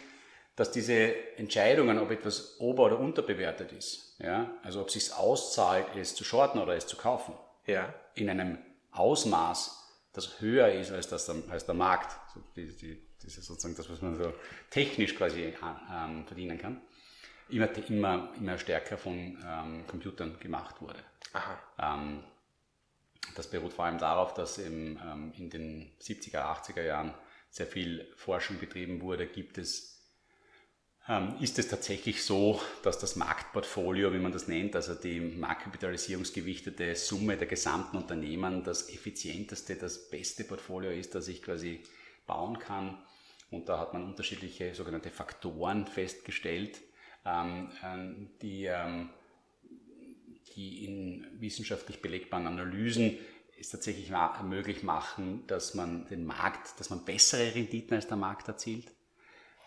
dass 0.57 0.71
diese 0.71 1.37
Entscheidungen, 1.37 1.99
ob 1.99 2.11
etwas 2.11 2.59
ober- 2.61 2.85
oder 2.85 2.99
unterbewertet 2.99 3.73
ist, 3.73 4.17
ja, 4.19 4.51
also 4.63 4.81
ob 4.81 4.89
es 4.89 4.95
sich 4.95 5.13
auszahlt, 5.15 5.87
es 5.97 6.15
zu 6.15 6.25
shorten 6.25 6.59
oder 6.59 6.75
es 6.77 6.87
zu 6.87 6.97
kaufen, 6.97 7.35
ja. 7.67 7.93
in 8.15 8.29
einem 8.29 8.59
Ausmaß, 8.93 9.79
das 10.13 10.41
höher 10.41 10.69
ist 10.69 10.93
als, 10.93 11.09
das, 11.09 11.29
als 11.49 11.65
der 11.65 11.75
Markt, 11.75 12.15
so 12.35 12.41
die, 12.55 12.69
die, 12.77 13.03
das 13.23 13.37
ist 13.39 13.47
sozusagen 13.47 13.77
das, 13.77 13.89
was 13.91 14.03
man 14.03 14.17
so 14.17 14.33
technisch 14.71 15.15
quasi 15.17 15.55
ähm, 15.91 16.27
verdienen 16.27 16.59
kann, 16.59 16.83
immer, 17.49 17.69
immer, 17.89 18.33
immer 18.37 18.59
stärker 18.59 18.99
von 18.99 19.39
ähm, 19.47 19.87
Computern 19.87 20.39
gemacht 20.39 20.81
wurde. 20.83 20.99
Ähm, 21.79 22.23
das 23.35 23.49
beruht 23.49 23.73
vor 23.73 23.85
allem 23.85 23.99
darauf, 23.99 24.35
dass 24.35 24.59
im, 24.59 24.99
ähm, 25.05 25.33
in 25.37 25.51
den 25.51 25.93
70er, 26.01 26.43
80er 26.43 26.83
Jahren 26.83 27.15
sehr 27.51 27.67
viel 27.67 28.07
Forschung 28.17 28.59
betrieben 28.59 29.01
wurde. 29.01 29.27
Gibt 29.27 29.59
es 29.59 29.93
ähm, 31.09 31.35
ist 31.41 31.59
es 31.59 31.67
tatsächlich 31.67 32.25
so, 32.25 32.61
dass 32.85 32.99
das 32.99 33.17
Marktportfolio, 33.17 34.13
wie 34.13 34.19
man 34.19 34.31
das 34.31 34.47
nennt, 34.47 34.77
also 34.77 34.95
die 34.95 35.21
marktkapitalisierungsgewichtete 35.21 36.95
Summe 36.95 37.37
der 37.37 37.49
gesamten 37.49 37.97
Unternehmen, 37.97 38.63
das 38.63 38.89
effizienteste, 38.89 39.75
das 39.75 40.11
beste 40.11 40.45
Portfolio 40.45 40.93
ist, 40.93 41.17
das 41.17 41.27
ich 41.27 41.43
quasi 41.43 41.83
bauen 42.27 42.59
kann. 42.61 43.03
Und 43.51 43.69
da 43.69 43.81
hat 43.81 43.93
man 43.93 44.05
unterschiedliche 44.05 44.75
sogenannte 44.75 45.11
Faktoren 45.11 45.89
festgestellt, 45.89 46.81
ähm, 47.27 47.73
ähm, 47.85 48.31
die, 48.41 48.71
die 50.57 50.85
in 50.85 51.27
wissenschaftlich 51.41 52.01
belegbaren 52.03 52.47
Analysen 52.47 53.19
es 53.59 53.71
tatsächlich 53.71 54.13
möglich 54.45 54.83
machen, 54.83 55.45
dass 55.47 55.75
man 55.75 56.07
den 56.07 56.25
Markt, 56.25 56.81
dass 56.81 56.91
man 56.91 57.05
bessere 57.05 57.55
Renditen 57.55 57.95
als 57.95 58.09
der 58.09 58.17
Markt 58.17 58.49
erzielt 58.49 58.93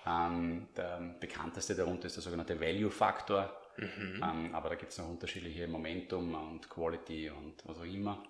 ähm, 0.05 0.67
der 0.77 1.15
bekannteste 1.19 1.75
darunter 1.75 2.05
ist 2.07 2.15
der 2.15 2.23
sogenannte 2.23 2.59
Value-Faktor. 2.59 3.51
Mhm. 3.77 4.23
Ähm, 4.23 4.55
aber 4.55 4.69
da 4.69 4.75
gibt 4.75 4.91
es 4.91 4.97
noch 4.97 5.09
unterschiedliche 5.09 5.67
Momentum 5.67 6.35
und 6.35 6.69
Quality 6.69 7.29
und 7.31 7.55
was 7.65 7.79
auch 7.79 7.85
immer. 7.85 8.23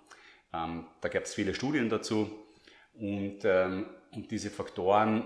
Ähm, 0.52 0.86
da 1.00 1.08
gab 1.08 1.24
es 1.24 1.34
viele 1.34 1.54
Studien 1.54 1.88
dazu. 1.88 2.46
Und, 2.94 3.40
ähm, 3.44 3.86
und 4.12 4.30
diese 4.30 4.50
Faktoren, 4.50 5.22
äh, 5.22 5.24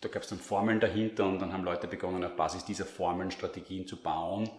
da 0.00 0.08
gab 0.08 0.22
es 0.22 0.30
dann 0.30 0.38
Formeln 0.38 0.80
dahinter 0.80 1.26
und 1.26 1.38
dann 1.38 1.52
haben 1.52 1.64
Leute 1.64 1.86
begonnen, 1.86 2.24
auf 2.24 2.34
Basis 2.34 2.64
dieser 2.64 2.86
Formeln 2.86 3.30
Strategien 3.30 3.86
zu 3.86 4.02
bauen, 4.02 4.50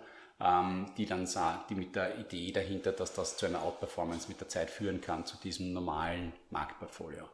die 0.98 1.06
dann 1.06 1.28
die 1.70 1.76
mit 1.76 1.98
der 1.98 2.18
Idee 2.18 2.54
dahinter, 2.54 2.94
dass 2.94 3.14
das 3.14 3.36
zu 3.36 3.46
einer 3.46 3.62
Outperformance 3.62 4.30
mit 4.30 4.40
der 4.40 4.48
Zeit 4.48 4.70
führen 4.70 5.02
kann, 5.02 5.26
zu 5.26 5.36
diesem 5.36 5.74
normalen 5.74 6.32
Marktportfolio. 6.50 7.28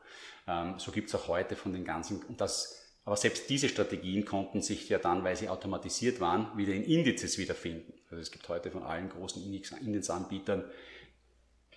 Ähm, 0.48 0.80
so 0.80 0.92
gibt 0.92 1.10
es 1.10 1.16
auch 1.16 1.28
heute 1.28 1.56
von 1.56 1.72
den 1.72 1.86
ganzen, 1.86 2.24
und 2.24 2.42
das 2.42 2.86
aber 3.06 3.18
selbst 3.18 3.52
diese 3.52 3.70
Strategien 3.70 4.26
konnten 4.26 4.64
sich 4.64 4.90
ja 4.90 4.98
dann, 4.98 5.24
weil 5.24 5.36
sie 5.36 5.48
automatisiert 5.48 6.20
waren, 6.20 6.58
wieder 6.58 6.74
in 6.74 6.84
Indizes 6.84 7.38
wiederfinden. 7.38 7.94
Also 8.10 8.20
es 8.20 8.32
gibt 8.32 8.50
heute 8.50 8.72
von 8.72 8.82
allen 8.82 9.10
großen 9.10 9.44
Indizanbietern 9.44 10.64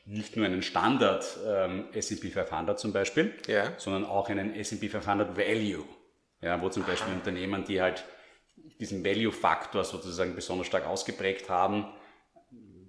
nicht 0.06 0.36
nur 0.36 0.46
einen 0.46 0.62
Standard 0.62 1.38
ähm, 1.46 1.88
S&P 1.92 2.30
500 2.30 2.80
zum 2.80 2.94
Beispiel, 2.94 3.34
ja. 3.46 3.74
sondern 3.76 4.06
auch 4.06 4.30
einen 4.30 4.54
S&P 4.54 4.88
500 4.88 5.36
Value, 5.36 5.84
ja, 6.40 6.62
wo 6.62 6.70
zum 6.70 6.84
Aha. 6.84 6.92
Beispiel 6.92 7.12
Unternehmen, 7.12 7.64
die 7.66 7.82
halt 7.82 8.06
diesen 8.80 9.04
Value-Faktor 9.04 9.84
sozusagen 9.84 10.34
besonders 10.34 10.66
stark 10.66 10.86
ausgeprägt 10.86 11.48
haben, 11.48 11.86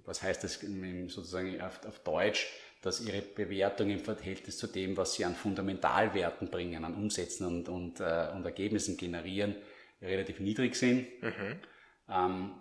was 0.05 0.23
heißt 0.23 0.43
das 0.43 0.59
sozusagen 1.07 1.61
auf, 1.61 1.85
auf 1.85 1.99
Deutsch, 1.99 2.47
dass 2.81 3.01
ihre 3.01 3.21
Bewertung 3.21 3.89
im 3.89 3.99
Verhältnis 3.99 4.57
zu 4.57 4.67
dem, 4.67 4.95
was 4.97 5.13
sie 5.13 5.25
an 5.25 5.35
Fundamentalwerten 5.35 6.49
bringen, 6.49 6.85
an 6.85 6.95
Umsätzen 6.95 7.45
und, 7.45 7.69
und, 7.69 7.99
äh, 7.99 8.29
und 8.33 8.45
Ergebnissen 8.45 8.97
generieren, 8.97 9.55
relativ 10.01 10.39
niedrig 10.39 10.75
sind. 10.75 11.07
Mhm. 11.21 11.59
Ähm, 12.09 12.51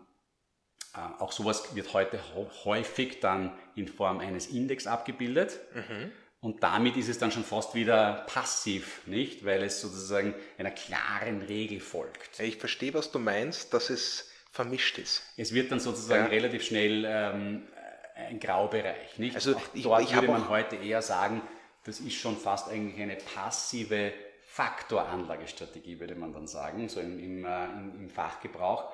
äh, 0.94 1.22
auch 1.22 1.32
sowas 1.32 1.74
wird 1.76 1.92
heute 1.94 2.18
häufig 2.64 3.20
dann 3.20 3.56
in 3.76 3.86
Form 3.86 4.18
eines 4.18 4.48
Index 4.48 4.86
abgebildet. 4.86 5.60
Mhm. 5.74 6.12
Und 6.40 6.62
damit 6.62 6.96
ist 6.96 7.08
es 7.08 7.18
dann 7.18 7.32
schon 7.32 7.44
fast 7.44 7.74
wieder 7.74 8.24
passiv, 8.28 9.00
nicht? 9.06 9.44
Weil 9.44 9.62
es 9.64 9.80
sozusagen 9.80 10.34
einer 10.56 10.70
klaren 10.70 11.42
Regel 11.42 11.80
folgt. 11.80 12.38
Ich 12.38 12.58
verstehe, 12.58 12.94
was 12.94 13.10
du 13.10 13.18
meinst, 13.18 13.74
dass 13.74 13.90
es 13.90 14.30
vermischt 14.52 14.98
ist. 14.98 15.22
Es 15.36 15.52
wird 15.52 15.72
dann 15.72 15.80
sozusagen 15.80 16.24
ja. 16.24 16.30
relativ 16.30 16.62
schnell 16.62 17.04
ähm, 17.06 17.66
ein 18.14 18.38
Graubereich. 18.38 19.18
Nicht? 19.18 19.34
Also 19.34 19.54
ich, 19.74 19.82
dort 19.82 20.02
ich 20.02 20.14
würde 20.14 20.28
man 20.28 20.48
heute 20.48 20.76
eher 20.76 21.02
sagen, 21.02 21.42
das 21.84 22.00
ist 22.00 22.14
schon 22.14 22.36
fast 22.36 22.68
eigentlich 22.68 23.00
eine 23.00 23.16
passive 23.16 24.12
Faktoranlagestrategie, 24.44 26.00
würde 26.00 26.14
man 26.14 26.32
dann 26.32 26.46
sagen, 26.46 26.88
so 26.88 27.00
im, 27.00 27.18
im, 27.18 27.44
äh, 27.44 27.64
im 27.64 28.10
Fachgebrauch, 28.10 28.92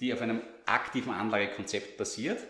die 0.00 0.12
auf 0.12 0.20
einem 0.20 0.42
aktiven 0.66 1.12
Anlagekonzept 1.12 1.96
basiert, 1.96 2.42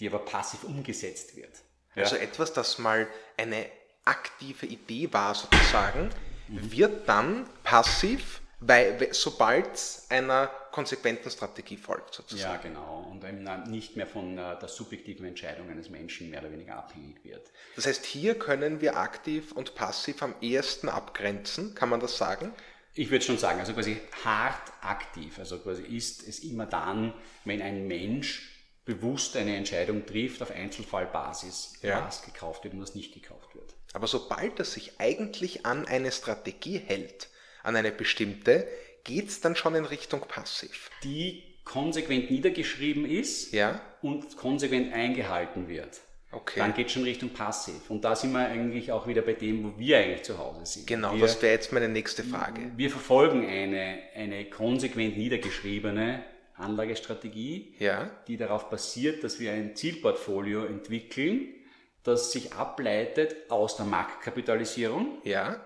die 0.00 0.08
aber 0.08 0.20
passiv 0.20 0.64
umgesetzt 0.64 1.36
wird. 1.36 1.52
Ja? 1.94 2.04
Also 2.04 2.16
etwas, 2.16 2.52
das 2.52 2.78
mal 2.78 3.06
eine 3.36 3.66
aktive 4.04 4.66
Idee 4.66 5.12
war 5.12 5.34
sozusagen, 5.34 6.10
mhm. 6.48 6.72
wird 6.72 7.08
dann 7.08 7.48
passiv 7.62 8.40
weil, 8.60 9.08
sobald 9.12 9.74
es 9.74 10.06
einer 10.08 10.48
konsequenten 10.72 11.30
Strategie 11.30 11.76
folgt, 11.76 12.14
sozusagen. 12.14 12.54
Ja, 12.54 12.60
genau. 12.60 13.08
Und 13.10 13.68
nicht 13.68 13.96
mehr 13.96 14.06
von 14.06 14.36
äh, 14.36 14.58
der 14.58 14.68
subjektiven 14.68 15.26
Entscheidung 15.26 15.70
eines 15.70 15.90
Menschen 15.90 16.30
mehr 16.30 16.40
oder 16.40 16.50
weniger 16.50 16.76
abhängig 16.76 17.24
wird. 17.24 17.52
Das 17.76 17.86
heißt, 17.86 18.04
hier 18.04 18.36
können 18.36 18.80
wir 18.80 18.96
aktiv 18.96 19.52
und 19.52 19.74
passiv 19.74 20.22
am 20.22 20.34
ehesten 20.40 20.88
abgrenzen, 20.88 21.74
kann 21.74 21.88
man 21.88 22.00
das 22.00 22.18
sagen? 22.18 22.52
Ich 22.94 23.10
würde 23.10 23.24
schon 23.24 23.38
sagen, 23.38 23.60
also 23.60 23.74
quasi 23.74 24.00
hart 24.24 24.72
aktiv. 24.80 25.38
Also 25.38 25.60
quasi 25.60 25.82
ist 25.84 26.26
es 26.26 26.40
immer 26.40 26.66
dann, 26.66 27.14
wenn 27.44 27.62
ein 27.62 27.86
Mensch 27.86 28.57
bewusst 28.88 29.36
eine 29.36 29.54
Entscheidung 29.54 30.06
trifft 30.06 30.40
auf 30.40 30.50
Einzelfallbasis, 30.50 31.74
ja. 31.82 32.06
was 32.06 32.22
gekauft 32.22 32.64
wird 32.64 32.72
und 32.72 32.80
was 32.80 32.94
nicht 32.94 33.12
gekauft 33.12 33.54
wird. 33.54 33.74
Aber 33.92 34.06
sobald 34.06 34.58
er 34.58 34.64
sich 34.64 34.98
eigentlich 34.98 35.66
an 35.66 35.86
eine 35.86 36.10
Strategie 36.10 36.78
hält, 36.78 37.28
an 37.62 37.76
eine 37.76 37.92
bestimmte, 37.92 38.66
geht 39.04 39.28
es 39.28 39.42
dann 39.42 39.56
schon 39.56 39.74
in 39.74 39.84
Richtung 39.84 40.22
passiv. 40.22 40.90
Die 41.04 41.44
konsequent 41.64 42.30
niedergeschrieben 42.30 43.04
ist 43.04 43.52
ja. 43.52 43.78
und 44.00 44.38
konsequent 44.38 44.94
eingehalten 44.94 45.68
wird. 45.68 46.00
Okay. 46.30 46.60
Dann 46.60 46.72
geht 46.72 46.86
es 46.86 46.92
schon 46.94 47.02
Richtung 47.02 47.28
passiv. 47.30 47.90
Und 47.90 48.04
da 48.04 48.16
sind 48.16 48.32
wir 48.32 48.46
eigentlich 48.46 48.90
auch 48.90 49.06
wieder 49.06 49.20
bei 49.20 49.34
dem, 49.34 49.64
wo 49.64 49.78
wir 49.78 49.98
eigentlich 49.98 50.22
zu 50.22 50.38
Hause 50.38 50.64
sind. 50.64 50.86
Genau, 50.86 51.12
wir, 51.12 51.20
das 51.20 51.42
wäre 51.42 51.52
jetzt 51.52 51.72
meine 51.72 51.88
nächste 51.90 52.24
Frage. 52.24 52.72
Wir 52.76 52.90
verfolgen 52.90 53.46
eine, 53.46 53.98
eine 54.14 54.46
konsequent 54.46 55.18
niedergeschriebene 55.18 56.24
Anlagestrategie, 56.58 57.74
ja. 57.78 58.10
die 58.26 58.36
darauf 58.36 58.70
basiert, 58.70 59.24
dass 59.24 59.40
wir 59.40 59.52
ein 59.52 59.76
Zielportfolio 59.76 60.64
entwickeln, 60.64 61.54
das 62.02 62.32
sich 62.32 62.54
ableitet 62.54 63.50
aus 63.50 63.76
der 63.76 63.86
Marktkapitalisierung. 63.86 65.18
Ja 65.24 65.60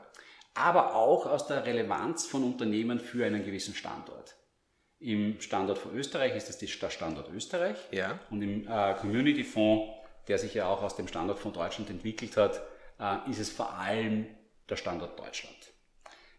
aber 0.54 0.94
auch 0.94 1.26
aus 1.26 1.46
der 1.46 1.64
Relevanz 1.64 2.26
von 2.26 2.44
Unternehmen 2.44 3.00
für 3.00 3.24
einen 3.24 3.44
gewissen 3.44 3.74
Standort. 3.74 4.36
Im 4.98 5.40
Standort 5.40 5.78
von 5.78 5.96
Österreich 5.96 6.36
ist 6.36 6.48
es 6.48 6.58
der 6.58 6.90
Standort 6.90 7.28
Österreich 7.30 7.76
ja. 7.90 8.20
und 8.30 8.42
im 8.42 8.68
äh, 8.68 8.94
Community 8.94 9.44
Fonds, 9.44 9.92
der 10.28 10.38
sich 10.38 10.54
ja 10.54 10.66
auch 10.66 10.82
aus 10.82 10.94
dem 10.94 11.08
Standort 11.08 11.40
von 11.40 11.52
Deutschland 11.52 11.90
entwickelt 11.90 12.36
hat, 12.36 12.62
äh, 13.00 13.30
ist 13.30 13.40
es 13.40 13.50
vor 13.50 13.74
allem 13.74 14.26
der 14.68 14.76
Standort 14.76 15.18
Deutschland. 15.18 15.56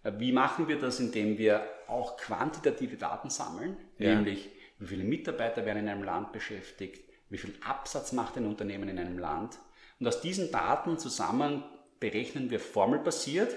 Äh, 0.04 0.14
wie 0.18 0.32
machen 0.32 0.68
wir 0.70 0.80
das? 0.80 1.00
Indem 1.00 1.38
wir 1.38 1.68
auch 1.88 2.16
quantitative 2.16 2.96
Daten 2.96 3.30
sammeln, 3.30 3.76
ja. 3.98 4.16
nämlich 4.16 4.50
wie 4.80 4.88
viele 4.88 5.04
Mitarbeiter 5.04 5.66
werden 5.66 5.80
in 5.80 5.90
einem 5.90 6.04
Land 6.04 6.32
beschäftigt, 6.32 7.10
wie 7.30 7.38
viel 7.38 7.56
Absatz 7.66 8.12
macht 8.12 8.38
ein 8.38 8.46
Unternehmen 8.46 8.90
in 8.90 9.00
einem 9.00 9.18
Land. 9.18 9.58
Und 10.00 10.08
aus 10.08 10.22
diesen 10.22 10.52
Daten 10.52 10.98
zusammen 10.98 11.64
berechnen 12.00 12.50
wir 12.50 12.60
formelbasiert, 12.60 13.56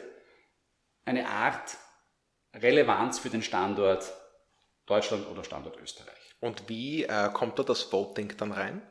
eine 1.04 1.28
Art 1.28 1.76
Relevanz 2.54 3.18
für 3.18 3.30
den 3.30 3.42
Standort 3.42 4.12
Deutschland 4.86 5.26
oder 5.28 5.44
Standort 5.44 5.78
Österreich. 5.80 6.34
Und 6.40 6.68
wie 6.68 7.04
äh, 7.04 7.30
kommt 7.32 7.58
da 7.58 7.62
das 7.62 7.92
Voting 7.92 8.32
dann 8.36 8.52
rein? 8.52 8.82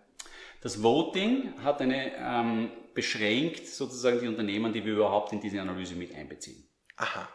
Das 0.62 0.82
Voting 0.82 1.54
hat 1.64 1.82
eine 1.82 2.16
ähm, 2.18 2.72
beschränkt 2.94 3.68
sozusagen 3.68 4.20
die 4.20 4.28
Unternehmen, 4.28 4.74
die 4.74 4.84
wir 4.84 4.94
überhaupt 4.94 5.32
in 5.32 5.40
diese 5.40 5.62
Analyse 5.62 5.96
mit 5.96 6.14
einbeziehen. 6.14 6.68
Aha. 6.96 7.30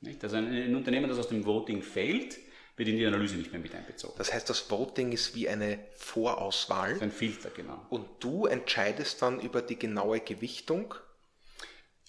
Nicht? 0.00 0.22
Also 0.22 0.36
ein, 0.36 0.46
ein 0.46 0.74
Unternehmen, 0.76 1.08
das 1.08 1.18
aus 1.18 1.28
dem 1.28 1.44
Voting 1.44 1.82
fällt, 1.82 2.38
wird 2.76 2.88
in 2.88 2.96
die 2.96 3.06
Analyse 3.06 3.36
nicht 3.36 3.52
mehr 3.52 3.60
mit 3.60 3.74
einbezogen. 3.74 4.14
Das 4.18 4.32
heißt, 4.32 4.48
das 4.50 4.70
Voting 4.70 5.12
ist 5.12 5.34
wie 5.34 5.48
eine 5.48 5.78
Vorauswahl. 5.96 6.98
Ein 7.00 7.10
Filter, 7.10 7.50
genau. 7.50 7.80
Und 7.88 8.06
du 8.20 8.46
entscheidest 8.46 9.22
dann 9.22 9.40
über 9.40 9.62
die 9.62 9.78
genaue 9.78 10.20
Gewichtung 10.20 10.94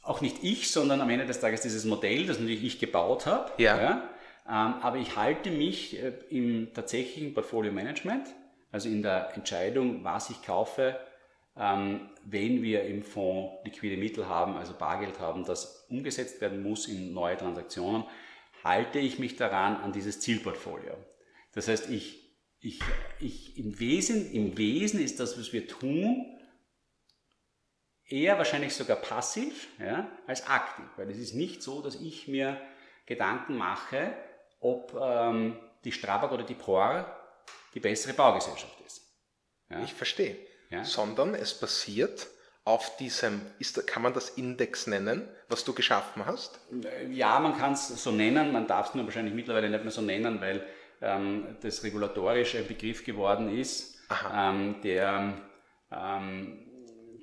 auch 0.07 0.21
nicht 0.21 0.41
ich, 0.41 0.71
sondern 0.71 1.01
am 1.01 1.09
Ende 1.09 1.25
des 1.25 1.41
Tages 1.41 1.61
dieses 1.61 1.83
Modell, 1.83 2.25
das 2.25 2.39
natürlich 2.39 2.63
ich 2.63 2.79
gebaut 2.79 3.25
habe, 3.25 3.51
ja. 3.57 3.81
ja 3.81 4.09
Ähm, 4.47 4.75
aber 4.81 4.97
ich 4.97 5.17
halte 5.17 5.51
mich 5.51 6.01
äh, 6.01 6.13
im 6.29 6.73
tatsächlichen 6.73 7.33
Portfolio 7.33 7.73
Management, 7.73 8.27
also 8.71 8.87
in 8.87 9.01
der 9.01 9.35
Entscheidung, 9.35 10.05
was 10.05 10.29
ich 10.29 10.41
kaufe, 10.41 10.97
ähm, 11.57 12.09
wenn 12.23 12.61
wir 12.61 12.83
im 12.85 13.03
Fonds 13.03 13.55
liquide 13.65 13.97
Mittel 13.97 14.29
haben, 14.29 14.55
also 14.55 14.73
Bargeld 14.73 15.19
haben, 15.19 15.43
das 15.43 15.85
umgesetzt 15.89 16.39
werden 16.39 16.63
muss 16.63 16.87
in 16.87 17.13
neue 17.13 17.35
Transaktionen, 17.35 18.05
halte 18.67 18.99
ich 18.99 19.17
mich 19.17 19.35
daran 19.35 19.77
an 19.77 19.93
dieses 19.93 20.19
Zielportfolio. 20.19 20.95
Das 21.53 21.67
heißt, 21.67 21.89
ich, 21.89 22.37
ich, 22.59 22.81
ich 23.19 23.57
im, 23.57 23.79
Wesen, 23.79 24.31
im 24.31 24.57
Wesen 24.57 24.99
ist 24.99 25.19
das, 25.19 25.39
was 25.39 25.53
wir 25.53 25.67
tun, 25.67 26.37
eher 28.05 28.37
wahrscheinlich 28.37 28.75
sogar 28.75 28.97
passiv 28.97 29.67
ja, 29.79 30.11
als 30.27 30.45
aktiv, 30.47 30.85
weil 30.97 31.09
es 31.09 31.17
ist 31.17 31.33
nicht 31.33 31.63
so, 31.63 31.81
dass 31.81 31.95
ich 31.95 32.27
mir 32.27 32.61
Gedanken 33.05 33.57
mache, 33.57 34.13
ob 34.59 34.93
ähm, 34.99 35.57
die 35.83 35.91
Strabag 35.91 36.31
oder 36.31 36.43
die 36.43 36.55
POR 36.55 37.13
die 37.73 37.79
bessere 37.79 38.13
Baugesellschaft 38.13 38.79
ist. 38.85 39.01
Ja? 39.69 39.83
Ich 39.83 39.93
verstehe. 39.93 40.37
Ja? 40.69 40.83
Sondern 40.83 41.35
es 41.35 41.59
basiert 41.59 42.27
auf 42.67 42.97
diesem, 42.97 43.39
ist, 43.59 43.87
kann 43.87 44.03
man 44.03 44.13
das 44.13 44.31
Index 44.31 44.87
nennen, 44.87 45.25
was 45.47 45.63
du 45.63 45.73
geschaffen 45.73 46.25
hast? 46.25 46.59
Ja, 47.09 47.39
man 47.39 47.57
kann 47.57 47.71
es 47.71 47.87
so 47.87 48.11
nennen, 48.11 48.51
man 48.51 48.67
darf 48.67 48.89
es 48.89 48.95
nur 48.95 49.05
wahrscheinlich 49.05 49.33
mittlerweile 49.33 49.69
nicht 49.69 49.83
mehr 49.83 49.91
so 49.91 50.01
nennen, 50.01 50.41
weil 50.41 50.65
ähm, 51.01 51.55
das 51.61 51.81
regulatorisch 51.83 52.55
ein 52.55 52.67
Begriff 52.67 53.05
geworden 53.05 53.57
ist, 53.57 53.97
ähm, 54.35 54.75
der, 54.83 55.33
ähm, 55.91 56.67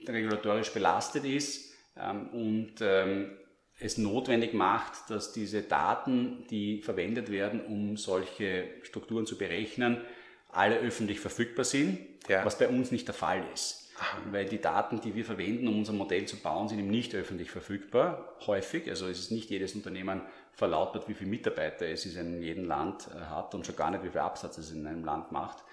regulatorisch 0.08 0.72
belastet 0.72 1.26
ist 1.26 1.74
ähm, 2.00 2.28
und 2.28 2.76
ähm, 2.80 3.36
es 3.78 3.98
notwendig 3.98 4.54
macht, 4.54 5.10
dass 5.10 5.34
diese 5.34 5.60
Daten, 5.60 6.46
die 6.48 6.80
verwendet 6.80 7.30
werden, 7.30 7.60
um 7.66 7.98
solche 7.98 8.68
Strukturen 8.82 9.26
zu 9.26 9.36
berechnen, 9.36 10.00
alle 10.48 10.78
öffentlich 10.78 11.20
verfügbar 11.20 11.66
sind, 11.66 11.98
ja. 12.28 12.46
was 12.46 12.56
bei 12.56 12.68
uns 12.68 12.90
nicht 12.92 13.08
der 13.08 13.14
Fall 13.14 13.44
ist. 13.52 13.83
Weil 14.30 14.46
die 14.46 14.60
Daten, 14.60 15.00
die 15.00 15.14
wir 15.14 15.24
verwenden, 15.24 15.68
um 15.68 15.78
unser 15.78 15.92
Modell 15.92 16.26
zu 16.26 16.36
bauen, 16.36 16.68
sind 16.68 16.80
eben 16.80 16.90
nicht 16.90 17.14
öffentlich 17.14 17.50
verfügbar, 17.50 18.34
häufig. 18.46 18.88
Also 18.90 19.06
es 19.06 19.20
ist 19.20 19.30
nicht 19.30 19.50
jedes 19.50 19.74
Unternehmen 19.74 20.22
verlautbart, 20.52 21.08
wie 21.08 21.14
viele 21.14 21.30
Mitarbeiter 21.30 21.86
es 21.86 22.04
in 22.04 22.42
jedem 22.42 22.64
Land 22.64 23.08
äh, 23.14 23.20
hat 23.26 23.54
und 23.54 23.66
schon 23.66 23.76
gar 23.76 23.90
nicht, 23.90 24.02
wie 24.04 24.10
viel 24.10 24.20
Absatz 24.20 24.58
es 24.58 24.72
in 24.72 24.86
einem 24.86 25.04
Land 25.04 25.30
macht. 25.30 25.64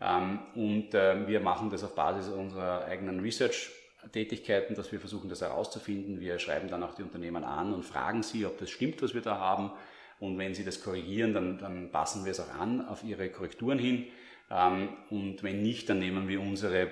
Ähm, 0.00 0.40
und 0.54 0.94
äh, 0.94 1.26
wir 1.26 1.40
machen 1.40 1.70
das 1.70 1.84
auf 1.84 1.94
Basis 1.94 2.28
unserer 2.28 2.84
eigenen 2.84 3.20
Research 3.20 3.70
Tätigkeiten, 4.10 4.74
dass 4.74 4.90
wir 4.90 4.98
versuchen, 4.98 5.28
das 5.28 5.42
herauszufinden. 5.42 6.20
Wir 6.20 6.38
schreiben 6.38 6.68
dann 6.68 6.82
auch 6.82 6.94
die 6.94 7.02
Unternehmen 7.02 7.44
an 7.44 7.72
und 7.72 7.84
fragen 7.84 8.22
sie, 8.22 8.44
ob 8.46 8.58
das 8.58 8.70
stimmt, 8.70 9.00
was 9.00 9.14
wir 9.14 9.20
da 9.20 9.38
haben. 9.38 9.70
Und 10.18 10.38
wenn 10.38 10.54
sie 10.54 10.64
das 10.64 10.82
korrigieren, 10.82 11.34
dann, 11.34 11.58
dann 11.58 11.90
passen 11.90 12.24
wir 12.24 12.32
es 12.32 12.40
auch 12.40 12.52
an 12.58 12.86
auf 12.86 13.04
ihre 13.04 13.28
Korrekturen 13.28 13.78
hin. 13.78 14.06
Ähm, 14.50 14.88
und 15.10 15.42
wenn 15.42 15.62
nicht, 15.62 15.88
dann 15.88 16.00
nehmen 16.00 16.28
wir 16.28 16.40
unsere, 16.40 16.90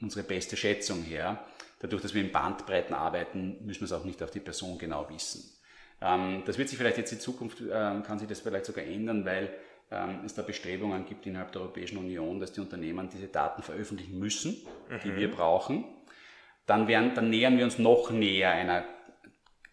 unsere 0.00 0.24
beste 0.24 0.56
Schätzung 0.56 1.02
her. 1.02 1.44
Dadurch, 1.80 2.02
dass 2.02 2.14
wir 2.14 2.22
in 2.22 2.32
Bandbreiten 2.32 2.94
arbeiten, 2.94 3.58
müssen 3.64 3.80
wir 3.80 3.86
es 3.86 3.92
auch 3.92 4.04
nicht 4.04 4.22
auf 4.22 4.30
die 4.30 4.40
Person 4.40 4.78
genau 4.78 5.08
wissen. 5.08 5.42
Ähm, 6.00 6.42
das 6.46 6.58
wird 6.58 6.68
sich 6.68 6.78
vielleicht 6.78 6.98
jetzt 6.98 7.12
in 7.12 7.20
Zukunft, 7.20 7.60
ähm, 7.60 8.02
kann 8.02 8.18
sich 8.18 8.28
das 8.28 8.40
vielleicht 8.40 8.66
sogar 8.66 8.84
ändern, 8.84 9.24
weil 9.24 9.52
es 10.24 10.34
da 10.34 10.42
Bestrebungen 10.42 11.04
gibt 11.04 11.26
innerhalb 11.26 11.50
der 11.50 11.62
Europäischen 11.62 11.98
Union, 11.98 12.38
dass 12.38 12.52
die 12.52 12.60
Unternehmen 12.60 13.08
diese 13.08 13.26
Daten 13.26 13.60
veröffentlichen 13.60 14.20
müssen, 14.20 14.56
die 15.02 15.08
mhm. 15.08 15.16
wir 15.16 15.30
brauchen 15.32 15.84
dann, 16.70 16.86
werden, 16.86 17.14
dann 17.14 17.30
nähern 17.30 17.58
wir 17.58 17.64
uns 17.64 17.78
noch 17.78 18.10
näher 18.10 18.52
einer 18.52 18.84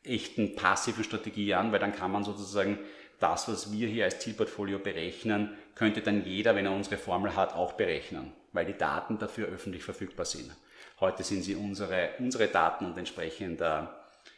echten 0.03 0.55
passiven 0.55 1.03
Strategie 1.03 1.53
an, 1.53 1.71
weil 1.71 1.79
dann 1.79 1.93
kann 1.93 2.11
man 2.11 2.23
sozusagen 2.23 2.79
das, 3.19 3.47
was 3.47 3.71
wir 3.71 3.87
hier 3.87 4.05
als 4.05 4.19
Zielportfolio 4.19 4.79
berechnen, 4.79 5.55
könnte 5.75 6.01
dann 6.01 6.25
jeder, 6.25 6.55
wenn 6.55 6.65
er 6.65 6.71
unsere 6.71 6.97
Formel 6.97 7.35
hat, 7.35 7.53
auch 7.53 7.73
berechnen, 7.73 8.33
weil 8.57 8.65
die 8.65 8.77
Daten 8.77 9.19
dafür 9.19 9.49
öffentlich 9.49 9.83
verfügbar 9.83 10.25
sind. 10.25 10.51
Heute 10.99 11.23
sind 11.23 11.43
sie 11.43 11.53
unsere, 11.53 12.09
unsere 12.17 12.47
Daten 12.47 12.87
und 12.87 12.97
entsprechend 12.97 13.61
äh, 13.61 13.83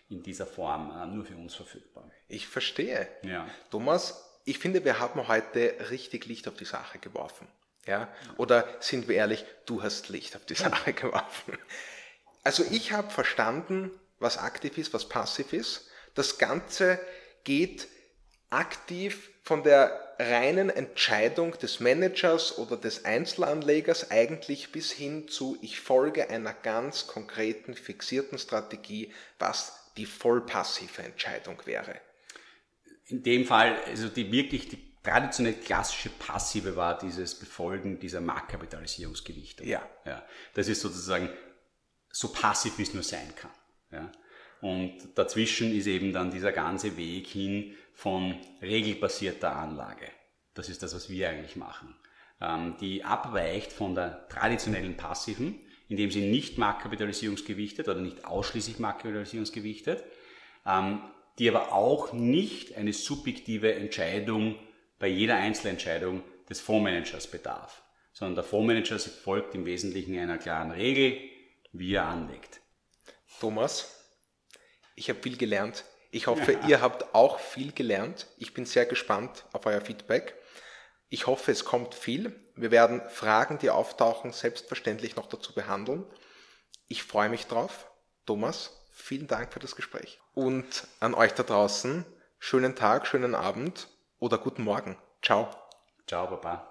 in 0.09 0.21
dieser 0.21 0.45
Form 0.45 0.91
äh, 0.91 1.05
nur 1.05 1.23
für 1.23 1.37
uns 1.37 1.55
verfügbar. 1.55 2.03
Ich 2.27 2.45
verstehe. 2.45 3.07
Ja. 3.23 3.47
Thomas, 3.71 4.41
ich 4.43 4.59
finde, 4.59 4.83
wir 4.83 4.99
haben 4.99 5.29
heute 5.29 5.73
richtig 5.89 6.25
Licht 6.25 6.49
auf 6.49 6.55
die 6.55 6.65
Sache 6.65 6.99
geworfen. 6.99 7.47
Ja? 7.87 8.09
Oder 8.35 8.67
sind 8.81 9.07
wir 9.07 9.15
ehrlich, 9.15 9.45
du 9.65 9.81
hast 9.81 10.09
Licht 10.09 10.35
auf 10.35 10.43
die 10.43 10.55
Sache 10.55 10.91
geworfen. 10.91 11.57
Also 12.43 12.65
ich 12.69 12.91
habe 12.91 13.09
verstanden, 13.09 13.89
was 14.19 14.37
aktiv 14.37 14.77
ist, 14.77 14.93
was 14.93 15.07
passiv 15.07 15.53
ist. 15.53 15.89
Das 16.13 16.37
Ganze 16.37 16.99
geht 17.45 17.87
aktiv 18.49 19.29
von 19.43 19.63
der 19.63 20.15
reinen 20.19 20.69
Entscheidung 20.69 21.57
des 21.59 21.79
Managers 21.79 22.57
oder 22.57 22.77
des 22.77 23.05
Einzelanlegers 23.05 24.11
eigentlich 24.11 24.71
bis 24.71 24.91
hin 24.91 25.27
zu, 25.27 25.57
ich 25.61 25.79
folge 25.79 26.29
einer 26.29 26.53
ganz 26.53 27.07
konkreten, 27.07 27.73
fixierten 27.73 28.37
Strategie, 28.37 29.13
was 29.39 29.91
die 29.97 30.05
vollpassive 30.05 31.03
Entscheidung 31.03 31.61
wäre. 31.65 31.95
In 33.05 33.23
dem 33.23 33.45
Fall, 33.45 33.81
also 33.85 34.09
die 34.09 34.31
wirklich 34.31 34.67
die 34.67 34.89
traditionell 35.01 35.53
klassische 35.55 36.09
passive 36.09 36.75
war 36.75 36.97
dieses 36.97 37.35
Befolgen 37.35 37.99
dieser 37.99 38.21
Marktkapitalisierungsgewichtung. 38.21 39.65
Ja. 39.65 39.87
ja. 40.05 40.23
Das 40.53 40.67
ist 40.67 40.81
sozusagen 40.81 41.29
so 42.11 42.31
passiv 42.31 42.77
wie 42.77 42.83
es 42.83 42.93
nur 42.93 43.03
sein 43.03 43.33
kann. 43.35 43.51
Ja? 43.91 44.11
Und 44.61 45.17
dazwischen 45.17 45.73
ist 45.73 45.87
eben 45.87 46.11
dann 46.11 46.31
dieser 46.31 46.51
ganze 46.51 46.97
Weg 46.97 47.27
hin 47.27 47.75
von 47.93 48.35
regelbasierter 48.61 49.55
Anlage. 49.55 50.07
Das 50.53 50.69
ist 50.69 50.83
das, 50.83 50.93
was 50.93 51.09
wir 51.09 51.29
eigentlich 51.29 51.55
machen. 51.55 51.95
Ähm, 52.41 52.75
die 52.79 53.03
abweicht 53.03 53.71
von 53.71 53.95
der 53.95 54.27
traditionellen 54.27 54.97
passiven, 54.97 55.59
indem 55.87 56.11
sie 56.11 56.21
nicht 56.21 56.57
marktkapitalisierungsgewichtet 56.57 57.87
oder 57.87 57.99
nicht 57.99 58.25
ausschließlich 58.25 58.79
marktkapitalisierungsgewichtet, 58.79 60.03
ähm, 60.65 61.01
die 61.39 61.49
aber 61.49 61.71
auch 61.71 62.13
nicht 62.13 62.75
eine 62.75 62.93
subjektive 62.93 63.73
Entscheidung 63.73 64.55
bei 64.99 65.07
jeder 65.07 65.35
Einzelentscheidung 65.35 66.23
des 66.49 66.59
Fondsmanagers 66.59 67.27
bedarf, 67.27 67.81
sondern 68.11 68.35
der 68.35 68.43
Fondsmanager 68.43 68.99
folgt 68.99 69.55
im 69.55 69.65
Wesentlichen 69.65 70.17
einer 70.19 70.37
klaren 70.37 70.71
Regel, 70.71 71.17
wie 71.71 71.93
er 71.93 72.07
anlegt. 72.07 72.59
Thomas, 73.39 73.98
ich 74.99 75.09
habe 75.09 75.21
viel 75.21 75.37
gelernt. 75.37 75.85
Ich 76.11 76.27
hoffe, 76.27 76.53
ja. 76.53 76.67
ihr 76.67 76.81
habt 76.81 77.15
auch 77.15 77.39
viel 77.39 77.71
gelernt. 77.71 78.27
Ich 78.37 78.53
bin 78.53 78.65
sehr 78.65 78.85
gespannt 78.85 79.45
auf 79.53 79.65
euer 79.65 79.81
Feedback. 79.81 80.35
Ich 81.07 81.25
hoffe, 81.25 81.51
es 81.51 81.65
kommt 81.65 81.95
viel. 81.95 82.35
Wir 82.55 82.69
werden 82.69 83.01
Fragen, 83.09 83.57
die 83.59 83.69
auftauchen, 83.69 84.33
selbstverständlich 84.33 85.15
noch 85.15 85.27
dazu 85.27 85.53
behandeln. 85.53 86.05
Ich 86.87 87.03
freue 87.03 87.29
mich 87.29 87.47
drauf. 87.47 87.89
Thomas, 88.25 88.85
vielen 88.91 89.27
Dank 89.27 89.53
für 89.53 89.59
das 89.59 89.75
Gespräch. 89.75 90.19
Und 90.33 90.87
an 90.99 91.13
euch 91.13 91.33
da 91.33 91.43
draußen, 91.43 92.05
schönen 92.37 92.75
Tag, 92.75 93.07
schönen 93.07 93.33
Abend 93.33 93.87
oder 94.19 94.37
guten 94.37 94.63
Morgen. 94.63 94.97
Ciao. 95.21 95.49
Ciao, 96.07 96.27
Papa. 96.27 96.68